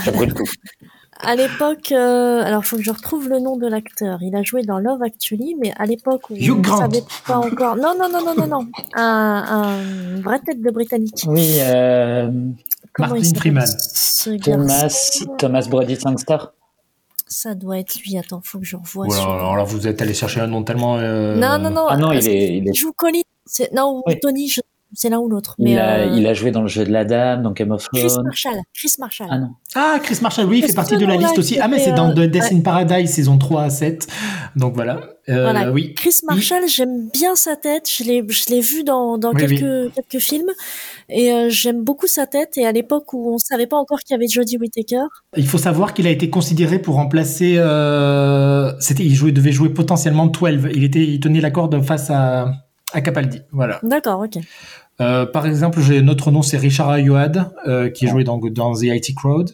je 0.04 0.10
brûle 0.10 0.32
tout. 0.32 0.44
à 1.20 1.36
l'époque, 1.36 1.92
euh, 1.92 2.42
alors 2.42 2.62
il 2.62 2.66
faut 2.66 2.76
que 2.76 2.82
je 2.82 2.90
retrouve 2.92 3.28
le 3.28 3.40
nom 3.40 3.56
de 3.58 3.66
l'acteur. 3.66 4.18
Il 4.22 4.34
a 4.36 4.42
joué 4.42 4.62
dans 4.62 4.78
Love 4.78 5.02
Actually, 5.02 5.54
mais 5.60 5.74
à 5.78 5.84
l'époque 5.84 6.30
où 6.30 6.34
Hugh 6.34 6.50
on 6.52 6.56
ne 6.56 6.62
Grant. 6.62 6.78
savait 6.78 7.02
pas 7.26 7.36
encore. 7.36 7.76
Non, 7.76 7.92
non, 7.98 8.08
non, 8.10 8.24
non, 8.24 8.34
non, 8.34 8.46
non. 8.46 8.66
Un, 8.94 9.44
un 9.46 10.14
une 10.16 10.22
vraie 10.22 10.40
tête 10.40 10.62
de 10.62 10.70
britannique. 10.70 11.24
Oui, 11.26 11.56
euh, 11.60 12.30
Martin 12.98 13.34
Freeman. 13.36 13.68
Thomas, 14.42 15.10
Thomas 15.36 15.66
Brody 15.68 15.96
Sangster. 15.96 16.38
Ça 17.26 17.54
doit 17.54 17.78
être 17.78 17.96
lui. 18.00 18.18
Attends, 18.18 18.40
faut 18.44 18.58
que 18.58 18.64
je 18.66 18.76
revoie. 18.76 19.06
Voilà, 19.06 19.22
sur- 19.22 19.30
alors 19.32 19.56
là, 19.56 19.64
vous 19.64 19.86
êtes 19.88 20.00
allé 20.02 20.12
chercher 20.14 20.40
un 20.40 20.46
nom 20.46 20.62
tellement. 20.62 20.98
euh, 20.98 21.36
Non, 21.36 21.58
non, 21.58 21.70
non. 21.70 21.86
Ah 21.88 21.96
non, 21.96 22.12
il 22.12 22.26
est, 22.28 22.56
il 22.58 22.68
est 22.68 22.74
joue 22.74 22.92
Colin. 22.92 23.20
Non 23.72 23.98
ou 23.98 24.02
Oui. 24.06 24.18
Tony. 24.20 24.48
je- 24.48 24.60
C'est 24.94 25.08
l'un 25.08 25.18
ou 25.18 25.28
l'autre. 25.28 25.54
Il, 25.58 25.64
Mais 25.64 25.78
a, 25.78 26.00
euh, 26.00 26.14
il 26.16 26.26
a 26.26 26.34
joué 26.34 26.50
dans 26.50 26.62
le 26.62 26.68
jeu 26.68 26.84
de 26.84 26.92
la 26.92 27.04
dame, 27.04 27.42
dans 27.42 27.52
Game 27.52 27.70
of 27.70 27.88
Chris. 27.88 28.06
Marshall. 28.22 28.60
Chris 28.72 28.94
Marshall. 28.98 29.28
Ah 29.30 29.38
non. 29.38 29.50
Ah, 29.74 29.98
Chris 30.02 30.18
Marshall, 30.22 30.46
oui, 30.46 30.58
il 30.58 30.62
fait 30.62 30.68
C'est 30.68 30.74
partie 30.74 30.96
de 30.96 31.06
la 31.06 31.16
liste 31.16 31.38
aussi. 31.38 31.58
Ah, 31.60 31.68
mais 31.68 31.78
c'est 31.78 31.92
dans 31.92 32.10
euh, 32.10 32.14
The 32.14 32.30
Death 32.30 32.52
in 32.52 32.60
Paradise, 32.60 33.10
saison 33.10 33.38
3 33.38 33.62
à 33.64 33.70
7. 33.70 34.06
Donc 34.56 34.74
voilà. 34.74 35.00
Euh, 35.28 35.42
Voilà. 35.50 35.72
Oui. 35.72 35.94
Chris 35.94 36.16
Marshall, 36.24 36.68
j'aime 36.68 37.08
bien 37.12 37.34
sa 37.34 37.56
tête. 37.56 37.88
Je 37.90 38.04
l'ai, 38.04 38.24
je 38.28 38.50
l'ai 38.50 38.60
vu 38.60 38.84
dans, 38.84 39.16
dans 39.18 39.32
Oui, 39.32 39.40
quelques, 39.40 39.92
quelques 39.94 40.22
films. 40.22 40.50
Et 41.08 41.32
euh, 41.32 41.48
j'aime 41.48 41.82
beaucoup 41.82 42.06
sa 42.06 42.26
tête. 42.26 42.56
Et 42.58 42.66
à 42.66 42.72
l'époque 42.72 43.12
où 43.14 43.34
on 43.34 43.38
savait 43.38 43.66
pas 43.66 43.76
encore 43.78 44.00
qu'il 44.00 44.14
y 44.14 44.16
avait 44.16 44.28
Jodie 44.28 44.58
Whittaker. 44.58 45.04
Il 45.36 45.46
faut 45.46 45.58
savoir 45.58 45.94
qu'il 45.94 46.06
a 46.06 46.10
été 46.10 46.30
considéré 46.30 46.78
pour 46.78 46.96
remplacer. 46.96 47.54
Euh, 47.56 48.72
c'était, 48.80 49.04
il 49.04 49.14
jouait, 49.14 49.32
devait 49.32 49.52
jouer 49.52 49.70
potentiellement 49.70 50.26
12. 50.26 50.68
Il 50.74 50.84
était, 50.84 51.02
il 51.04 51.20
tenait 51.20 51.40
la 51.40 51.50
corde 51.50 51.82
face 51.82 52.10
à, 52.10 52.46
à 52.94 53.00
Capaldi. 53.02 53.42
Voilà. 53.52 53.80
D'accord, 53.82 54.20
ok. 54.20 54.38
Euh, 55.00 55.26
par 55.26 55.44
exemple, 55.46 55.80
j'ai 55.80 56.00
notre 56.02 56.30
nom, 56.30 56.40
c'est 56.42 56.56
Richard 56.56 56.88
Ayoade, 56.90 57.50
euh, 57.66 57.90
qui 57.90 58.06
jouait 58.06 58.24
dans, 58.24 58.38
dans 58.38 58.72
The 58.74 58.84
IT 58.84 59.14
Crowd. 59.14 59.50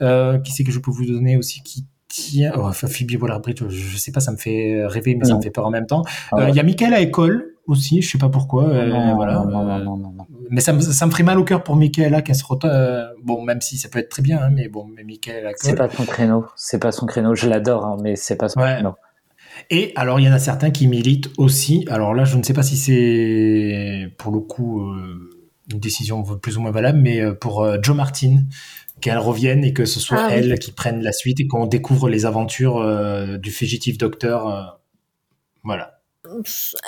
Euh, 0.00 0.38
qui 0.38 0.50
c'est 0.52 0.64
que 0.64 0.72
je 0.72 0.78
peux 0.80 0.90
vous 0.90 1.06
donner 1.06 1.36
aussi 1.36 1.62
qui 1.62 1.86
tient. 2.08 2.52
Oh, 2.56 2.72
Phoebe 2.72 3.22
Waller-Bridge, 3.22 3.62
je, 3.68 3.74
je 3.76 3.96
sais 3.96 4.10
pas, 4.10 4.20
ça 4.20 4.32
me 4.32 4.36
fait 4.36 4.84
rêver, 4.86 5.14
mais 5.14 5.24
ça 5.26 5.36
me 5.36 5.42
fait 5.42 5.50
peur 5.50 5.66
en 5.66 5.70
même 5.70 5.86
temps. 5.86 6.02
Ah 6.32 6.36
Euh, 6.36 6.40
Il 6.40 6.50
ouais. 6.50 6.56
y 6.56 6.60
a 6.60 6.62
Michael 6.64 6.92
à 6.94 7.00
école 7.00 7.54
aussi, 7.68 8.02
je 8.02 8.10
sais 8.10 8.18
pas 8.18 8.28
pourquoi. 8.28 8.64
euh, 8.68 8.86
non, 8.88 9.14
voilà. 9.14 9.34
non, 9.34 9.44
non, 9.46 9.60
Euh, 9.70 9.84
non, 9.84 9.96
non, 9.96 10.10
non. 10.12 10.26
Mais 10.50 10.60
ça 10.60 10.72
me, 10.72 10.80
ça 10.80 11.06
me 11.06 11.10
ferait 11.12 11.22
mal 11.22 11.38
au 11.38 11.44
cœur 11.44 11.62
pour 11.62 11.76
Michaela 11.76 12.20
qu'elle 12.22 12.34
se 12.34 12.44
retourne. 12.44 12.72
euh, 12.74 13.06
bon, 13.22 13.42
même 13.42 13.60
si 13.60 13.78
ça 13.78 13.88
peut 13.88 13.98
être 14.00 14.08
très 14.08 14.22
bien, 14.22 14.40
hein, 14.42 14.50
mais 14.52 14.68
bon, 14.68 14.86
mais 14.96 15.04
Michael 15.04 15.46
à 15.46 15.50
C'est 15.56 15.76
pas 15.76 15.88
son 15.88 16.04
créneau. 16.04 16.46
C'est 16.56 16.80
pas 16.80 16.90
son 16.90 17.06
créneau. 17.06 17.34
Je 17.36 17.48
l'adore, 17.48 17.84
hein, 17.86 17.96
mais 18.02 18.16
c'est 18.16 18.36
pas 18.36 18.48
son 18.48 18.60
Ouais. 18.60 18.74
créneau. 18.74 18.94
Et 19.70 19.92
alors, 19.96 20.20
il 20.20 20.24
y 20.24 20.28
en 20.28 20.32
a 20.32 20.38
certains 20.38 20.70
qui 20.70 20.86
militent 20.86 21.30
aussi. 21.38 21.84
Alors 21.88 22.14
là, 22.14 22.24
je 22.24 22.36
ne 22.36 22.42
sais 22.42 22.52
pas 22.54 22.62
si 22.62 22.76
c'est 22.76 24.08
pour 24.18 24.32
le 24.32 24.40
coup 24.40 24.80
euh, 24.82 25.30
une 25.70 25.78
décision 25.80 26.22
plus 26.22 26.56
ou 26.58 26.60
moins 26.62 26.70
valable, 26.70 26.98
mais 26.98 27.20
euh, 27.20 27.34
pour 27.34 27.62
euh, 27.62 27.78
Joe 27.82 27.96
Martin, 27.96 28.42
qu'elle 29.00 29.18
revienne 29.18 29.64
et 29.64 29.72
que 29.72 29.84
ce 29.84 30.00
soit 30.00 30.18
Ah 30.20 30.26
oui. 30.28 30.34
elle 30.36 30.58
qui 30.58 30.72
prenne 30.72 31.02
la 31.02 31.12
suite 31.12 31.40
et 31.40 31.46
qu'on 31.46 31.66
découvre 31.66 32.08
les 32.08 32.24
aventures 32.26 32.78
euh, 32.78 33.38
du 33.38 33.50
fugitif 33.50 33.98
docteur. 33.98 34.46
euh, 34.48 34.62
voilà. 35.64 36.01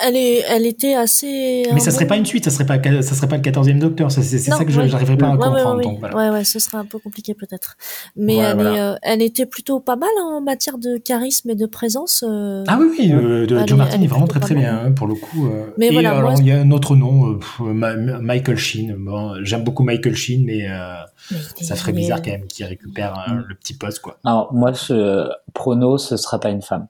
Elle 0.05 0.17
est, 0.17 0.43
elle 0.49 0.67
était 0.67 0.95
assez. 0.95 1.65
Mais 1.73 1.81
ça 1.81 1.91
serait 1.91 2.07
pas 2.07 2.17
une 2.17 2.27
suite, 2.27 2.45
ça 2.45 2.51
serait 2.51 2.67
pas, 2.67 2.79
ça 3.03 3.15
serait 3.15 3.29
pas 3.29 3.37
le 3.37 3.43
14e 3.43 3.79
docteur. 3.79 4.11
C'est 4.11 4.23
ça 4.23 4.65
que 4.65 4.71
je- 4.71 4.81
ouais. 4.81 4.89
j'arriverais 4.89 5.17
pas 5.17 5.29
à 5.29 5.37
comprendre. 5.37 5.77
ouais, 5.77 5.83
donc 5.85 5.93
ouais. 5.95 5.99
voilà. 6.13 6.17
ouais, 6.33 6.39
ouais, 6.39 6.45
ce 6.45 6.59
serait 6.59 6.79
un 6.79 6.85
peu 6.85 6.99
compliqué 6.99 7.35
peut-être. 7.35 7.77
Mais 8.17 8.37
Ouais, 8.37 8.43
elle, 8.45 8.55
voilà. 8.55 8.75
est, 8.75 8.81
euh, 8.81 8.95
elle 9.03 9.23
était 9.23 9.47
plutôt 9.47 9.81
pas 9.81 9.97
mal 9.97 10.09
en 10.23 10.41
matière 10.41 10.79
de 10.79 10.97
charisme 10.99 11.51
et 11.51 11.55
de 11.55 11.67
présence. 11.67 12.25
euh, 12.27 12.65
Ah 12.67 12.79
oui, 12.81 12.87
oui, 12.99 13.13
euh, 13.13 13.47
de- 13.47 13.59
Joe 13.59 13.71
est- 13.73 13.75
Martin 13.75 14.01
est 14.03 14.07
vraiment 14.07 14.27
très 14.27 14.41
très 14.41 14.55
bien 14.55 14.81
hein, 14.87 14.93
pour 14.93 15.07
le 15.07 15.15
coup. 15.15 15.47
euh. 15.47 15.67
Mais 15.79 15.89
et 15.89 15.93
voilà, 15.93 16.11
alors 16.17 16.31
moi, 16.33 16.41
il 16.41 16.47
y 16.47 16.53
a 16.53 16.59
un 16.61 16.71
autre 16.71 16.97
nom, 16.97 17.31
euh, 17.31 17.39
pff, 17.39 17.61
Ma- 17.61 17.95
Michael 17.97 18.57
Sheen. 18.57 18.95
Bon, 18.99 19.35
j'aime 19.43 19.65
beaucoup 19.65 19.83
Michael 19.83 20.15
Sheen, 20.17 20.45
mais 20.45 20.69
euh, 20.69 20.95
ça 21.61 21.75
ferait 21.77 21.93
bizarre 21.93 22.23
quand 22.23 22.31
même 22.31 22.47
qu'il 22.47 22.65
récupère 22.67 23.15
le 23.49 23.55
petit 23.55 23.75
poste 23.75 24.01
quoi. 24.01 24.19
Alors, 24.25 24.53
moi, 24.55 24.75
ce 24.75 25.29
prono, 25.53 25.99
ce 25.99 26.17
sera 26.17 26.39
pas 26.41 26.51
une 26.51 26.63
femme. 26.63 26.87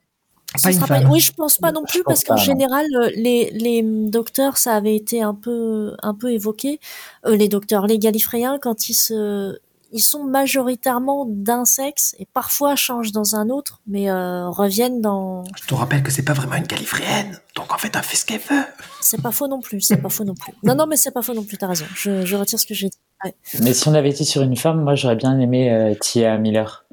Ce 0.56 0.72
sera. 0.72 1.00
Oui, 1.10 1.20
je 1.20 1.32
pense 1.32 1.58
pas 1.58 1.72
non 1.72 1.84
plus 1.84 2.02
parce 2.04 2.24
qu'en 2.24 2.36
général, 2.36 2.86
euh, 2.94 3.10
les, 3.16 3.50
les 3.50 3.82
docteurs, 3.82 4.56
ça 4.56 4.74
avait 4.74 4.96
été 4.96 5.22
un 5.22 5.34
peu, 5.34 5.94
un 6.02 6.14
peu 6.14 6.32
évoqué. 6.32 6.80
Euh, 7.26 7.36
les 7.36 7.48
docteurs, 7.48 7.86
les 7.86 7.98
Gallifréens, 7.98 8.58
quand 8.60 8.88
ils 8.88 8.94
se, 8.94 9.58
ils 9.92 10.00
sont 10.00 10.24
majoritairement 10.24 11.24
d'un 11.28 11.64
sexe 11.64 12.14
et 12.18 12.26
parfois 12.26 12.74
changent 12.76 13.12
dans 13.12 13.36
un 13.36 13.48
autre, 13.48 13.80
mais 13.86 14.10
euh, 14.10 14.48
reviennent 14.48 15.00
dans. 15.00 15.44
Je 15.60 15.66
te 15.66 15.74
rappelle 15.74 16.02
que 16.02 16.10
c'est 16.10 16.24
pas 16.24 16.32
vraiment 16.32 16.56
une 16.56 16.66
Galifréenne, 16.66 17.38
donc 17.56 17.72
en 17.72 17.78
fait 17.78 17.94
elle 17.94 18.02
fait 18.02 18.16
ce 18.16 18.24
qu'elle 18.24 18.40
veut. 18.40 18.64
C'est 19.00 19.22
pas 19.22 19.30
faux 19.30 19.46
non 19.48 19.60
plus. 19.60 19.80
C'est 19.80 19.98
pas 19.98 20.08
faux 20.08 20.24
non 20.24 20.34
plus. 20.34 20.52
Non, 20.62 20.74
non, 20.74 20.86
mais 20.86 20.96
c'est 20.96 21.12
pas 21.12 21.22
faux 21.22 21.34
non 21.34 21.44
plus. 21.44 21.58
T'as 21.58 21.68
raison. 21.68 21.84
Je, 21.94 22.24
je 22.24 22.36
retire 22.36 22.58
ce 22.58 22.66
que 22.66 22.74
j'ai 22.74 22.88
dit. 22.88 22.98
Ouais. 23.24 23.34
Mais 23.60 23.72
si 23.72 23.86
on 23.86 23.94
avait 23.94 24.10
été 24.10 24.24
sur 24.24 24.42
une 24.42 24.56
femme, 24.56 24.82
moi, 24.82 24.94
j'aurais 24.94 25.16
bien 25.16 25.38
aimé 25.38 25.72
euh, 25.72 25.94
Tia 26.00 26.36
Miller. 26.38 26.83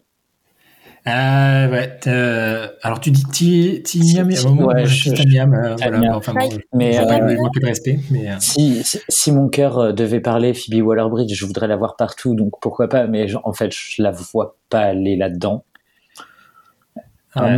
Ah 1.05 1.67
ouais. 1.71 1.99
euh, 2.07 2.67
alors 2.83 2.99
tu 2.99 3.09
dis 3.09 3.23
Ti 3.25 3.81
Ti 3.83 3.99
Ti- 4.01 4.17
ouais, 4.19 4.51
moi, 4.53 4.73
je 4.85 4.85
je- 4.85 5.09
dis 5.09 5.15
Tamiam, 5.15 5.53
euh, 5.53 5.75
voilà. 5.75 6.15
Enfin 6.15 6.33
bon, 6.33 6.49
Mais, 6.73 6.93
je 6.93 7.01
euh, 7.01 7.05
de 7.59 7.65
respect, 7.65 7.99
mais 8.11 8.29
euh, 8.29 8.35
Si, 8.39 8.83
si, 8.83 8.99
si 9.09 9.31
mon 9.31 9.49
cœur 9.49 9.93
devait 9.93 10.19
parler 10.19 10.53
Phoebe 10.53 10.85
Waller-Bridge, 10.85 11.33
je 11.33 11.45
voudrais 11.45 11.67
la 11.67 11.75
voir 11.75 11.95
partout, 11.95 12.35
donc 12.35 12.53
pourquoi 12.61 12.87
pas, 12.87 13.07
mais 13.07 13.27
je- 13.27 13.37
en 13.43 13.53
fait, 13.53 13.71
je 13.73 14.01
la 14.03 14.11
vois 14.11 14.57
pas 14.69 14.81
aller 14.81 15.15
là-dedans. 15.15 15.63
ouais. 17.45 17.57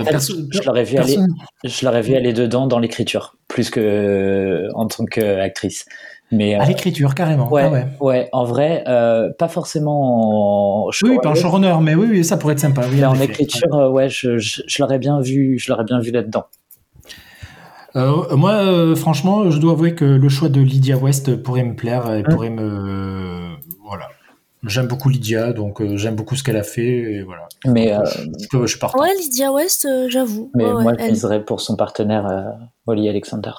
En 0.00 0.04
fait, 0.04 0.10
perso- 0.12 0.34
je 0.50 0.60
l'aurais 0.66 0.84
vu 0.84 0.96
aller, 0.96 1.16
je 1.64 1.84
l'aurais 1.84 2.02
vu 2.02 2.14
aller 2.16 2.32
dedans 2.32 2.66
dans 2.66 2.78
l'écriture, 2.78 3.36
plus 3.48 3.70
que 3.70 3.78
euh, 3.80 4.68
en 4.74 4.86
tant 4.88 5.04
qu'actrice. 5.04 5.84
Mais 6.32 6.54
À 6.54 6.62
euh, 6.62 6.66
l'écriture 6.66 7.14
carrément. 7.14 7.50
ouais, 7.52 7.62
Ah 7.64 7.70
ouais. 7.70 7.86
ouais, 8.00 8.28
en 8.32 8.44
vrai, 8.44 8.84
euh, 8.86 9.30
pas 9.36 9.48
forcément 9.48 10.84
en 10.86 10.90
Oui, 11.02 11.18
pas 11.22 11.30
en 11.30 11.34
showrunner, 11.34 11.74
mais 11.82 11.94
oui, 11.96 12.06
oui, 12.10 12.24
ça 12.24 12.36
pourrait 12.36 12.52
être 12.52 12.60
sympa. 12.60 12.82
Oui, 12.88 12.98
mais 13.00 13.04
en 13.06 13.18
écriture, 13.20 13.74
euh, 13.74 13.90
ouais, 13.90 14.08
je, 14.08 14.38
je, 14.38 14.62
je 14.66 14.82
l'aurais 14.82 14.98
bien 14.98 15.20
vu, 15.20 15.58
je 15.58 15.70
l'aurais 15.72 15.84
bien 15.84 15.98
vu 16.00 16.10
là-dedans. 16.12 16.44
Euh, 17.96 18.36
moi, 18.36 18.52
euh, 18.52 18.94
franchement, 18.94 19.50
je 19.50 19.58
dois 19.58 19.72
avouer 19.72 19.96
que 19.96 20.04
le 20.04 20.28
choix 20.28 20.48
de 20.48 20.60
Lydia 20.60 20.96
West 20.96 21.42
pourrait 21.42 21.64
me 21.64 21.74
plaire 21.74 22.12
et 22.14 22.22
Mm. 22.22 22.28
pourrait 22.28 22.50
me. 22.50 23.56
Voilà. 23.84 24.06
J'aime 24.64 24.86
beaucoup 24.86 25.08
Lydia, 25.08 25.52
donc 25.52 25.80
euh, 25.80 25.96
j'aime 25.96 26.14
beaucoup 26.14 26.36
ce 26.36 26.44
qu'elle 26.44 26.58
a 26.58 26.62
fait, 26.62 26.86
et 27.14 27.22
voilà. 27.22 27.48
Mais, 27.66 27.92
euh, 27.92 28.04
Je, 28.52 28.66
je. 28.66 28.76
Ouais, 28.96 29.14
Lydia 29.20 29.50
West, 29.50 29.86
euh, 29.86 30.06
j'avoue. 30.08 30.52
mais 30.54 30.66
Ouais, 30.72 30.82
moi, 30.82 30.92
je 30.98 31.04
elle- 31.04 31.10
miserais 31.12 31.42
pour 31.44 31.60
son 31.60 31.74
partenaire, 31.76 32.26
euh, 32.28 32.42
Holly 32.86 33.08
Alexander. 33.08 33.52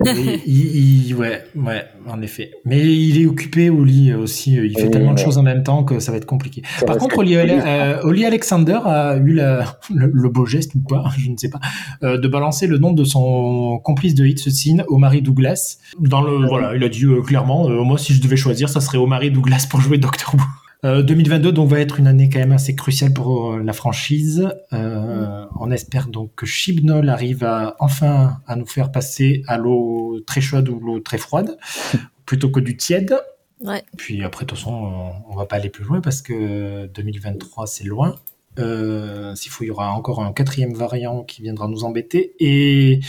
Il- 0.46 1.06
il- 1.06 1.14
ouais, 1.14 1.44
ouais, 1.54 1.84
en 2.08 2.20
effet. 2.20 2.50
Mais 2.64 2.80
il 2.80 3.20
est 3.22 3.26
occupé 3.26 3.70
au 3.70 3.84
lit 3.84 4.12
aussi. 4.12 4.54
Il 4.54 4.74
fait 4.76 4.84
Oui, 4.86 4.90
tellement 4.90 5.14
de 5.14 5.18
choses 5.18 5.38
en 5.38 5.42
même 5.44 5.62
temps 5.62 5.84
que 5.84 6.00
ça 6.00 6.10
va 6.10 6.18
être 6.18 6.26
compliqué. 6.26 6.62
Ça 6.80 6.86
Par 6.86 6.98
contre, 6.98 7.18
Oli, 7.18 7.36
euh, 7.36 8.00
Oli 8.02 8.24
Alexander 8.24 8.78
a 8.84 9.16
eu 9.16 9.32
la- 9.34 9.78
le, 9.94 10.10
le 10.12 10.28
beau 10.28 10.46
geste 10.46 10.74
ou 10.74 10.80
pas, 10.80 11.04
je 11.18 11.30
ne 11.30 11.36
sais 11.36 11.48
pas, 11.48 11.60
euh, 12.02 12.18
de 12.18 12.26
balancer 12.26 12.66
le 12.66 12.78
nom 12.78 12.92
de 12.92 13.04
son 13.04 13.78
complice 13.84 14.14
de 14.16 14.26
Hits 14.26 14.50
Scene, 14.50 14.84
Omari 14.88 15.22
Douglas. 15.22 15.78
Dans 16.00 16.22
le, 16.22 16.46
voilà, 16.48 16.74
il 16.74 16.82
a 16.82 16.88
dit 16.88 17.04
euh, 17.04 17.22
clairement, 17.22 17.68
euh, 17.70 17.82
moi, 17.84 17.96
si 17.98 18.14
je 18.14 18.20
devais 18.20 18.36
choisir, 18.36 18.68
ça 18.68 18.80
serait 18.80 18.98
Omari 18.98 19.30
Douglas 19.30 19.66
pour 19.70 19.80
jouer 19.80 19.98
Doctor 19.98 20.34
Who. 20.34 20.40
Euh, 20.84 21.02
2022 21.02 21.52
donc 21.52 21.70
va 21.70 21.80
être 21.80 21.98
une 21.98 22.06
année 22.06 22.28
quand 22.28 22.38
même 22.38 22.52
assez 22.52 22.74
cruciale 22.74 23.12
pour 23.12 23.52
euh, 23.52 23.62
la 23.62 23.72
franchise. 23.72 24.48
Euh, 24.72 25.46
On 25.58 25.70
espère 25.70 26.08
donc 26.08 26.34
que 26.34 26.44
Chibnall 26.46 27.08
arrive 27.08 27.42
à 27.44 27.74
enfin 27.78 28.38
à 28.46 28.56
nous 28.56 28.66
faire 28.66 28.92
passer 28.92 29.42
à 29.46 29.56
l'eau 29.56 30.20
très 30.26 30.40
chaude 30.40 30.68
ou 30.68 30.78
l'eau 30.80 31.00
très 31.00 31.18
froide 31.18 31.56
plutôt 32.26 32.50
que 32.50 32.60
du 32.60 32.76
tiède. 32.76 33.16
Ouais. 33.60 33.82
Puis 33.96 34.22
après, 34.22 34.44
de 34.44 34.50
toute 34.50 34.58
façon, 34.58 34.72
on, 34.72 35.32
on 35.32 35.36
va 35.36 35.46
pas 35.46 35.56
aller 35.56 35.70
plus 35.70 35.84
loin 35.84 36.00
parce 36.00 36.20
que 36.20 36.86
2023, 36.86 37.66
c'est 37.66 37.84
loin. 37.84 38.16
Euh, 38.58 39.34
S'il 39.34 39.50
faut, 39.50 39.64
il 39.64 39.68
y 39.68 39.70
aura 39.70 39.92
encore 39.92 40.22
un 40.22 40.32
quatrième 40.32 40.74
variant 40.74 41.24
qui 41.24 41.42
viendra 41.42 41.68
nous 41.68 41.84
embêter. 41.84 42.34
Et, 42.38 43.00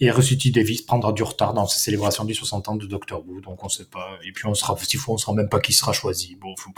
et 0.00 0.10
Russell 0.10 0.38
Davis 0.52 0.82
prendra 0.82 1.12
du 1.12 1.22
retard 1.22 1.52
dans 1.54 1.66
ses 1.66 1.78
célébrations 1.78 2.24
du 2.24 2.34
60 2.34 2.68
ans 2.68 2.74
de 2.74 2.86
Doctor 2.86 3.22
Who. 3.26 3.40
Donc 3.42 3.62
on 3.62 3.68
sait 3.68 3.84
pas. 3.84 4.08
Et 4.26 4.32
puis 4.32 4.46
on 4.46 4.54
sera, 4.54 4.76
s'il 4.78 4.98
faut, 4.98 5.12
on 5.12 5.18
sera 5.18 5.34
même 5.34 5.48
pas 5.48 5.60
qui 5.60 5.72
sera 5.72 5.92
choisi. 5.92 6.36
Bon, 6.40 6.54
faut- 6.58 6.70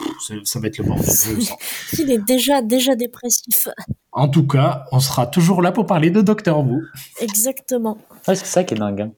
ça 0.44 0.58
va 0.60 0.66
être 0.68 0.78
le 0.78 0.84
bordel. 0.84 1.06
Il 1.98 2.10
est 2.10 2.18
déjà, 2.26 2.62
déjà 2.62 2.96
dépressif. 2.96 3.68
En 4.10 4.28
tout 4.28 4.46
cas, 4.46 4.84
on 4.92 5.00
sera 5.00 5.26
toujours 5.26 5.62
là 5.62 5.72
pour 5.72 5.86
parler 5.86 6.10
de 6.10 6.20
Doctor 6.20 6.58
Who. 6.66 6.80
Exactement. 7.20 7.96
Ouais, 8.28 8.34
c'est 8.34 8.44
ça 8.46 8.64
qui 8.64 8.74
est 8.74 8.78
dingue. 8.78 9.00
hein. 9.02 9.12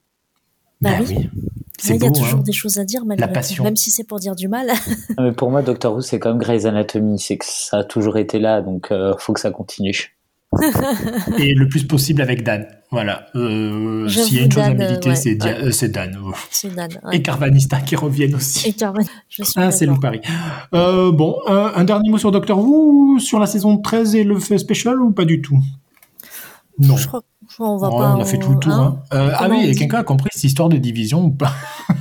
Bah 0.80 0.98
Ben 0.98 1.07
oui. 1.09 1.30
C'est 1.78 1.96
il 1.96 2.02
y 2.02 2.07
a 2.07 2.11
toujours 2.11 2.38
hein. 2.40 2.42
des 2.44 2.52
choses 2.52 2.78
à 2.78 2.84
dire, 2.84 3.05
malgré 3.05 3.22
La 3.22 3.28
tout, 3.28 3.34
passion. 3.34 3.64
même 3.64 3.76
si 3.76 3.90
c'est 3.90 4.05
pour 4.05 4.18
dire 4.20 4.36
du 4.36 4.48
mal. 4.48 4.70
Mais 5.18 5.32
pour 5.32 5.50
moi, 5.50 5.62
Doctor 5.62 5.94
Who, 5.94 6.00
c'est 6.02 6.18
comme 6.18 6.38
Grey's 6.38 6.66
Anatomy, 6.66 7.18
c'est 7.18 7.36
que 7.36 7.44
ça 7.46 7.78
a 7.78 7.84
toujours 7.84 8.16
été 8.16 8.38
là, 8.38 8.61
donc 8.62 8.90
euh, 8.92 9.14
faut 9.18 9.32
que 9.32 9.40
ça 9.40 9.50
continue. 9.50 10.16
Et 11.38 11.55
le 11.55 11.68
plus 11.68 11.84
possible 11.84 12.22
avec 12.22 12.42
Dan. 12.44 12.66
Voilà. 12.90 13.26
Euh, 13.34 14.09
S'il 14.09 14.36
y 14.36 14.38
a 14.40 14.42
une 14.42 14.52
chose 14.52 14.62
à 14.62 14.68
Dan, 14.72 14.76
méditer, 14.78 15.09
ouais, 15.11 15.16
c'est 15.16 15.34
Dia- 15.34 15.52
ouais. 15.57 15.64
euh, 15.64 15.70
c'est 15.70 15.88
Dan. 15.88 16.16
C'est 16.50 16.74
Dan. 16.74 16.88
ouais. 17.05 17.16
Et 17.16 17.22
Carvanista 17.22 17.80
qui 17.80 17.96
reviennent 17.96 18.34
aussi. 18.34 18.68
Et 18.68 18.72
suis 18.72 19.44
Ah, 19.57 19.70
c'est 19.70 19.86
d'accord. 19.86 19.96
Lou 19.96 20.00
Paris. 20.00 20.20
Euh, 20.74 21.12
bon, 21.12 21.36
un 21.48 21.84
dernier 21.84 22.09
mot 22.11 22.18
sur 22.18 22.30
Doctor 22.32 22.59
Who, 22.59 23.18
sur 23.18 23.38
la 23.40 23.46
saison 23.46 23.78
13 23.78 24.14
et 24.14 24.24
le 24.24 24.38
fait 24.38 24.59
spécial 24.59 25.00
ou 25.00 25.11
pas 25.12 25.24
du 25.24 25.40
tout? 25.42 25.59
Non. 26.78 26.96
Je 26.96 27.07
crois 27.07 27.22
qu'on 27.57 27.76
va 27.76 27.88
pas. 27.88 28.16
on 28.16 28.20
a 28.20 28.24
fait 28.24 28.38
tout 28.38 28.50
le 28.52 28.59
tour. 28.59 28.72
hein. 28.72 28.98
hein. 29.12 29.16
Euh, 29.16 29.30
ah 29.34 29.48
oui, 29.48 29.68
on 29.70 29.78
quelqu'un 29.78 29.98
a 29.98 30.05
compris 30.05 30.28
cette 30.32 30.44
histoire 30.44 30.68
de 30.68 30.76
division 30.76 31.24
ou 31.24 31.30
pas? 31.30 31.52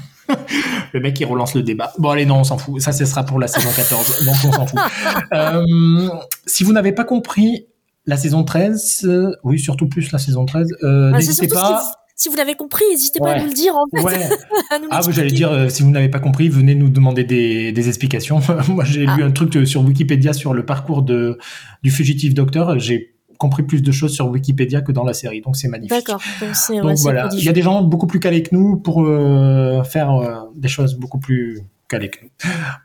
Le 0.94 1.00
mec 1.00 1.20
il 1.20 1.26
relance 1.26 1.56
le 1.56 1.64
débat. 1.64 1.92
Bon 1.98 2.10
allez 2.12 2.26
non, 2.26 2.38
on 2.40 2.44
s'en 2.44 2.58
fout. 2.58 2.80
Ça 2.82 2.92
ce 2.92 3.04
sera 3.06 3.24
pour 3.24 3.40
la 3.40 3.48
saison 3.48 3.70
14. 3.76 4.26
donc 4.26 4.36
on 4.46 4.52
s'en 4.52 4.66
fout. 4.68 4.80
Euh, 5.34 6.08
si 6.46 6.64
vous 6.64 6.72
n'avez 6.72 6.92
pas 6.92 7.04
compris 7.04 7.66
la 8.06 8.18
saison 8.18 8.44
13, 8.44 9.02
euh, 9.06 9.32
oui 9.44 9.60
surtout 9.60 9.88
plus 9.88 10.12
la 10.12 10.20
saison 10.20 10.46
13, 10.46 10.68
euh, 10.84 11.12
Ah, 11.14 11.18
n'hésitez 11.18 11.48
pas. 11.48 11.66
si, 11.66 11.74
vous- 11.74 11.92
si 12.16 12.30
vous 12.30 12.36
l'avez 12.36 12.56
compris, 12.56 12.84
n'hésitez 12.92 13.20
pas 13.20 13.34
à 13.34 13.40
nous 13.40 13.48
le 13.48 13.54
dire 13.54 13.76
en 13.76 13.86
fait. 13.96 14.04
Ouais. 14.04 14.30
Ah, 14.92 15.02
j'allais 15.10 15.32
dire, 15.32 15.52
euh, 15.52 15.70
si 15.70 15.84
vous 15.84 15.90
n'avez 15.92 16.10
pas 16.10 16.20
compris, 16.20 16.50
venez 16.50 16.74
nous 16.76 16.90
demander 16.90 17.24
des, 17.24 17.72
des 17.72 17.88
explications. 17.88 18.40
Moi, 18.70 18.84
j'ai 18.86 19.06
Ah. 19.08 19.16
lu 19.18 19.24
un 19.24 19.32
truc 19.32 19.56
euh, 19.56 19.66
sur 19.66 19.82
Wikipédia 19.84 20.34
sur 20.34 20.54
le 20.54 20.66
parcours 20.66 21.04
de, 21.04 21.38
du 21.84 21.92
fugitif 21.92 22.34
docteur. 22.34 22.78
J'ai 22.80 23.16
compris 23.38 23.64
plus 23.64 23.82
de 23.82 23.92
choses 23.92 24.14
sur 24.14 24.28
Wikipédia 24.30 24.82
que 24.82 24.92
dans 24.92 25.04
la 25.04 25.14
série, 25.14 25.42
donc 25.42 25.56
c'est 25.58 25.68
magnifique. 25.68 25.92
D'accord. 25.98 26.22
Donc 26.42 26.50
Donc 26.82 26.86
ouais, 26.86 26.94
voilà, 27.02 27.30
il 27.34 27.44
y 27.44 27.50
a 27.50 27.54
des 27.54 27.62
gens 27.62 27.82
beaucoup 27.84 28.08
plus 28.08 28.20
calés 28.20 28.42
que 28.44 28.50
nous 28.56 28.78
pour 28.78 29.04
euh, 29.06 29.84
faire 29.84 30.46
des 30.56 30.68
choses 30.70 30.96
beaucoup 30.96 31.20
plus 31.20 31.62
calées 31.90 32.10
que 32.10 32.20
nous. 32.24 32.30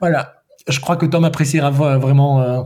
Voilà. 0.00 0.34
Je 0.68 0.80
crois 0.80 0.96
que 0.96 1.06
Tom 1.06 1.24
appréciera 1.24 1.70
vraiment 1.70 2.40
euh, 2.42 2.62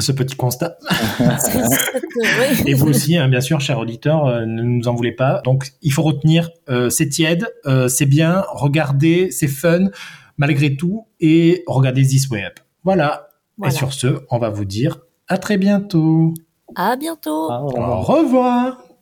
ce 0.00 0.12
petit 0.12 0.36
constat. 0.36 0.76
Et 2.66 2.74
vous 2.74 2.88
aussi, 2.88 3.16
hein, 3.16 3.28
bien 3.28 3.40
sûr, 3.40 3.60
chers 3.60 3.78
auditeurs, 3.78 4.26
euh, 4.26 4.44
ne 4.44 4.62
nous 4.62 4.88
en 4.88 4.94
voulez 4.94 5.12
pas. 5.12 5.40
Donc, 5.44 5.72
il 5.82 5.92
faut 5.92 6.02
retenir, 6.02 6.50
euh, 6.68 6.90
c'est 6.90 7.08
tiède, 7.08 7.48
euh, 7.66 7.88
c'est 7.88 8.06
bien, 8.06 8.44
regardez, 8.50 9.30
c'est 9.30 9.48
fun, 9.48 9.88
malgré 10.36 10.76
tout, 10.76 11.06
et 11.20 11.62
regardez 11.66 12.02
This 12.02 12.28
Way 12.30 12.44
Up. 12.44 12.60
Voilà. 12.82 13.28
Voilà. 13.56 13.72
Et 13.72 13.76
sur 13.76 13.92
ce, 13.92 14.22
on 14.30 14.38
va 14.38 14.50
vous 14.50 14.64
dire 14.64 14.98
à 15.28 15.38
très 15.38 15.56
bientôt. 15.56 16.34
À 16.74 16.96
bientôt. 16.96 17.50
Au 17.50 18.00
revoir. 18.00 18.83